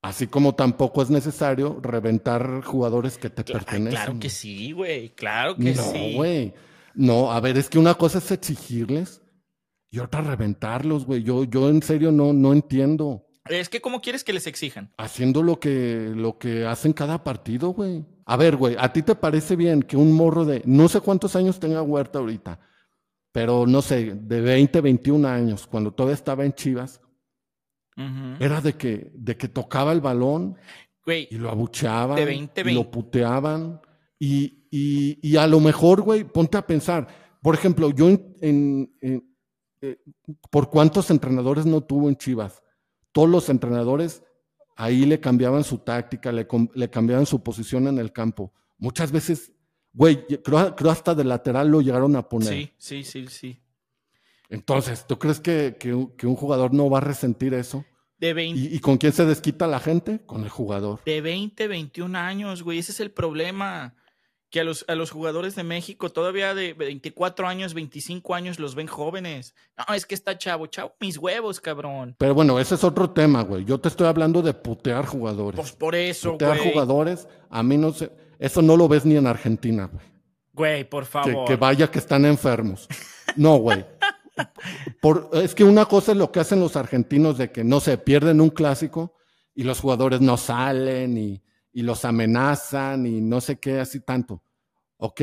Así 0.01 0.27
como 0.27 0.55
tampoco 0.55 1.01
es 1.01 1.09
necesario 1.09 1.79
reventar 1.81 2.61
jugadores 2.63 3.17
que 3.17 3.29
te 3.29 3.43
pertenecen. 3.43 3.91
Claro 3.91 4.19
que 4.19 4.29
sí, 4.29 4.71
güey. 4.71 5.09
Claro 5.09 5.55
que 5.55 5.75
sí. 5.75 6.11
No, 6.11 6.17
güey. 6.17 6.53
No, 6.93 7.31
a 7.31 7.39
ver, 7.39 7.57
es 7.57 7.69
que 7.69 7.79
una 7.79 7.95
cosa 7.95 8.19
es 8.19 8.31
exigirles 8.31 9.22
y 9.93 9.99
otra 9.99 10.21
reventarlos, 10.21 11.05
güey. 11.05 11.21
Yo, 11.21 11.43
yo 11.43 11.69
en 11.69 11.83
serio 11.83 12.11
no, 12.11 12.33
no 12.33 12.51
entiendo. 12.51 13.27
Es 13.45 13.69
que, 13.69 13.79
¿cómo 13.79 14.01
quieres 14.01 14.23
que 14.23 14.33
les 14.33 14.47
exijan? 14.47 14.91
Haciendo 14.97 15.43
lo 15.43 15.59
que, 15.59 16.11
lo 16.15 16.39
que 16.39 16.65
hacen 16.65 16.93
cada 16.93 17.23
partido, 17.23 17.69
güey. 17.69 18.03
A 18.25 18.35
ver, 18.35 18.55
güey, 18.55 18.75
¿a 18.79 18.91
ti 18.91 19.03
te 19.03 19.13
parece 19.13 19.55
bien 19.55 19.83
que 19.83 19.95
un 19.95 20.11
morro 20.11 20.45
de 20.45 20.63
no 20.65 20.87
sé 20.87 20.99
cuántos 20.99 21.35
años 21.35 21.59
tenga 21.59 21.83
Huerta 21.83 22.17
ahorita, 22.17 22.59
pero 23.31 23.67
no 23.67 23.83
sé, 23.83 24.15
de 24.15 24.41
20, 24.41 24.81
21 24.81 25.27
años, 25.27 25.67
cuando 25.67 25.93
todavía 25.93 26.15
estaba 26.15 26.43
en 26.43 26.53
Chivas, 26.53 26.99
era 28.39 28.61
de 28.61 28.73
que, 28.73 29.11
de 29.13 29.37
que 29.37 29.47
tocaba 29.47 29.91
el 29.91 30.01
balón 30.01 30.57
y 31.05 31.35
lo 31.35 31.51
abucheaban, 31.51 32.17
y 32.17 32.71
lo 32.71 32.89
puteaban. 32.89 33.79
Y, 34.17 34.65
y, 34.71 35.37
a 35.37 35.45
lo 35.45 35.59
mejor, 35.59 36.01
güey, 36.01 36.23
ponte 36.23 36.57
a 36.57 36.65
pensar. 36.65 37.07
Por 37.43 37.53
ejemplo, 37.53 37.91
yo 37.91 38.09
en, 38.41 38.89
eh, 39.83 39.99
¿por 40.49 40.69
cuántos 40.69 41.11
entrenadores 41.11 41.65
no 41.65 41.81
tuvo 41.81 42.07
en 42.07 42.15
Chivas? 42.15 42.63
Todos 43.11 43.29
los 43.29 43.49
entrenadores 43.49 44.23
ahí 44.77 45.05
le 45.05 45.19
cambiaban 45.19 45.65
su 45.65 45.79
táctica, 45.79 46.31
le, 46.31 46.47
le 46.73 46.89
cambiaban 46.89 47.25
su 47.25 47.43
posición 47.43 47.89
en 47.89 47.99
el 47.99 48.13
campo. 48.13 48.53
Muchas 48.77 49.11
veces, 49.11 49.51
güey, 49.91 50.25
creo, 50.25 50.73
creo, 50.73 50.89
hasta 50.89 51.13
de 51.13 51.25
lateral 51.25 51.67
lo 51.67 51.81
llegaron 51.81 52.15
a 52.15 52.29
poner. 52.29 52.47
Sí, 52.47 52.71
sí, 52.77 53.03
sí, 53.03 53.27
sí. 53.27 53.59
Entonces, 54.47 55.05
¿tú 55.05 55.19
crees 55.19 55.41
que, 55.41 55.75
que, 55.77 55.93
un 55.93 56.35
jugador 56.35 56.73
no 56.73 56.89
va 56.89 56.99
a 56.99 57.01
resentir 57.01 57.53
eso? 57.53 57.83
De 58.19 58.33
20, 58.33 58.75
¿Y, 58.75 58.79
con 58.79 58.97
quién 58.97 59.11
se 59.11 59.25
desquita 59.25 59.67
la 59.67 59.81
gente? 59.81 60.21
Con 60.25 60.43
el 60.43 60.49
jugador. 60.49 61.01
De 61.05 61.19
20, 61.19 61.67
21 61.67 62.17
años, 62.17 62.63
güey. 62.63 62.79
Ese 62.79 62.93
es 62.93 63.01
el 63.01 63.11
problema. 63.11 63.95
Que 64.53 64.59
a 64.59 64.63
los, 64.63 64.85
a 64.87 64.93
los 64.93 65.09
jugadores 65.09 65.55
de 65.55 65.63
México 65.63 66.11
todavía 66.11 66.53
de 66.53 66.73
24 66.73 67.47
años, 67.47 67.73
25 67.73 68.35
años 68.35 68.59
los 68.59 68.75
ven 68.75 68.85
jóvenes. 68.85 69.55
No, 69.75 69.95
es 69.95 70.05
que 70.05 70.13
está 70.13 70.37
chavo, 70.37 70.67
chavo, 70.67 70.93
mis 70.99 71.17
huevos, 71.17 71.59
cabrón. 71.59 72.15
Pero 72.19 72.35
bueno, 72.35 72.59
ese 72.59 72.75
es 72.75 72.83
otro 72.83 73.09
tema, 73.09 73.41
güey. 73.41 73.65
Yo 73.65 73.79
te 73.79 73.87
estoy 73.87 74.05
hablando 74.05 74.43
de 74.43 74.53
putear 74.53 75.07
jugadores. 75.07 75.59
Pues 75.59 75.71
por 75.71 75.95
eso, 75.95 76.33
putear 76.33 76.59
jugadores, 76.59 77.27
a 77.49 77.63
mí 77.63 77.79
no 77.79 77.93
sé. 77.93 78.11
Eso 78.37 78.61
no 78.61 78.77
lo 78.77 78.87
ves 78.87 79.05
ni 79.05 79.15
en 79.15 79.25
Argentina, 79.25 79.89
güey. 79.91 80.05
Güey, 80.53 80.83
por 80.87 81.05
favor. 81.05 81.45
Que, 81.45 81.53
que 81.53 81.55
vaya 81.55 81.89
que 81.89 81.97
están 81.97 82.23
enfermos. 82.23 82.87
No, 83.35 83.57
güey. 83.57 83.83
Por, 85.01 85.31
es 85.33 85.55
que 85.55 85.63
una 85.63 85.85
cosa 85.85 86.11
es 86.11 86.17
lo 86.19 86.31
que 86.31 86.39
hacen 86.39 86.59
los 86.59 86.75
argentinos 86.75 87.39
de 87.39 87.51
que 87.51 87.63
no 87.63 87.79
se 87.79 87.97
pierden 87.97 88.39
un 88.39 88.51
clásico 88.51 89.15
y 89.55 89.63
los 89.63 89.79
jugadores 89.79 90.21
no 90.21 90.37
salen 90.37 91.17
y, 91.17 91.43
los 91.81 92.05
amenazan 92.05 93.05
y 93.05 93.21
no 93.21 93.41
sé 93.41 93.59
qué, 93.59 93.79
así 93.79 94.01
tanto. 94.01 94.43
Ok, 94.97 95.21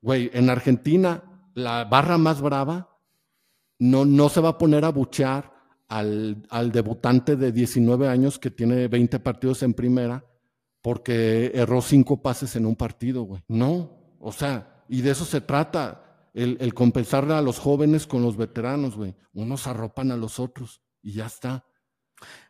güey, 0.00 0.30
en 0.32 0.50
Argentina 0.50 1.24
la 1.54 1.84
barra 1.84 2.18
más 2.18 2.42
brava 2.42 2.98
no, 3.78 4.04
no 4.04 4.28
se 4.28 4.40
va 4.40 4.50
a 4.50 4.58
poner 4.58 4.84
a 4.84 4.90
buchear 4.90 5.52
al, 5.88 6.46
al, 6.50 6.70
debutante 6.70 7.36
de 7.36 7.52
19 7.52 8.08
años 8.08 8.38
que 8.38 8.50
tiene 8.50 8.88
20 8.88 9.18
partidos 9.20 9.62
en 9.62 9.72
primera 9.72 10.24
porque 10.82 11.52
erró 11.54 11.80
cinco 11.80 12.22
pases 12.22 12.54
en 12.56 12.66
un 12.66 12.76
partido, 12.76 13.22
güey. 13.22 13.42
No, 13.48 14.16
o 14.20 14.32
sea, 14.32 14.84
y 14.88 15.00
de 15.00 15.10
eso 15.12 15.24
se 15.24 15.40
trata 15.40 16.28
el 16.34 16.74
compensarle 16.74 17.32
a 17.32 17.40
los 17.40 17.58
jóvenes 17.58 18.06
con 18.06 18.22
los 18.22 18.36
veteranos, 18.36 18.94
güey. 18.94 19.16
Unos 19.32 19.66
arropan 19.66 20.12
a 20.12 20.16
los 20.16 20.38
otros 20.38 20.82
y 21.02 21.14
ya 21.14 21.26
está. 21.26 21.64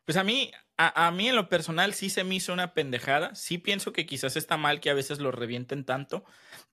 Pues 0.05 0.17
a 0.17 0.25
mí, 0.25 0.51
a, 0.77 1.11
mí 1.11 1.29
en 1.29 1.37
lo 1.37 1.49
personal 1.49 1.95
sí 1.95 2.11
se 2.11 2.25
me 2.25 2.35
hizo 2.35 2.53
una 2.53 2.75
pendejada. 2.75 3.35
Sí 3.35 3.59
pienso 3.59 3.93
que 3.93 4.07
quizás 4.07 4.37
está 4.37 4.57
mal 4.57 4.81
que 4.81 4.91
a 4.91 4.95
veces 4.95 5.21
los 5.21 5.35
revienten 5.35 5.85
tanto, 5.85 6.25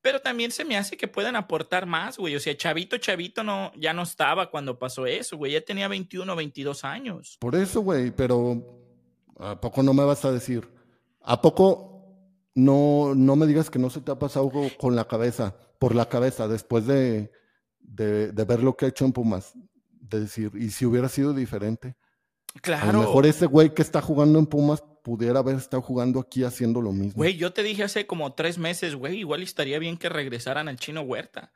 pero 0.02 0.22
también 0.22 0.52
se 0.52 0.66
me 0.66 0.78
hace 0.78 0.98
que 0.98 1.08
puedan 1.08 1.36
aportar 1.36 1.86
más, 1.86 2.18
güey. 2.18 2.36
O 2.36 2.40
sea, 2.40 2.56
Chavito, 2.58 2.98
Chavito 2.98 3.44
no, 3.44 3.72
ya 3.76 3.94
no 3.94 4.04
estaba 4.04 4.50
cuando 4.50 4.78
pasó 4.78 5.06
eso, 5.06 5.38
güey. 5.38 5.54
Ya 5.54 5.62
tenía 5.62 5.88
21, 5.88 6.36
22 6.36 6.84
años. 6.84 7.38
Por 7.40 7.56
eso, 7.56 7.82
güey, 7.82 8.12
pero 8.12 8.62
¿a 9.40 9.60
poco 9.60 9.84
no 9.84 9.94
me 9.94 10.04
vas 10.04 10.26
a 10.26 10.32
decir? 10.32 10.68
¿A 11.22 11.42
poco 11.42 12.06
no, 12.56 13.14
no 13.16 13.36
me 13.36 13.48
digas 13.48 13.70
que 13.70 13.80
no 13.80 13.90
se 13.90 14.02
te 14.02 14.12
ha 14.12 14.20
pasado 14.20 14.46
algo 14.46 14.70
con 14.78 14.96
la 14.96 15.08
cabeza? 15.08 15.56
por 15.84 15.96
la 15.96 16.08
cabeza 16.08 16.48
después 16.48 16.88
de, 16.88 17.30
de, 17.82 18.32
ver 18.32 18.64
lo 18.64 18.78
que 18.78 18.86
ha 18.86 18.88
hecho 18.88 19.04
en 19.04 19.12
Pumas. 19.12 19.52
De 20.00 20.22
decir, 20.22 20.50
¿y 20.56 20.70
si 20.70 20.86
hubiera 20.86 21.10
sido 21.10 21.34
diferente? 21.34 21.98
Claro. 22.62 22.90
A 22.90 22.94
lo 22.94 23.00
mejor 23.00 23.26
ese 23.26 23.46
güey 23.46 23.74
que 23.74 23.82
está 23.82 24.02
jugando 24.02 24.40
en 24.40 24.46
Pumas 24.46 24.84
pudiera 25.04 25.40
haber 25.40 25.56
estado 25.56 25.82
jugando 25.82 26.20
aquí 26.20 26.44
haciendo 26.44 26.82
lo 26.82 26.92
mismo. 26.92 27.16
Güey, 27.16 27.36
yo 27.36 27.52
te 27.52 27.64
dije 27.64 27.84
hace 27.84 28.08
como 28.08 28.34
tres 28.34 28.58
meses, 28.58 28.96
güey, 28.96 29.18
igual 29.18 29.44
estaría 29.44 29.80
bien 29.80 29.98
que 29.98 30.10
regresaran 30.10 30.68
al 30.68 30.78
chino 30.78 31.02
Huerta. 31.02 31.52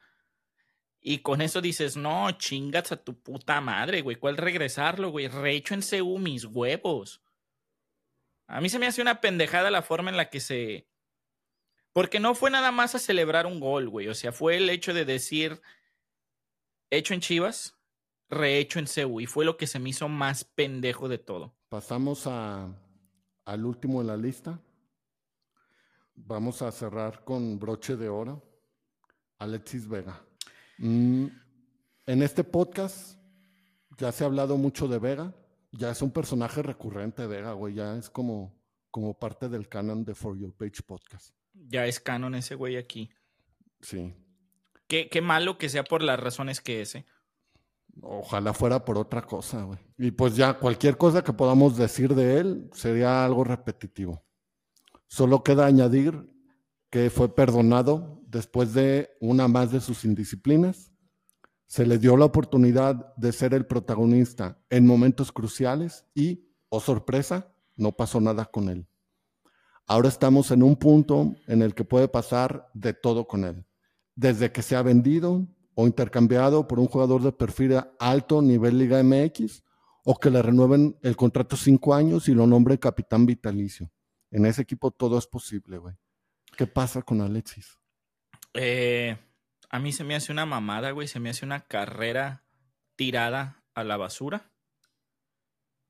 Y 1.00 1.20
con 1.20 1.42
eso 1.42 1.62
dices, 1.62 1.96
no, 1.96 2.30
chingas 2.32 2.92
a 2.92 2.98
tu 2.98 3.18
puta 3.22 3.62
madre, 3.62 4.02
güey. 4.02 4.18
¿Cuál 4.18 4.36
regresarlo, 4.36 5.10
güey? 5.10 5.30
Rehecho 5.30 5.74
en 5.74 5.82
CU 5.82 6.20
mis 6.20 6.44
huevos. 6.44 7.22
A 8.48 8.60
mí 8.60 8.68
se 8.68 8.78
me 8.78 8.88
hace 8.88 9.02
una 9.02 9.22
pendejada 9.22 9.72
la 9.72 9.82
forma 9.82 10.10
en 10.10 10.18
la 10.18 10.30
que 10.30 10.42
se... 10.42 10.90
Porque 11.94 12.20
no 12.20 12.36
fue 12.36 12.52
nada 12.52 12.72
más 12.72 12.94
a 12.94 13.00
celebrar 13.00 13.46
un 13.46 13.62
gol, 13.62 13.88
güey. 13.88 14.10
O 14.10 14.14
sea, 14.14 14.32
fue 14.34 14.58
el 14.58 14.70
hecho 14.70 14.94
de 14.94 15.06
decir, 15.06 15.62
hecho 16.90 17.14
en 17.14 17.22
Chivas, 17.22 17.77
rehecho 18.30 18.80
en 18.80 18.88
CEU. 18.88 19.22
Y 19.22 19.26
fue 19.26 19.46
lo 19.46 19.58
que 19.58 19.68
se 19.68 19.80
me 19.80 19.90
hizo 19.90 20.08
más 20.08 20.44
pendejo 20.44 21.08
de 21.08 21.18
todo. 21.18 21.54
Pasamos 21.70 22.28
a, 22.28 22.74
al 23.46 23.66
último 23.66 24.02
en 24.02 24.08
la 24.08 24.18
lista. 24.18 24.60
Vamos 26.16 26.62
a 26.62 26.72
cerrar 26.72 27.24
con 27.24 27.60
broche 27.60 27.96
de 27.96 28.10
oro. 28.10 28.44
Alexis 29.40 29.88
Vega. 29.88 30.22
Mm, 30.80 31.28
en 32.08 32.24
este 32.24 32.44
podcast 32.44 33.20
ya 33.98 34.12
se 34.12 34.24
ha 34.24 34.28
hablado 34.28 34.58
mucho 34.58 34.88
de 34.88 35.00
Vega. 35.00 35.34
Ya 35.72 35.92
es 35.92 36.02
un 36.02 36.12
personaje 36.12 36.64
recurrente 36.64 37.28
Vega, 37.28 37.54
güey. 37.54 37.76
Ya 37.76 37.96
es 37.98 38.10
como, 38.10 38.56
como 38.90 39.18
parte 39.18 39.50
del 39.50 39.68
canon 39.68 40.06
de 40.06 40.16
For 40.16 40.38
Your 40.38 40.54
Page 40.54 40.82
Podcast. 40.86 41.36
Ya 41.54 41.86
es 41.86 42.00
canon 42.00 42.36
ese 42.36 42.56
güey 42.56 42.78
aquí. 42.78 43.12
Sí. 43.82 44.14
Qué, 44.88 45.10
qué 45.10 45.22
malo 45.22 45.58
que 45.58 45.70
sea 45.70 45.84
por 45.84 46.02
las 46.02 46.20
razones 46.20 46.62
que 46.62 46.82
ese. 46.82 47.06
Ojalá 48.02 48.54
fuera 48.54 48.84
por 48.84 48.98
otra 48.98 49.22
cosa, 49.22 49.64
güey. 49.64 49.80
Y 49.98 50.12
pues 50.12 50.36
ya 50.36 50.58
cualquier 50.58 50.98
cosa 50.98 51.24
que 51.24 51.34
podamos 51.34 51.78
decir 51.78 52.14
de 52.16 52.40
él 52.40 52.70
sería 52.74 53.26
algo 53.26 53.44
repetitivo. 53.44 54.24
Solo 55.08 55.44
queda 55.44 55.66
añadir 55.66 56.30
que 56.90 57.10
fue 57.10 57.34
perdonado 57.34 58.22
después 58.28 58.74
de 58.74 59.10
una 59.20 59.48
más 59.48 59.72
de 59.72 59.82
sus 59.82 60.06
indisciplinas. 60.06 60.92
Se 61.66 61.86
le 61.86 61.98
dio 61.98 62.16
la 62.18 62.26
oportunidad 62.26 63.16
de 63.16 63.32
ser 63.32 63.54
el 63.54 63.66
protagonista 63.66 64.60
en 64.70 64.86
momentos 64.86 65.32
cruciales 65.32 66.06
y, 66.14 66.48
oh 66.70 66.80
sorpresa, 66.80 67.54
no 67.76 67.92
pasó 67.92 68.22
nada 68.22 68.46
con 68.46 68.70
él. 68.70 68.88
Ahora 69.86 70.10
estamos 70.10 70.52
en 70.52 70.64
un 70.64 70.76
punto 70.76 71.36
en 71.48 71.62
el 71.62 71.74
que 71.74 71.86
puede 71.86 72.08
pasar 72.08 72.70
de 72.74 72.94
todo 72.94 73.28
con 73.28 73.46
él. 73.46 73.66
Desde 74.16 74.52
que 74.52 74.62
se 74.62 74.76
ha 74.76 74.82
vendido 74.82 75.48
o 75.80 75.86
intercambiado 75.86 76.68
por 76.68 76.80
un 76.80 76.88
jugador 76.88 77.22
de 77.22 77.32
perfil 77.32 77.80
alto 78.00 78.42
nivel 78.42 78.80
Liga 78.80 79.04
MX 79.04 79.64
o 80.04 80.20
que 80.20 80.32
le 80.32 80.42
renueven 80.42 80.98
el 81.04 81.16
contrato 81.16 81.56
cinco 81.56 81.94
años 81.94 82.28
y 82.28 82.34
lo 82.34 82.48
nombre 82.48 82.80
capitán 82.80 83.28
vitalicio. 83.28 83.92
En 84.32 84.48
ese 84.48 84.64
equipo 84.64 84.90
todo 84.90 85.20
es 85.20 85.28
posible, 85.28 85.78
güey. 85.78 85.94
¿Qué 86.58 86.66
pasa 86.66 87.04
con 87.04 87.22
Alexis? 87.22 87.78
Eh, 88.56 89.18
a 89.70 89.78
mí 89.78 89.94
se 89.94 90.04
me 90.04 90.16
hace 90.16 90.32
una 90.32 90.48
mamada, 90.48 90.90
güey. 90.90 91.08
Se 91.08 91.20
me 91.20 91.30
hace 91.30 91.46
una 91.46 91.68
carrera 91.68 92.44
tirada 92.96 93.64
a 93.76 93.84
la 93.84 93.98
basura. 93.98 94.50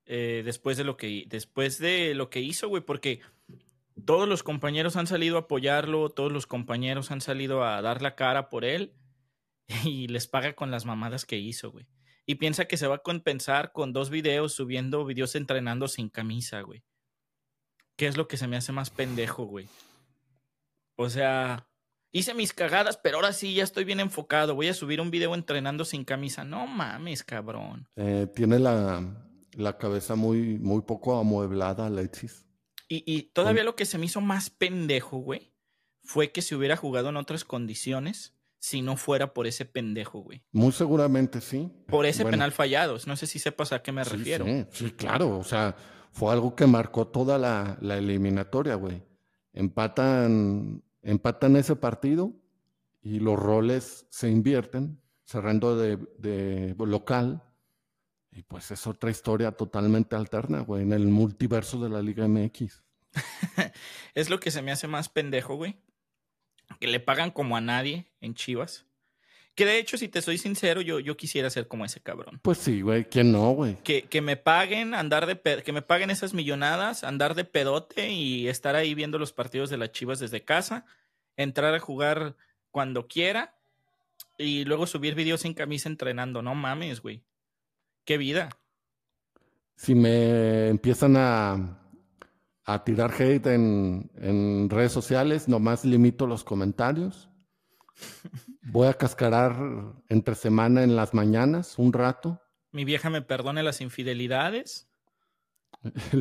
Eh, 0.04 0.42
después 0.44 0.76
de 0.76 0.84
lo 0.84 0.98
que 0.98 1.24
después 1.28 1.78
de 1.78 2.14
lo 2.14 2.28
que 2.28 2.42
hizo, 2.42 2.68
güey, 2.68 2.82
porque 2.82 3.20
todos 4.04 4.28
los 4.28 4.42
compañeros 4.42 4.96
han 4.96 5.06
salido 5.06 5.38
a 5.38 5.40
apoyarlo, 5.40 6.10
todos 6.10 6.30
los 6.30 6.46
compañeros 6.46 7.10
han 7.10 7.22
salido 7.22 7.64
a 7.64 7.80
dar 7.80 8.02
la 8.02 8.16
cara 8.16 8.50
por 8.50 8.66
él 8.66 8.92
y 9.84 10.08
les 10.08 10.26
paga 10.26 10.54
con 10.54 10.70
las 10.70 10.84
mamadas 10.84 11.24
que 11.24 11.38
hizo, 11.38 11.70
güey. 11.70 11.86
Y 12.26 12.36
piensa 12.36 12.66
que 12.66 12.76
se 12.76 12.86
va 12.86 12.96
a 12.96 13.02
compensar 13.02 13.72
con 13.72 13.92
dos 13.92 14.10
videos 14.10 14.52
subiendo 14.52 15.04
videos 15.04 15.34
entrenando 15.34 15.88
sin 15.88 16.10
camisa, 16.10 16.60
güey. 16.60 16.84
¿Qué 17.96 18.06
es 18.06 18.16
lo 18.16 18.28
que 18.28 18.36
se 18.36 18.46
me 18.46 18.56
hace 18.56 18.70
más 18.70 18.90
pendejo, 18.90 19.44
güey? 19.44 19.66
O 20.96 21.08
sea, 21.08 21.68
hice 22.12 22.34
mis 22.34 22.52
cagadas, 22.52 22.98
pero 22.98 23.16
ahora 23.16 23.32
sí 23.32 23.54
ya 23.54 23.64
estoy 23.64 23.84
bien 23.84 24.00
enfocado. 24.00 24.54
Voy 24.54 24.68
a 24.68 24.74
subir 24.74 25.00
un 25.00 25.10
video 25.10 25.34
entrenando 25.34 25.84
sin 25.84 26.04
camisa. 26.04 26.44
No 26.44 26.66
mames, 26.66 27.24
cabrón. 27.24 27.88
Eh, 27.96 28.26
tiene 28.34 28.58
la, 28.58 29.02
la, 29.52 29.78
cabeza 29.78 30.14
muy, 30.14 30.58
muy 30.58 30.82
poco 30.82 31.18
amueblada, 31.18 31.86
Alexis. 31.86 32.44
Y, 32.88 33.04
y 33.06 33.22
todavía 33.32 33.64
lo 33.64 33.74
que 33.74 33.86
se 33.86 33.98
me 33.98 34.06
hizo 34.06 34.20
más 34.20 34.50
pendejo, 34.50 35.18
güey, 35.18 35.54
fue 36.02 36.30
que 36.30 36.42
se 36.42 36.54
hubiera 36.54 36.76
jugado 36.76 37.08
en 37.08 37.16
otras 37.16 37.44
condiciones 37.44 38.37
si 38.58 38.82
no 38.82 38.96
fuera 38.96 39.32
por 39.32 39.46
ese 39.46 39.64
pendejo, 39.64 40.20
güey. 40.20 40.42
Muy 40.52 40.72
seguramente 40.72 41.40
sí. 41.40 41.70
Por 41.86 42.06
ese 42.06 42.24
penal 42.24 42.52
fallado. 42.52 42.96
No 43.06 43.16
sé 43.16 43.26
si 43.26 43.38
sepas 43.38 43.72
a 43.72 43.82
qué 43.82 43.92
me 43.92 44.04
refiero. 44.04 44.44
Sí, 44.44 44.66
sí, 44.70 44.90
claro. 44.92 45.38
O 45.38 45.44
sea, 45.44 45.76
fue 46.10 46.32
algo 46.32 46.56
que 46.56 46.66
marcó 46.66 47.06
toda 47.06 47.38
la, 47.38 47.78
la 47.80 47.96
eliminatoria, 47.98 48.74
güey. 48.74 49.02
Empatan, 49.52 50.82
empatan 51.02 51.56
ese 51.56 51.76
partido 51.76 52.32
y 53.00 53.20
los 53.20 53.38
roles 53.38 54.06
se 54.10 54.28
invierten, 54.28 55.00
cerrando 55.24 55.76
de, 55.76 55.96
de 56.18 56.74
local. 56.78 57.42
Y 58.32 58.42
pues 58.42 58.70
es 58.70 58.86
otra 58.86 59.10
historia 59.10 59.52
totalmente 59.52 60.16
alterna, 60.16 60.60
güey, 60.60 60.82
en 60.82 60.92
el 60.92 61.06
multiverso 61.06 61.80
de 61.80 61.88
la 61.88 62.02
Liga 62.02 62.26
MX. 62.28 62.82
es 64.14 64.30
lo 64.30 64.38
que 64.38 64.50
se 64.50 64.62
me 64.62 64.70
hace 64.70 64.86
más 64.86 65.08
pendejo, 65.08 65.54
güey. 65.54 65.76
Que 66.78 66.86
le 66.88 67.00
pagan 67.00 67.30
como 67.30 67.56
a 67.56 67.60
nadie 67.60 68.06
en 68.20 68.34
Chivas. 68.34 68.84
Que 69.54 69.66
de 69.66 69.78
hecho, 69.78 69.98
si 69.98 70.06
te 70.06 70.22
soy 70.22 70.38
sincero, 70.38 70.82
yo, 70.82 71.00
yo 71.00 71.16
quisiera 71.16 71.50
ser 71.50 71.66
como 71.66 71.84
ese 71.84 72.00
cabrón. 72.00 72.38
Pues 72.42 72.58
sí, 72.58 72.80
güey, 72.80 73.06
¿quién 73.06 73.32
no, 73.32 73.50
güey? 73.50 73.76
Que, 73.82 74.02
que 74.02 74.20
me 74.20 74.36
paguen, 74.36 74.94
andar 74.94 75.26
de 75.26 75.62
que 75.62 75.72
me 75.72 75.82
paguen 75.82 76.10
esas 76.10 76.32
millonadas, 76.32 77.02
andar 77.02 77.34
de 77.34 77.44
pedote 77.44 78.10
y 78.10 78.46
estar 78.46 78.76
ahí 78.76 78.94
viendo 78.94 79.18
los 79.18 79.32
partidos 79.32 79.68
de 79.68 79.76
las 79.76 79.90
Chivas 79.90 80.20
desde 80.20 80.44
casa, 80.44 80.86
entrar 81.36 81.74
a 81.74 81.80
jugar 81.80 82.36
cuando 82.70 83.08
quiera 83.08 83.56
y 84.36 84.64
luego 84.64 84.86
subir 84.86 85.16
videos 85.16 85.40
sin 85.40 85.54
camisa 85.54 85.88
entrenando. 85.88 86.40
No 86.40 86.54
mames, 86.54 87.00
güey. 87.00 87.24
Qué 88.04 88.16
vida. 88.16 88.50
Si 89.74 89.94
me 89.94 90.68
empiezan 90.68 91.16
a, 91.16 91.80
a 92.68 92.84
tirar 92.84 93.12
hate 93.12 93.46
en, 93.46 94.10
en 94.16 94.70
redes 94.70 94.92
sociales, 94.92 95.48
nomás 95.48 95.84
limito 95.84 96.26
los 96.26 96.44
comentarios 96.44 97.28
Voy 98.62 98.88
a 98.88 98.94
cascarar 98.94 99.56
entre 100.08 100.34
semana 100.34 100.82
en 100.82 100.94
las 100.94 101.14
mañanas, 101.14 101.78
un 101.78 101.92
rato. 101.92 102.40
Mi 102.70 102.84
vieja 102.84 103.10
me 103.10 103.22
perdone 103.22 103.62
las 103.62 103.80
infidelidades. 103.80 104.88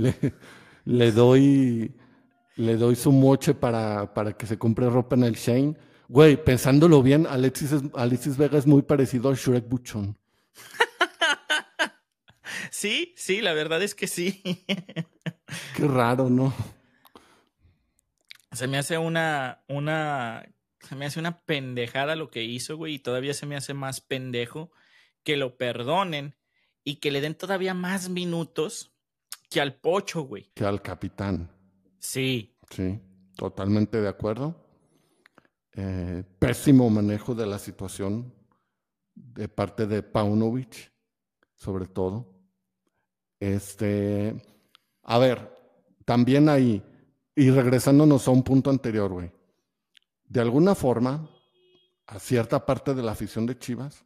le, 0.86 1.12
doy 1.12 1.96
le 2.56 2.78
doy 2.78 2.96
su 2.96 3.12
moche 3.12 3.54
para, 3.54 4.14
para, 4.14 4.34
que 4.34 4.46
se 4.46 4.58
compre 4.58 4.90
ropa 4.90 5.16
en 5.16 5.24
el 5.24 5.36
Shane. 5.36 5.76
Güey, 6.08 6.42
pensándolo 6.42 7.04
bien, 7.04 7.28
Alexis, 7.28 7.72
Alexis 7.94 8.38
Vega 8.38 8.58
es 8.58 8.66
muy 8.66 8.82
parecido 8.82 9.30
a 9.30 9.36
Shrek 9.36 9.68
Buchon. 9.68 10.18
sí, 12.72 13.14
sí, 13.18 13.42
la 13.42 13.54
verdad 13.54 13.84
es 13.84 13.94
que 13.94 14.08
sí. 14.08 14.42
Qué 15.76 15.88
raro, 15.88 16.30
¿no? 16.30 16.54
Se 18.52 18.68
me 18.68 18.78
hace 18.78 18.98
una, 18.98 19.64
una 19.68 20.44
se 20.88 20.96
me 20.96 21.06
hace 21.06 21.20
una 21.20 21.42
pendejada 21.42 22.16
lo 22.16 22.30
que 22.30 22.44
hizo, 22.44 22.78
güey, 22.78 22.96
y 22.96 23.00
todavía 23.00 23.34
se 23.34 23.46
me 23.46 23.56
hace 23.56 23.74
más 23.74 24.02
pendejo 24.02 24.72
que 25.24 25.38
lo 25.38 25.58
perdonen 25.58 26.36
y 26.84 26.96
que 26.96 27.12
le 27.12 27.22
den 27.22 27.36
todavía 27.36 27.74
más 27.74 28.10
minutos 28.10 28.94
que 29.50 29.60
al 29.62 29.76
pocho, 29.76 30.22
güey. 30.22 30.52
Que 30.54 30.66
al 30.66 30.82
capitán. 30.82 31.52
Sí. 32.00 32.58
Sí, 32.70 33.00
totalmente 33.36 34.00
de 34.02 34.08
acuerdo. 34.08 34.56
Eh, 35.74 36.24
pésimo 36.40 36.90
manejo 36.90 37.36
de 37.36 37.46
la 37.46 37.60
situación 37.60 38.34
de 39.14 39.48
parte 39.50 39.86
de 39.86 40.04
Paunovic, 40.04 40.92
sobre 41.56 41.88
todo. 41.88 42.34
Este, 43.40 44.36
a 45.08 45.18
ver, 45.18 45.58
también 46.06 46.50
ahí, 46.50 46.84
y 47.34 47.50
regresándonos 47.50 48.28
a 48.28 48.32
un 48.32 48.44
punto 48.44 48.70
anterior, 48.70 49.12
güey. 49.12 49.32
De 50.26 50.42
alguna 50.42 50.76
forma, 50.76 51.30
a 52.06 52.20
cierta 52.20 52.66
parte 52.66 52.94
de 52.94 53.02
la 53.02 53.14
afición 53.14 53.46
de 53.46 53.58
Chivas, 53.58 54.04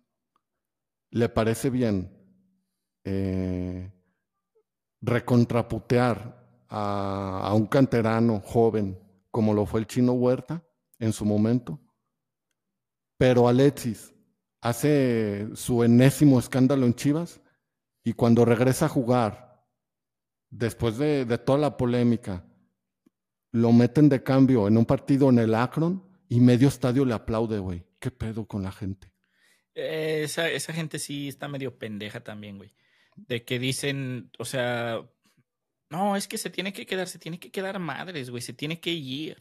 le 1.10 1.28
parece 1.28 1.72
bien 1.72 2.10
eh, 3.04 3.92
recontraputear 5.02 6.40
a, 6.70 7.52
un 7.56 7.66
canterano 7.66 8.40
joven 8.40 8.98
como 9.32 9.54
lo 9.54 9.66
fue 9.66 9.80
el 9.80 9.88
chino 9.88 10.14
Huerta 10.14 10.64
en 11.00 11.14
su 11.14 11.26
momento, 11.26 11.80
pero 13.18 13.48
Alexis 13.48 14.14
hace 14.62 15.50
su 15.56 15.84
enésimo 15.84 16.38
escándalo 16.38 16.86
en 16.86 16.94
Chivas 16.94 17.42
y 18.04 18.14
cuando 18.14 18.46
regresa 18.46 18.86
a 18.86 18.90
jugar, 18.90 19.51
después 20.52 20.98
de, 20.98 21.26
toda 21.40 21.58
la 21.58 21.78
polémica, 21.78 22.46
lo 23.52 23.72
meten 23.72 24.10
de 24.10 24.22
cambio 24.22 24.68
en 24.68 24.78
un 24.78 24.86
partido 24.86 25.30
en 25.30 25.40
el 25.40 25.56
Akron 25.56 26.04
y 26.30 26.40
medio 26.40 26.68
estadio 26.68 27.06
le 27.06 27.14
aplaude, 27.14 27.58
güey. 27.58 27.86
¿Qué 28.00 28.12
pedo 28.12 28.46
con 28.46 28.64
la 28.64 28.72
gente? 28.72 29.10
esa, 29.74 30.50
esa 30.50 30.74
gente 30.74 31.00
sí 31.00 31.30
está 31.30 31.48
medio 31.48 31.78
pendeja 31.78 32.22
también, 32.24 32.58
güey. 32.58 32.76
De 33.16 33.44
que 33.44 33.58
dicen, 33.58 34.30
o 34.38 34.46
sea, 34.46 35.02
no, 35.90 36.16
es 36.16 36.28
que 36.28 36.38
se 36.38 36.50
tiene 36.50 36.74
que 36.74 36.86
quedar, 36.86 37.08
se 37.08 37.20
tiene 37.20 37.40
que 37.40 37.52
quedar 37.52 37.80
madres, 37.80 38.30
güey, 38.30 38.42
se 38.42 38.54
tiene 38.54 38.80
que 38.80 38.92
ir. 38.92 39.38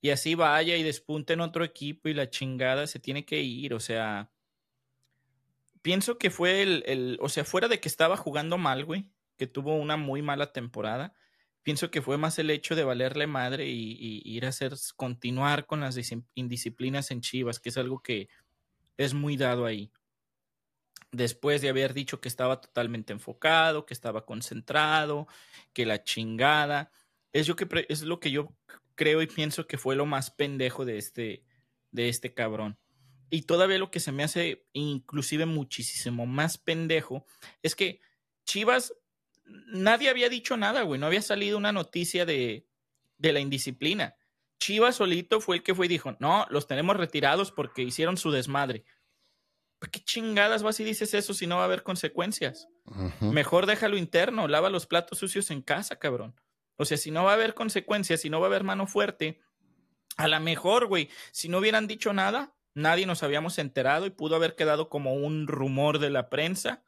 Y 0.00 0.10
así 0.10 0.34
vaya 0.34 0.76
y 0.76 0.82
despunte 0.82 1.34
en 1.34 1.40
otro 1.40 1.64
equipo 1.64 2.08
y 2.08 2.14
la 2.14 2.30
chingada 2.30 2.86
se 2.86 2.98
tiene 2.98 3.24
que 3.24 3.40
ir, 3.40 3.74
o 3.74 3.80
sea. 3.80 4.30
Pienso 5.82 6.18
que 6.18 6.30
fue 6.30 6.62
el, 6.62 7.18
o 7.22 7.28
sea, 7.28 7.44
fuera 7.44 7.68
de 7.68 7.80
que 7.80 7.88
estaba 7.88 8.16
jugando 8.16 8.58
mal, 8.58 8.84
güey, 8.84 9.06
que 9.40 9.46
tuvo 9.46 9.74
una 9.74 9.96
muy 9.96 10.20
mala 10.20 10.52
temporada, 10.52 11.14
pienso 11.62 11.90
que 11.90 12.02
fue 12.02 12.18
más 12.18 12.38
el 12.38 12.50
hecho 12.50 12.76
de 12.76 12.84
valerle 12.84 13.26
madre 13.26 13.68
y, 13.68 14.20
ir 14.22 14.44
a 14.44 14.50
hacer, 14.50 14.74
continuar 14.96 15.64
con 15.64 15.80
las 15.80 15.98
indisciplinas 16.34 17.10
en 17.10 17.22
Chivas, 17.22 17.58
que 17.58 17.70
es 17.70 17.78
algo 17.78 18.02
que 18.02 18.28
es 18.98 19.14
muy 19.14 19.38
dado 19.38 19.64
ahí. 19.64 19.90
Después 21.10 21.62
de 21.62 21.70
haber 21.70 21.94
dicho 21.94 22.20
que 22.20 22.28
estaba 22.28 22.60
totalmente 22.60 23.14
enfocado, 23.14 23.86
que 23.86 23.94
estaba 23.94 24.26
concentrado, 24.26 25.26
que 25.72 25.86
la 25.86 26.04
chingada. 26.04 26.92
Es, 27.32 27.50
que, 27.54 27.86
es 27.88 28.02
lo 28.02 28.20
que 28.20 28.32
yo 28.32 28.54
creo 28.94 29.22
y 29.22 29.26
pienso 29.26 29.66
que 29.66 29.78
fue 29.78 29.96
lo 29.96 30.04
más 30.04 30.30
pendejo 30.30 30.84
de 30.84 30.98
este, 30.98 31.46
de 31.92 32.10
este 32.10 32.34
cabrón. 32.34 32.78
Y 33.30 33.44
todavía 33.44 33.78
lo 33.78 33.90
que 33.90 34.00
se 34.00 34.12
me 34.12 34.22
hace 34.22 34.66
inclusive 34.74 35.46
muchísimo 35.46 36.26
más 36.26 36.58
pendejo 36.58 37.24
es 37.62 37.74
que 37.74 38.02
Chivas, 38.44 38.92
nadie 39.66 40.08
había 40.08 40.28
dicho 40.28 40.56
nada, 40.56 40.82
güey. 40.82 41.00
No 41.00 41.06
había 41.06 41.22
salido 41.22 41.58
una 41.58 41.72
noticia 41.72 42.24
de, 42.26 42.66
de 43.18 43.32
la 43.32 43.40
indisciplina. 43.40 44.14
Chivas 44.58 44.96
solito 44.96 45.40
fue 45.40 45.56
el 45.56 45.62
que 45.62 45.74
fue 45.74 45.86
y 45.86 45.88
dijo, 45.88 46.16
no, 46.20 46.46
los 46.50 46.66
tenemos 46.66 46.96
retirados 46.96 47.50
porque 47.52 47.82
hicieron 47.82 48.16
su 48.16 48.30
desmadre. 48.30 48.84
¿Para 49.78 49.90
qué 49.90 50.00
chingadas 50.00 50.62
vas 50.62 50.78
y 50.80 50.84
dices 50.84 51.14
eso 51.14 51.32
si 51.32 51.46
no 51.46 51.56
va 51.56 51.62
a 51.62 51.64
haber 51.64 51.82
consecuencias? 51.82 52.68
Mejor 53.20 53.64
déjalo 53.64 53.96
interno, 53.96 54.46
lava 54.46 54.68
los 54.68 54.86
platos 54.86 55.18
sucios 55.18 55.50
en 55.50 55.62
casa, 55.62 55.96
cabrón. 55.96 56.34
O 56.76 56.84
sea, 56.84 56.98
si 56.98 57.10
no 57.10 57.24
va 57.24 57.30
a 57.30 57.34
haber 57.34 57.54
consecuencias, 57.54 58.20
si 58.20 58.28
no 58.28 58.40
va 58.40 58.46
a 58.46 58.48
haber 58.48 58.64
mano 58.64 58.86
fuerte, 58.86 59.40
a 60.16 60.28
lo 60.28 60.38
mejor, 60.40 60.86
güey, 60.86 61.08
si 61.32 61.48
no 61.48 61.58
hubieran 61.58 61.86
dicho 61.86 62.12
nada, 62.12 62.54
nadie 62.74 63.06
nos 63.06 63.22
habíamos 63.22 63.58
enterado 63.58 64.06
y 64.06 64.10
pudo 64.10 64.36
haber 64.36 64.54
quedado 64.54 64.90
como 64.90 65.14
un 65.14 65.46
rumor 65.46 65.98
de 65.98 66.10
la 66.10 66.28
prensa 66.28 66.84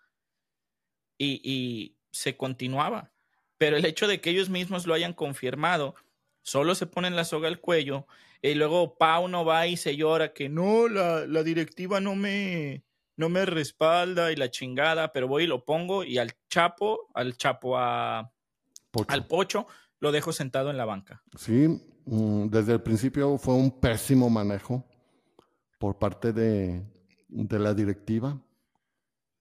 y, 1.18 1.96
se 2.12 2.36
continuaba. 2.36 3.10
Pero 3.58 3.76
el 3.76 3.84
hecho 3.84 4.06
de 4.06 4.20
que 4.20 4.30
ellos 4.30 4.48
mismos 4.48 4.86
lo 4.86 4.94
hayan 4.94 5.12
confirmado, 5.12 5.96
solo 6.42 6.74
se 6.76 6.86
ponen 6.86 7.16
la 7.16 7.24
soga 7.24 7.48
al 7.48 7.60
cuello 7.60 8.06
y 8.40 8.54
luego 8.54 8.96
Pau 8.96 9.28
no 9.28 9.44
va 9.44 9.66
y 9.66 9.76
se 9.76 9.96
llora 9.96 10.32
que 10.32 10.48
no, 10.48 10.88
la, 10.88 11.26
la 11.26 11.42
directiva 11.42 12.00
no 12.00 12.14
me, 12.14 12.84
no 13.16 13.28
me 13.28 13.46
respalda 13.46 14.32
y 14.32 14.36
la 14.36 14.50
chingada, 14.50 15.12
pero 15.12 15.28
voy 15.28 15.44
y 15.44 15.46
lo 15.46 15.64
pongo 15.64 16.04
y 16.04 16.18
al 16.18 16.32
Chapo, 16.48 17.08
al 17.14 17.36
Chapo 17.36 17.78
a, 17.78 18.32
al 19.08 19.26
Pocho, 19.26 19.66
lo 20.00 20.12
dejo 20.12 20.32
sentado 20.32 20.70
en 20.70 20.76
la 20.76 20.84
banca. 20.84 21.22
Sí, 21.38 21.68
mm, 22.04 22.48
desde 22.48 22.72
el 22.72 22.82
principio 22.82 23.38
fue 23.38 23.54
un 23.54 23.70
pésimo 23.70 24.28
manejo 24.28 24.84
por 25.78 25.98
parte 25.98 26.32
de, 26.32 26.82
la 27.28 27.74
directiva. 27.74 28.40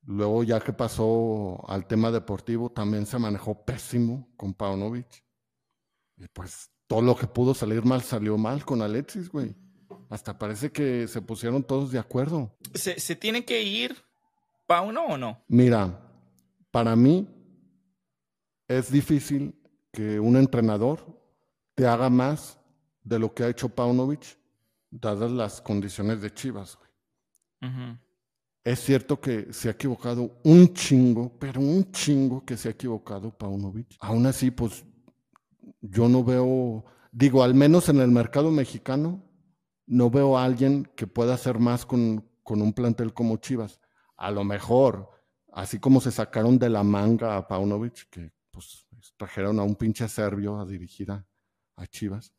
Luego, 0.05 0.43
ya 0.43 0.59
que 0.59 0.73
pasó 0.73 1.63
al 1.67 1.85
tema 1.85 2.11
deportivo, 2.11 2.71
también 2.71 3.05
se 3.05 3.19
manejó 3.19 3.63
pésimo 3.63 4.27
con 4.35 4.53
Paunovic. 4.53 5.23
Y 6.17 6.27
pues 6.27 6.71
todo 6.87 7.01
lo 7.01 7.15
que 7.15 7.27
pudo 7.27 7.53
salir 7.53 7.83
mal 7.83 8.01
salió 8.01 8.37
mal 8.37 8.65
con 8.65 8.81
Alexis, 8.81 9.29
güey. 9.29 9.55
Hasta 10.09 10.37
parece 10.37 10.71
que 10.71 11.07
se 11.07 11.21
pusieron 11.21 11.63
todos 11.63 11.91
de 11.91 11.99
acuerdo. 11.99 12.57
¿Se, 12.73 12.99
se 12.99 13.15
tiene 13.15 13.45
que 13.45 13.61
ir 13.61 13.95
Pauno 14.65 15.05
o 15.05 15.17
no? 15.17 15.43
Mira, 15.47 16.01
para 16.71 16.95
mí 16.95 17.27
es 18.67 18.91
difícil 18.91 19.55
que 19.91 20.19
un 20.19 20.35
entrenador 20.35 21.21
te 21.75 21.85
haga 21.85 22.09
más 22.09 22.59
de 23.03 23.19
lo 23.19 23.33
que 23.33 23.43
ha 23.43 23.49
hecho 23.49 23.69
Paunovic 23.69 24.37
dadas 24.89 25.31
las 25.31 25.61
condiciones 25.61 26.21
de 26.21 26.33
Chivas. 26.33 26.77
Es 28.63 28.79
cierto 28.79 29.19
que 29.19 29.51
se 29.51 29.69
ha 29.69 29.71
equivocado 29.71 30.39
un 30.43 30.73
chingo, 30.73 31.37
pero 31.39 31.59
un 31.59 31.91
chingo 31.91 32.45
que 32.45 32.57
se 32.57 32.67
ha 32.67 32.71
equivocado 32.71 33.35
Paunovic. 33.35 33.97
Aún 33.99 34.25
así, 34.27 34.51
pues 34.51 34.85
yo 35.81 36.07
no 36.07 36.23
veo, 36.23 36.85
digo, 37.11 37.43
al 37.43 37.55
menos 37.55 37.89
en 37.89 37.99
el 37.99 38.11
mercado 38.11 38.51
mexicano, 38.51 39.23
no 39.87 40.09
veo 40.09 40.37
a 40.37 40.45
alguien 40.45 40.89
que 40.95 41.07
pueda 41.07 41.33
hacer 41.33 41.59
más 41.59 41.85
con, 41.85 42.29
con 42.43 42.61
un 42.61 42.73
plantel 42.73 43.13
como 43.13 43.37
Chivas. 43.37 43.79
A 44.15 44.29
lo 44.29 44.43
mejor, 44.43 45.09
así 45.51 45.79
como 45.79 45.99
se 45.99 46.11
sacaron 46.11 46.59
de 46.59 46.69
la 46.69 46.83
manga 46.83 47.37
a 47.37 47.47
Paunovic, 47.47 48.09
que 48.09 48.31
pues 48.51 48.85
trajeron 49.17 49.59
a 49.59 49.63
un 49.63 49.75
pinche 49.75 50.07
serbio 50.07 50.59
a 50.59 50.65
dirigir 50.65 51.11
a 51.11 51.25
Chivas 51.87 52.31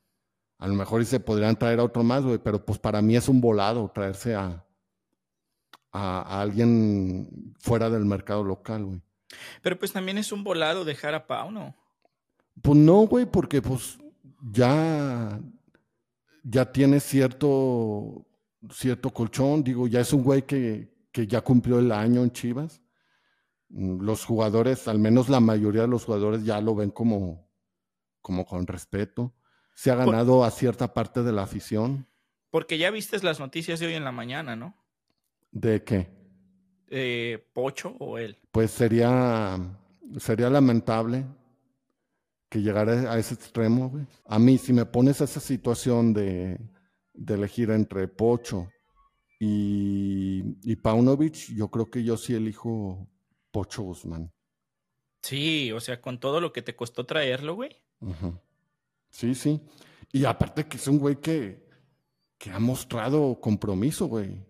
a 0.63 0.69
lo 0.69 0.75
mejor 0.75 1.03
y 1.03 1.05
se 1.05 1.19
podrían 1.19 1.57
traer 1.57 1.81
a 1.81 1.85
otro 1.85 2.05
más, 2.05 2.23
güey, 2.23 2.39
pero 2.39 2.65
pues 2.65 2.79
para 2.79 3.03
mí 3.03 3.17
es 3.17 3.29
un 3.29 3.41
volado 3.41 3.91
traerse 3.93 4.37
a, 4.37 4.65
a, 5.93 6.41
alguien 6.41 7.55
fuera 7.59 7.91
del 7.91 8.05
mercado 8.05 8.43
local, 8.43 8.85
güey. 8.85 9.03
Pero 9.63 9.79
pues 9.79 9.93
también 9.93 10.19
es 10.19 10.33
un 10.33 10.45
volado 10.45 10.85
dejar 10.85 11.15
a 11.15 11.27
Pau, 11.27 11.51
¿no? 11.51 11.75
Pues 12.61 12.79
no, 12.79 13.07
güey, 13.07 13.25
porque 13.25 13.63
pues 13.63 13.99
ya, 14.43 15.41
ya 16.43 16.73
tiene 16.73 17.01
cierto, 17.01 18.27
cierto 18.71 19.11
colchón, 19.11 19.65
digo, 19.65 19.87
ya 19.87 20.01
es 20.01 20.13
un 20.13 20.23
güey 20.23 20.43
que, 20.43 20.93
que 21.13 21.27
ya 21.27 21.41
cumplió 21.41 21.79
el 21.79 21.93
año 21.93 22.23
en 22.23 22.33
Chivas. 22.33 22.83
Los 23.69 24.27
jugadores, 24.27 24.87
al 24.87 24.99
menos 24.99 25.31
la 25.31 25.41
mayoría 25.41 25.83
de 25.83 25.89
los 25.89 26.05
jugadores 26.05 26.45
ya 26.45 26.61
lo 26.61 26.75
ven 26.75 26.91
como, 26.91 27.49
como 28.21 28.45
con 28.45 28.67
respeto 28.67 29.35
se 29.75 29.91
ha 29.91 29.95
ganado 29.95 30.45
a 30.45 30.51
cierta 30.51 30.93
parte 30.93 31.23
de 31.23 31.33
la 31.33 31.43
afición. 31.43 32.07
Porque 32.51 32.79
ya 32.79 32.91
viste 32.91 33.19
las 33.23 33.41
noticias 33.41 33.81
de 33.81 33.87
hoy 33.87 33.95
en 33.95 34.05
la 34.05 34.13
mañana, 34.13 34.57
¿no? 34.57 34.77
¿De 35.53 35.85
qué? 35.85 36.11
Eh, 36.89 37.47
¿Pocho 37.53 37.95
o 38.01 38.19
él? 38.19 38.39
Pues 38.51 38.71
sería, 38.71 39.59
sería 40.19 40.51
lamentable 40.51 41.25
que 42.49 42.61
llegara 42.61 43.13
a 43.13 43.19
ese 43.19 43.35
extremo, 43.35 43.91
güey. 43.91 44.07
A 44.27 44.39
mí, 44.39 44.59
si 44.59 44.73
me 44.73 44.85
pones 44.85 45.21
esa 45.21 45.41
situación 45.41 46.13
de, 46.13 46.59
de 47.15 47.35
elegir 47.35 47.71
entre 47.71 48.09
Pocho 48.09 48.69
y, 49.39 50.43
y 50.63 50.77
Paunovic, 50.77 51.55
yo 51.55 51.71
creo 51.71 51.91
que 51.91 52.03
yo 52.03 52.17
sí 52.17 52.35
elijo 52.35 53.09
Pocho 53.51 53.83
Guzmán. 53.83 54.33
Sí, 55.23 55.71
o 55.73 55.81
sea, 55.81 56.01
con 56.01 56.19
todo 56.19 56.41
lo 56.41 56.53
que 56.53 56.63
te 56.63 56.75
costó 56.75 57.07
traerlo, 57.07 57.55
güey. 57.55 57.77
Sí, 59.09 59.35
sí. 59.35 59.61
Y 60.11 60.25
aparte 60.25 60.67
que 60.67 60.77
es 60.77 60.89
un 60.89 60.99
güey 60.99 61.17
que, 61.17 61.69
que 62.39 62.51
ha 62.51 62.59
mostrado 62.59 63.41
compromiso, 63.41 64.07
güey. 64.07 64.45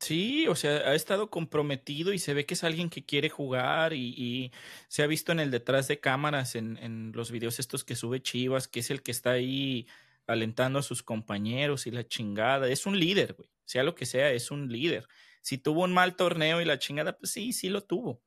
Sí, 0.00 0.46
o 0.46 0.54
sea, 0.54 0.76
ha 0.90 0.94
estado 0.94 1.28
comprometido 1.28 2.12
y 2.12 2.18
se 2.20 2.32
ve 2.32 2.46
que 2.46 2.54
es 2.54 2.62
alguien 2.62 2.88
que 2.88 3.04
quiere 3.04 3.28
jugar 3.28 3.92
y, 3.92 4.52
se 4.88 5.02
ha 5.02 5.06
visto 5.06 5.32
en 5.32 5.40
el 5.40 5.50
detrás 5.50 5.88
de 5.88 5.98
cámaras, 6.00 6.54
en, 6.54 7.12
los 7.14 7.30
videos 7.32 7.58
estos 7.58 7.84
que 7.84 7.96
sube 7.96 8.22
Chivas, 8.22 8.68
que 8.68 8.80
es 8.80 8.90
el 8.90 9.02
que 9.02 9.10
está 9.10 9.32
ahí 9.32 9.88
alentando 10.26 10.78
a 10.78 10.82
sus 10.82 11.02
compañeros 11.02 11.86
y 11.86 11.90
la 11.90 12.06
chingada. 12.06 12.68
Es 12.68 12.86
un 12.86 12.98
líder, 12.98 13.34
güey. 13.34 13.50
Sea 13.64 13.82
lo 13.82 13.94
que 13.94 14.06
sea, 14.06 14.30
es 14.32 14.50
un 14.50 14.70
líder. 14.72 15.08
Si 15.42 15.58
tuvo 15.58 15.84
un 15.84 15.92
mal 15.92 16.16
torneo 16.16 16.60
y 16.60 16.64
la 16.64 16.78
chingada, 16.78 17.18
pues 17.18 17.32
sí, 17.32 17.52
sí 17.52 17.68
lo 17.68 17.82
tuvo. 17.82 18.22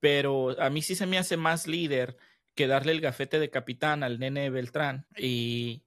Pero 0.00 0.60
a 0.60 0.70
mí 0.70 0.82
sí 0.82 0.94
se 0.94 1.06
me 1.06 1.18
hace 1.18 1.36
más 1.36 1.66
líder 1.66 2.16
que 2.54 2.66
darle 2.66 2.92
el 2.92 3.00
gafete 3.00 3.38
de 3.38 3.50
capitán 3.50 4.02
al 4.02 4.18
nene 4.18 4.50
Beltrán 4.50 5.06
y 5.16 5.84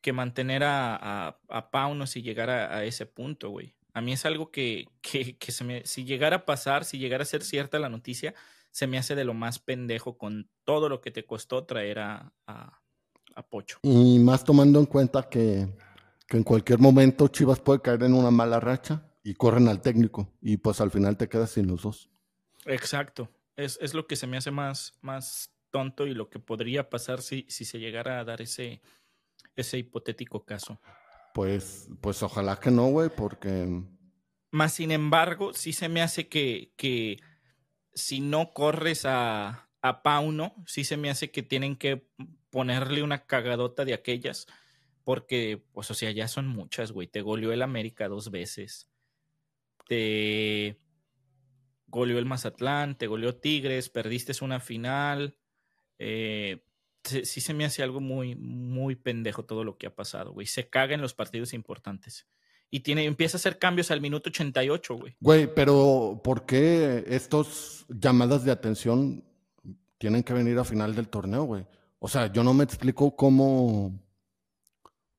que 0.00 0.12
mantener 0.12 0.64
a, 0.64 1.38
a, 1.48 1.70
Pauno 1.70 2.06
si 2.06 2.22
llegara 2.22 2.76
a, 2.76 2.84
ese 2.84 3.06
punto, 3.06 3.50
güey. 3.50 3.74
A 3.98 4.00
mí 4.00 4.12
es 4.12 4.24
algo 4.24 4.52
que, 4.52 4.86
que, 5.00 5.36
que 5.36 5.50
se 5.50 5.64
me, 5.64 5.84
si 5.84 6.04
llegara 6.04 6.36
a 6.36 6.44
pasar, 6.44 6.84
si 6.84 6.98
llegara 6.98 7.22
a 7.22 7.26
ser 7.26 7.42
cierta 7.42 7.80
la 7.80 7.88
noticia, 7.88 8.32
se 8.70 8.86
me 8.86 8.96
hace 8.96 9.16
de 9.16 9.24
lo 9.24 9.34
más 9.34 9.58
pendejo 9.58 10.16
con 10.16 10.48
todo 10.62 10.88
lo 10.88 11.00
que 11.00 11.10
te 11.10 11.26
costó 11.26 11.64
traer 11.64 11.98
a, 11.98 12.32
a, 12.46 12.80
Pocho. 13.50 13.78
Y 13.82 14.18
más 14.18 14.42
tomando 14.42 14.80
en 14.80 14.86
cuenta 14.86 15.28
que, 15.28 15.68
que, 16.26 16.36
en 16.36 16.42
cualquier 16.42 16.80
momento 16.80 17.28
Chivas 17.28 17.60
puede 17.60 17.80
caer 17.80 18.02
en 18.02 18.14
una 18.14 18.32
mala 18.32 18.58
racha 18.58 19.04
y 19.22 19.34
corren 19.34 19.68
al 19.68 19.80
técnico 19.80 20.32
y 20.40 20.56
pues 20.56 20.80
al 20.80 20.90
final 20.90 21.16
te 21.16 21.28
quedas 21.28 21.50
sin 21.52 21.68
los 21.68 21.82
dos. 21.82 22.10
Exacto. 22.66 23.30
Es, 23.54 23.78
es 23.80 23.94
lo 23.94 24.08
que 24.08 24.16
se 24.16 24.26
me 24.26 24.38
hace 24.38 24.50
más, 24.50 24.94
más 25.02 25.52
tonto 25.70 26.06
y 26.06 26.14
lo 26.14 26.30
que 26.30 26.40
podría 26.40 26.90
pasar 26.90 27.22
si, 27.22 27.46
si 27.48 27.64
se 27.64 27.78
llegara 27.78 28.18
a 28.18 28.24
dar 28.24 28.42
ese, 28.42 28.80
ese 29.54 29.78
hipotético 29.78 30.44
caso. 30.44 30.80
Pues, 31.38 31.88
pues 32.00 32.20
ojalá 32.24 32.58
que 32.58 32.72
no, 32.72 32.86
güey, 32.88 33.10
porque... 33.10 33.84
Más 34.50 34.72
sin 34.72 34.90
embargo, 34.90 35.52
sí 35.54 35.72
se 35.72 35.88
me 35.88 36.02
hace 36.02 36.26
que, 36.26 36.72
que 36.76 37.20
si 37.94 38.18
no 38.18 38.52
corres 38.52 39.04
a, 39.04 39.70
a 39.80 40.02
Pauno, 40.02 40.56
sí 40.66 40.82
se 40.82 40.96
me 40.96 41.10
hace 41.10 41.30
que 41.30 41.44
tienen 41.44 41.76
que 41.76 42.08
ponerle 42.50 43.04
una 43.04 43.24
cagadota 43.24 43.84
de 43.84 43.94
aquellas, 43.94 44.48
porque, 45.04 45.62
pues, 45.70 45.88
o 45.92 45.94
sea, 45.94 46.10
ya 46.10 46.26
son 46.26 46.48
muchas, 46.48 46.90
güey. 46.90 47.06
Te 47.06 47.22
goleó 47.22 47.52
el 47.52 47.62
América 47.62 48.08
dos 48.08 48.32
veces. 48.32 48.88
Te 49.86 50.80
goleó 51.86 52.18
el 52.18 52.26
Mazatlán, 52.26 52.98
te 52.98 53.06
goleó 53.06 53.36
Tigres, 53.36 53.90
perdiste 53.90 54.32
una 54.44 54.58
final. 54.58 55.38
Eh, 56.00 56.64
sí 57.04 57.40
se 57.40 57.54
me 57.54 57.64
hace 57.64 57.82
algo 57.82 58.00
muy, 58.00 58.34
muy 58.36 58.96
pendejo 58.96 59.44
todo 59.44 59.64
lo 59.64 59.76
que 59.76 59.86
ha 59.86 59.94
pasado, 59.94 60.32
güey. 60.32 60.46
Se 60.46 60.68
caga 60.68 60.94
en 60.94 61.00
los 61.00 61.14
partidos 61.14 61.52
importantes. 61.54 62.26
Y 62.70 62.80
tiene, 62.80 63.04
empieza 63.04 63.36
a 63.36 63.40
hacer 63.40 63.58
cambios 63.58 63.90
al 63.90 64.00
minuto 64.00 64.28
88, 64.28 64.94
güey. 64.94 65.16
Güey, 65.20 65.54
pero 65.54 66.20
¿por 66.22 66.44
qué 66.44 67.04
estos 67.08 67.86
llamadas 67.88 68.44
de 68.44 68.52
atención 68.52 69.24
tienen 69.96 70.22
que 70.22 70.34
venir 70.34 70.58
a 70.58 70.64
final 70.64 70.94
del 70.94 71.08
torneo, 71.08 71.44
güey? 71.44 71.66
O 71.98 72.08
sea, 72.08 72.30
yo 72.30 72.44
no 72.44 72.52
me 72.52 72.64
explico 72.64 73.16
cómo, 73.16 73.98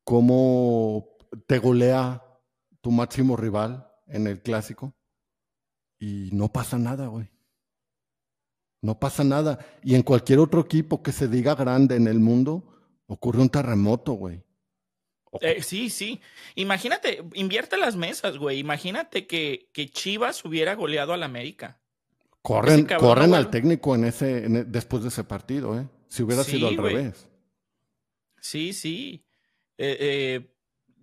cómo 0.03 1.17
te 1.47 1.57
golea 1.57 2.23
tu 2.81 2.91
máximo 2.91 3.35
rival 3.35 3.91
en 4.07 4.27
el 4.27 4.41
clásico 4.41 4.95
y 5.97 6.29
no 6.31 6.51
pasa 6.51 6.77
nada, 6.77 7.07
güey. 7.07 7.29
No 8.81 8.99
pasa 8.99 9.23
nada. 9.23 9.59
Y 9.83 9.95
en 9.95 10.03
cualquier 10.03 10.39
otro 10.39 10.61
equipo 10.61 11.03
que 11.03 11.11
se 11.11 11.27
diga 11.27 11.55
grande 11.55 11.95
en 11.95 12.07
el 12.07 12.19
mundo, 12.19 12.63
ocurre 13.07 13.41
un 13.41 13.49
terremoto, 13.49 14.13
güey. 14.13 14.43
Eh, 15.41 15.61
sí, 15.61 15.89
sí. 15.89 16.19
Imagínate, 16.55 17.23
invierte 17.33 17.77
las 17.77 17.95
mesas, 17.95 18.37
güey. 18.37 18.59
Imagínate 18.59 19.27
que, 19.27 19.69
que 19.73 19.89
Chivas 19.89 20.43
hubiera 20.45 20.75
goleado 20.75 21.13
al 21.13 21.23
América. 21.23 21.79
Corren, 22.41 22.87
corren 22.87 23.33
al 23.33 23.49
técnico 23.49 23.95
en 23.95 24.05
ese, 24.05 24.45
e, 24.45 24.49
después 24.63 25.03
de 25.03 25.09
ese 25.09 25.23
partido, 25.23 25.79
¿eh? 25.79 25.87
Si 26.07 26.23
hubiera 26.23 26.43
sido 26.43 26.69
al 26.69 26.77
revés. 26.77 27.27
Sí, 28.39 28.73
sí. 28.73 29.25
Eh, 29.77 29.97
eh, 29.99 30.55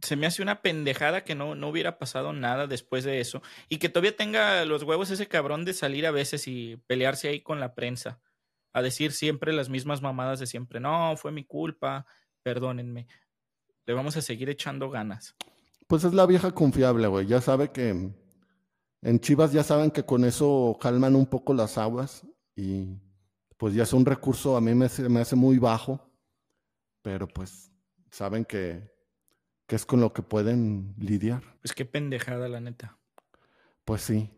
se 0.03 0.16
me 0.16 0.26
hace 0.26 0.42
una 0.42 0.62
pendejada 0.62 1.24
que 1.24 1.34
no, 1.34 1.55
no 1.55 1.68
hubiera 1.68 1.99
pasado 1.99 2.32
nada 2.32 2.66
después 2.66 3.05
de 3.05 3.20
eso. 3.20 3.42
Y 3.68 3.78
que 3.78 3.88
todavía 3.88 4.16
tenga 4.16 4.64
los 4.64 4.82
huevos 4.82 5.11
ese 5.11 5.28
cabrón 5.28 5.64
de 5.64 5.74
salir 5.74 6.07
a 6.07 6.11
veces 6.11 6.47
y 6.49 6.76
pelearse 6.86 7.28
ahí 7.28 7.40
con 7.40 7.61
la 7.61 7.74
prensa. 7.74 8.20
A 8.72 8.82
decir 8.82 9.12
siempre 9.12 9.53
las 9.53 9.68
mismas 9.68 10.03
mamadas 10.03 10.38
de 10.38 10.47
siempre. 10.47 10.80
No, 10.80 11.16
fue 11.16 11.32
mi 11.32 11.44
culpa, 11.44 12.07
perdónenme. 12.42 13.07
Le 13.86 13.94
vamos 13.94 14.16
a 14.16 14.22
seguir 14.22 14.51
echando 14.51 14.90
ganas. 14.90 15.34
Pues 15.86 16.05
es 16.05 16.12
la 16.12 16.26
vieja 16.26 16.53
confiable, 16.53 17.07
güey. 17.07 17.26
Ya 17.26 17.40
sabe 17.40 17.70
que 17.70 18.12
en 19.03 19.20
Chivas 19.20 19.53
ya 19.53 19.62
saben 19.62 19.90
que 19.90 20.05
con 20.05 20.24
eso 20.24 20.76
calman 20.80 21.14
un 21.14 21.26
poco 21.26 21.55
las 21.55 21.78
aguas 21.78 22.26
y 22.55 22.99
pues 23.57 23.74
ya 23.74 23.84
es 23.84 23.92
un 23.92 24.05
recurso, 24.05 24.57
a 24.57 24.61
mí 24.61 24.74
me, 24.74 24.88
me 25.09 25.20
hace 25.20 25.36
muy 25.36 25.59
bajo, 25.59 26.11
pero 27.03 27.26
pues 27.26 27.70
saben 28.11 28.44
que, 28.44 28.95
que 29.66 29.76
es 29.76 29.86
con 29.86 30.00
lo 30.00 30.12
que 30.12 30.22
pueden 30.22 30.94
lidiar. 30.98 31.42
Pues 31.62 31.74
qué 31.74 31.84
pendejada, 31.84 32.48
la 32.48 32.60
neta. 32.60 32.98
Pues 33.84 34.02
sí, 34.02 34.30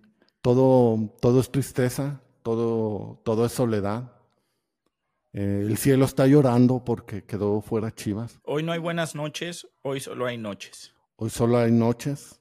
todo, 0.42 1.14
todo 1.20 1.40
es 1.40 1.50
tristeza, 1.50 2.20
todo, 2.42 3.20
todo 3.24 3.46
es 3.46 3.52
soledad. 3.52 4.12
Eh, 5.32 5.64
el 5.66 5.76
cielo 5.76 6.04
está 6.04 6.26
llorando 6.26 6.84
porque 6.84 7.24
quedó 7.24 7.60
fuera 7.60 7.94
Chivas. 7.94 8.40
Hoy 8.44 8.62
no 8.62 8.72
hay 8.72 8.78
buenas 8.78 9.14
noches, 9.14 9.68
hoy 9.82 10.00
solo 10.00 10.26
hay 10.26 10.38
noches. 10.38 10.94
Hoy 11.16 11.30
solo 11.30 11.58
hay 11.58 11.72
noches 11.72 12.38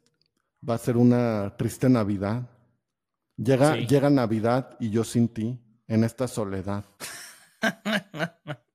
va 0.67 0.75
a 0.75 0.77
ser 0.77 0.97
una 0.97 1.55
triste 1.57 1.89
Navidad. 1.89 2.49
Llega, 3.37 3.75
llega 3.75 4.09
Navidad 4.09 4.77
y 4.79 4.89
yo 4.89 5.03
sin 5.03 5.29
ti, 5.29 5.59
en 5.87 6.03
esta 6.03 6.27
soledad. 6.27 6.85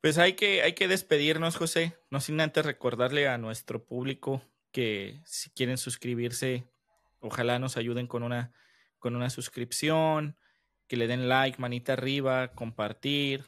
pues 0.00 0.18
hay 0.18 0.34
que, 0.34 0.62
hay 0.62 0.74
que 0.74 0.88
despedirnos, 0.88 1.56
José. 1.56 1.98
No 2.10 2.20
sin 2.20 2.40
antes 2.40 2.64
recordarle 2.64 3.28
a 3.28 3.38
nuestro 3.38 3.84
público 3.84 4.42
que 4.70 5.20
si 5.24 5.50
quieren 5.50 5.78
suscribirse, 5.78 6.68
ojalá 7.20 7.58
nos 7.58 7.76
ayuden 7.76 8.06
con 8.06 8.22
una, 8.22 8.52
con 8.98 9.16
una 9.16 9.30
suscripción, 9.30 10.36
que 10.86 10.96
le 10.96 11.06
den 11.06 11.28
like, 11.28 11.60
manita 11.60 11.92
arriba, 11.94 12.48
compartir. 12.48 13.44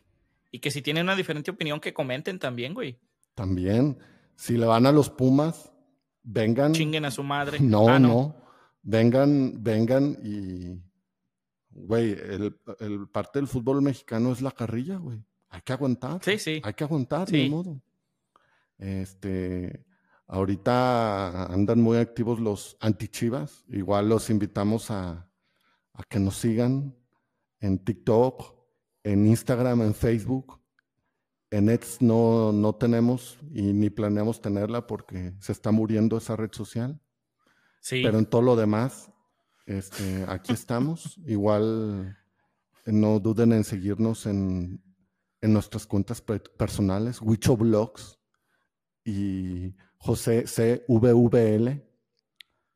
Y 0.51 0.59
que 0.59 0.71
si 0.71 0.83
tienen 0.83 1.05
una 1.05 1.17
diferente 1.17 1.51
opinión, 1.51 1.81
que 1.81 1.95
comenten 1.95 2.39
también, 2.39 2.75
güey. 2.75 2.99
También. 3.35 3.99
Si 4.37 4.57
le 4.57 4.67
van 4.67 4.87
a 4.87 4.93
los 4.93 5.11
Pumas, 5.11 5.73
vengan. 6.23 6.73
Chinguen 6.73 7.05
a 7.05 7.11
su 7.11 7.23
madre. 7.23 7.59
No, 7.61 7.89
ah, 7.89 7.99
no. 7.99 8.37
Vengan, 8.83 9.63
vengan 9.63 10.19
y. 10.23 10.81
Güey, 11.73 12.13
el, 12.13 12.57
parte 13.13 13.39
del 13.39 13.47
fútbol 13.47 13.81
mexicano 13.81 14.33
es 14.33 14.43
la 14.43 14.51
carrilla, 14.51 14.97
güey. 14.97 15.23
Hay 15.51 15.61
que 15.63 15.73
aguantar. 15.73 16.21
Sí, 16.25 16.39
sí. 16.39 16.61
Hay 16.65 16.75
que 16.75 16.85
aguantar, 16.85 17.29
de 17.29 17.49
modo. 17.49 17.83
Este. 18.79 19.85
Ahorita 20.27 21.47
andan 21.47 21.81
muy 21.81 21.99
activos 21.99 22.39
los 22.39 22.77
antichivas. 22.81 23.65
Igual 23.69 24.09
los 24.09 24.31
invitamos 24.31 24.91
a, 24.93 25.29
a 25.93 26.03
que 26.09 26.21
nos 26.21 26.37
sigan 26.37 26.97
en 27.59 27.79
TikTok, 27.81 28.55
en 29.03 29.27
Instagram, 29.27 29.83
en 29.83 29.95
Facebook. 29.95 30.61
En 31.51 31.69
X 31.69 32.01
no, 32.01 32.53
no 32.53 32.77
tenemos 32.77 33.41
y 33.51 33.73
ni 33.73 33.91
planeamos 33.91 34.41
tenerla 34.41 34.87
porque 34.87 35.35
se 35.41 35.51
está 35.51 35.73
muriendo 35.73 36.17
esa 36.17 36.37
red 36.37 36.53
social. 36.53 37.01
Sí. 37.81 38.03
Pero 38.05 38.21
en 38.21 38.27
todo 38.27 38.43
lo 38.43 38.55
demás, 38.55 39.11
este, 39.67 40.25
aquí 40.29 40.53
estamos. 40.53 41.19
Igual 41.27 42.17
no 42.87 43.19
duden 43.19 43.53
en 43.53 43.65
seguirnos 43.65 44.27
en, 44.27 44.81
en 45.41 45.53
nuestras 45.53 45.87
cuentas 45.87 46.21
personales, 46.21 47.21
Wicho 47.21 47.57
Blogs 47.57 48.19
y 49.05 49.75
José 49.97 50.45
CVVL, 50.45 51.83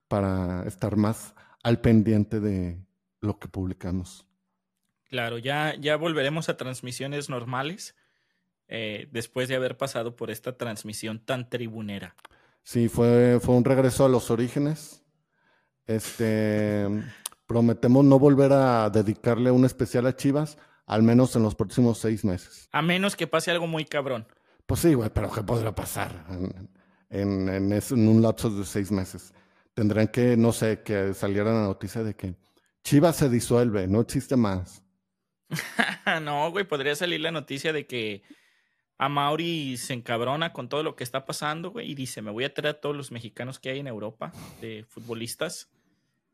para 0.08 0.64
estar 0.66 0.96
más 0.96 1.34
al 1.62 1.80
pendiente 1.80 2.40
de 2.40 2.84
lo 3.20 3.38
que 3.38 3.48
publicamos. 3.48 4.26
Claro, 5.08 5.38
ya, 5.38 5.74
ya 5.78 5.96
volveremos 5.96 6.48
a 6.48 6.56
transmisiones 6.56 7.28
normales 7.28 7.94
eh, 8.68 9.08
después 9.12 9.48
de 9.48 9.56
haber 9.56 9.76
pasado 9.76 10.16
por 10.16 10.30
esta 10.30 10.56
transmisión 10.56 11.24
tan 11.24 11.48
tribunera. 11.48 12.16
Sí, 12.62 12.88
fue, 12.88 13.38
fue 13.40 13.54
un 13.54 13.64
regreso 13.64 14.04
a 14.04 14.08
los 14.08 14.30
orígenes. 14.30 15.02
Este, 15.86 16.88
prometemos 17.46 18.04
no 18.04 18.18
volver 18.18 18.52
a 18.52 18.88
dedicarle 18.90 19.50
un 19.50 19.64
especial 19.64 20.06
a 20.06 20.16
Chivas, 20.16 20.58
al 20.87 21.03
menos 21.03 21.35
en 21.37 21.43
los 21.43 21.55
próximos 21.55 21.99
seis 21.99 22.24
meses. 22.24 22.68
A 22.72 22.82
menos 22.82 23.16
que 23.16 23.26
pase 23.26 23.51
algo 23.51 23.66
muy 23.66 23.85
cabrón. 23.85 24.26
Pues 24.66 24.80
sí, 24.80 24.95
güey, 24.95 25.11
pero 25.11 25.30
¿qué 25.30 25.43
podrá 25.43 25.74
pasar 25.74 26.26
en, 26.30 26.70
en, 27.11 28.09
un 28.09 28.22
lapso 28.22 28.51
de 28.51 28.64
seis 28.64 28.91
meses? 28.91 29.35
Tendrán 29.74 30.09
que, 30.09 30.37
no 30.37 30.53
sé, 30.53 30.82
que 30.82 31.14
saliera 31.14 31.53
la 31.53 31.64
noticia 31.64 32.03
de 32.03 32.14
que 32.14 32.37
Chivas 32.82 33.16
se 33.16 33.28
disuelve, 33.28 33.87
no 33.87 34.01
existe 34.01 34.37
más. 34.37 34.85
no, 36.22 36.51
güey, 36.51 36.64
podría 36.64 36.95
salir 36.95 37.20
la 37.20 37.30
noticia 37.30 37.72
de 37.72 37.87
que 37.87 38.22
a 38.97 39.09
Mauri 39.09 39.76
se 39.76 39.93
encabrona 39.93 40.53
con 40.53 40.68
todo 40.68 40.82
lo 40.82 40.97
que 40.97 41.05
está 41.05 41.26
pasando, 41.26 41.70
güey, 41.70 41.91
y 41.91 41.95
dice, 41.95 42.22
me 42.22 42.30
voy 42.30 42.45
a 42.45 42.55
traer 42.55 42.76
a 42.76 42.80
todos 42.80 42.97
los 42.97 43.11
mexicanos 43.11 43.59
que 43.59 43.70
hay 43.70 43.80
en 43.80 43.87
Europa 43.87 44.32
de 44.61 44.85
futbolistas 44.89 45.70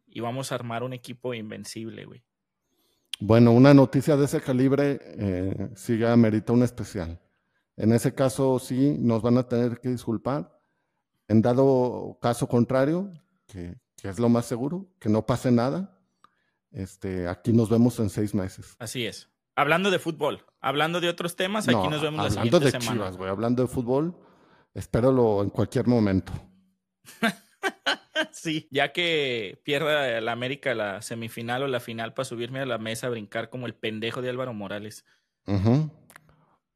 y 0.06 0.20
vamos 0.20 0.52
a 0.52 0.56
armar 0.56 0.82
un 0.82 0.92
equipo 0.92 1.34
invencible, 1.34 2.04
güey. 2.04 2.22
Bueno, 3.20 3.52
una 3.52 3.74
noticia 3.74 4.16
de 4.16 4.24
ese 4.24 4.40
calibre 4.40 4.98
eh, 5.02 5.70
sí 5.76 6.02
amerita 6.02 6.54
un 6.54 6.62
especial. 6.62 7.20
En 7.76 7.92
ese 7.92 8.14
caso 8.14 8.58
sí 8.58 8.96
nos 8.98 9.20
van 9.20 9.36
a 9.36 9.46
tener 9.46 9.78
que 9.80 9.90
disculpar. 9.90 10.58
En 11.28 11.42
dado 11.42 12.18
caso 12.20 12.48
contrario, 12.48 13.12
que, 13.46 13.76
que 13.96 14.08
es 14.08 14.18
lo 14.18 14.28
más 14.28 14.46
seguro, 14.46 14.88
que 14.98 15.08
no 15.10 15.26
pase 15.26 15.52
nada, 15.52 15.98
este, 16.72 17.28
aquí 17.28 17.52
nos 17.52 17.68
vemos 17.68 17.98
en 18.00 18.08
seis 18.08 18.34
meses. 18.34 18.74
Así 18.78 19.04
es. 19.04 19.28
Hablando 19.54 19.90
de 19.90 19.98
fútbol, 19.98 20.46
hablando 20.60 21.00
de 21.00 21.08
otros 21.08 21.36
temas, 21.36 21.68
aquí 21.68 21.88
nos 21.88 22.00
vemos 22.00 22.24
la 22.24 22.30
siguiente 22.30 22.60
de 22.60 22.70
semana. 22.70 22.92
Chivas, 22.92 23.16
güey, 23.16 23.28
hablando 23.28 23.62
de 23.62 23.68
fútbol, 23.68 24.16
espéralo 24.72 25.42
en 25.42 25.50
cualquier 25.50 25.86
momento. 25.86 26.32
sí, 28.32 28.68
ya 28.70 28.92
que 28.92 29.60
pierda 29.64 30.20
la 30.20 30.32
América 30.32 30.74
la 30.74 31.02
semifinal 31.02 31.62
o 31.62 31.68
la 31.68 31.80
final 31.80 32.14
para 32.14 32.24
subirme 32.24 32.60
a 32.60 32.66
la 32.66 32.78
mesa 32.78 33.06
a 33.06 33.10
brincar 33.10 33.50
como 33.50 33.66
el 33.66 33.74
pendejo 33.74 34.22
de 34.22 34.30
Álvaro 34.30 34.54
Morales. 34.54 35.04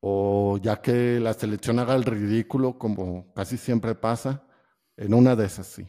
O 0.00 0.58
ya 0.60 0.82
que 0.82 1.20
la 1.20 1.32
selección 1.32 1.78
haga 1.78 1.94
el 1.94 2.04
ridículo, 2.04 2.78
como 2.78 3.32
casi 3.34 3.56
siempre 3.56 3.94
pasa, 3.94 4.46
en 4.96 5.14
una 5.14 5.36
de 5.36 5.46
esas 5.46 5.66
sí. 5.66 5.88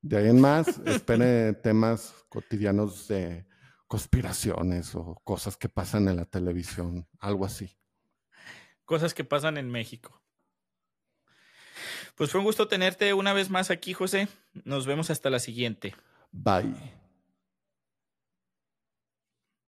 De 0.00 0.18
ahí 0.18 0.28
en 0.28 0.40
más, 0.40 0.68
espere 0.86 1.54
temas 1.54 2.14
cotidianos 2.28 3.08
de 3.08 3.46
conspiraciones 3.86 4.94
o 4.94 5.20
cosas 5.24 5.56
que 5.56 5.68
pasan 5.68 6.08
en 6.08 6.16
la 6.16 6.26
televisión, 6.26 7.08
algo 7.18 7.44
así. 7.44 7.76
Cosas 8.84 9.14
que 9.14 9.24
pasan 9.24 9.56
en 9.56 9.70
México. 9.70 10.22
Pues 12.18 12.32
fue 12.32 12.40
un 12.40 12.44
gusto 12.44 12.66
tenerte 12.66 13.14
una 13.14 13.32
vez 13.32 13.48
más 13.48 13.70
aquí, 13.70 13.94
José. 13.94 14.28
Nos 14.64 14.86
vemos 14.86 15.08
hasta 15.08 15.30
la 15.30 15.38
siguiente. 15.38 15.94
Bye. 16.32 16.97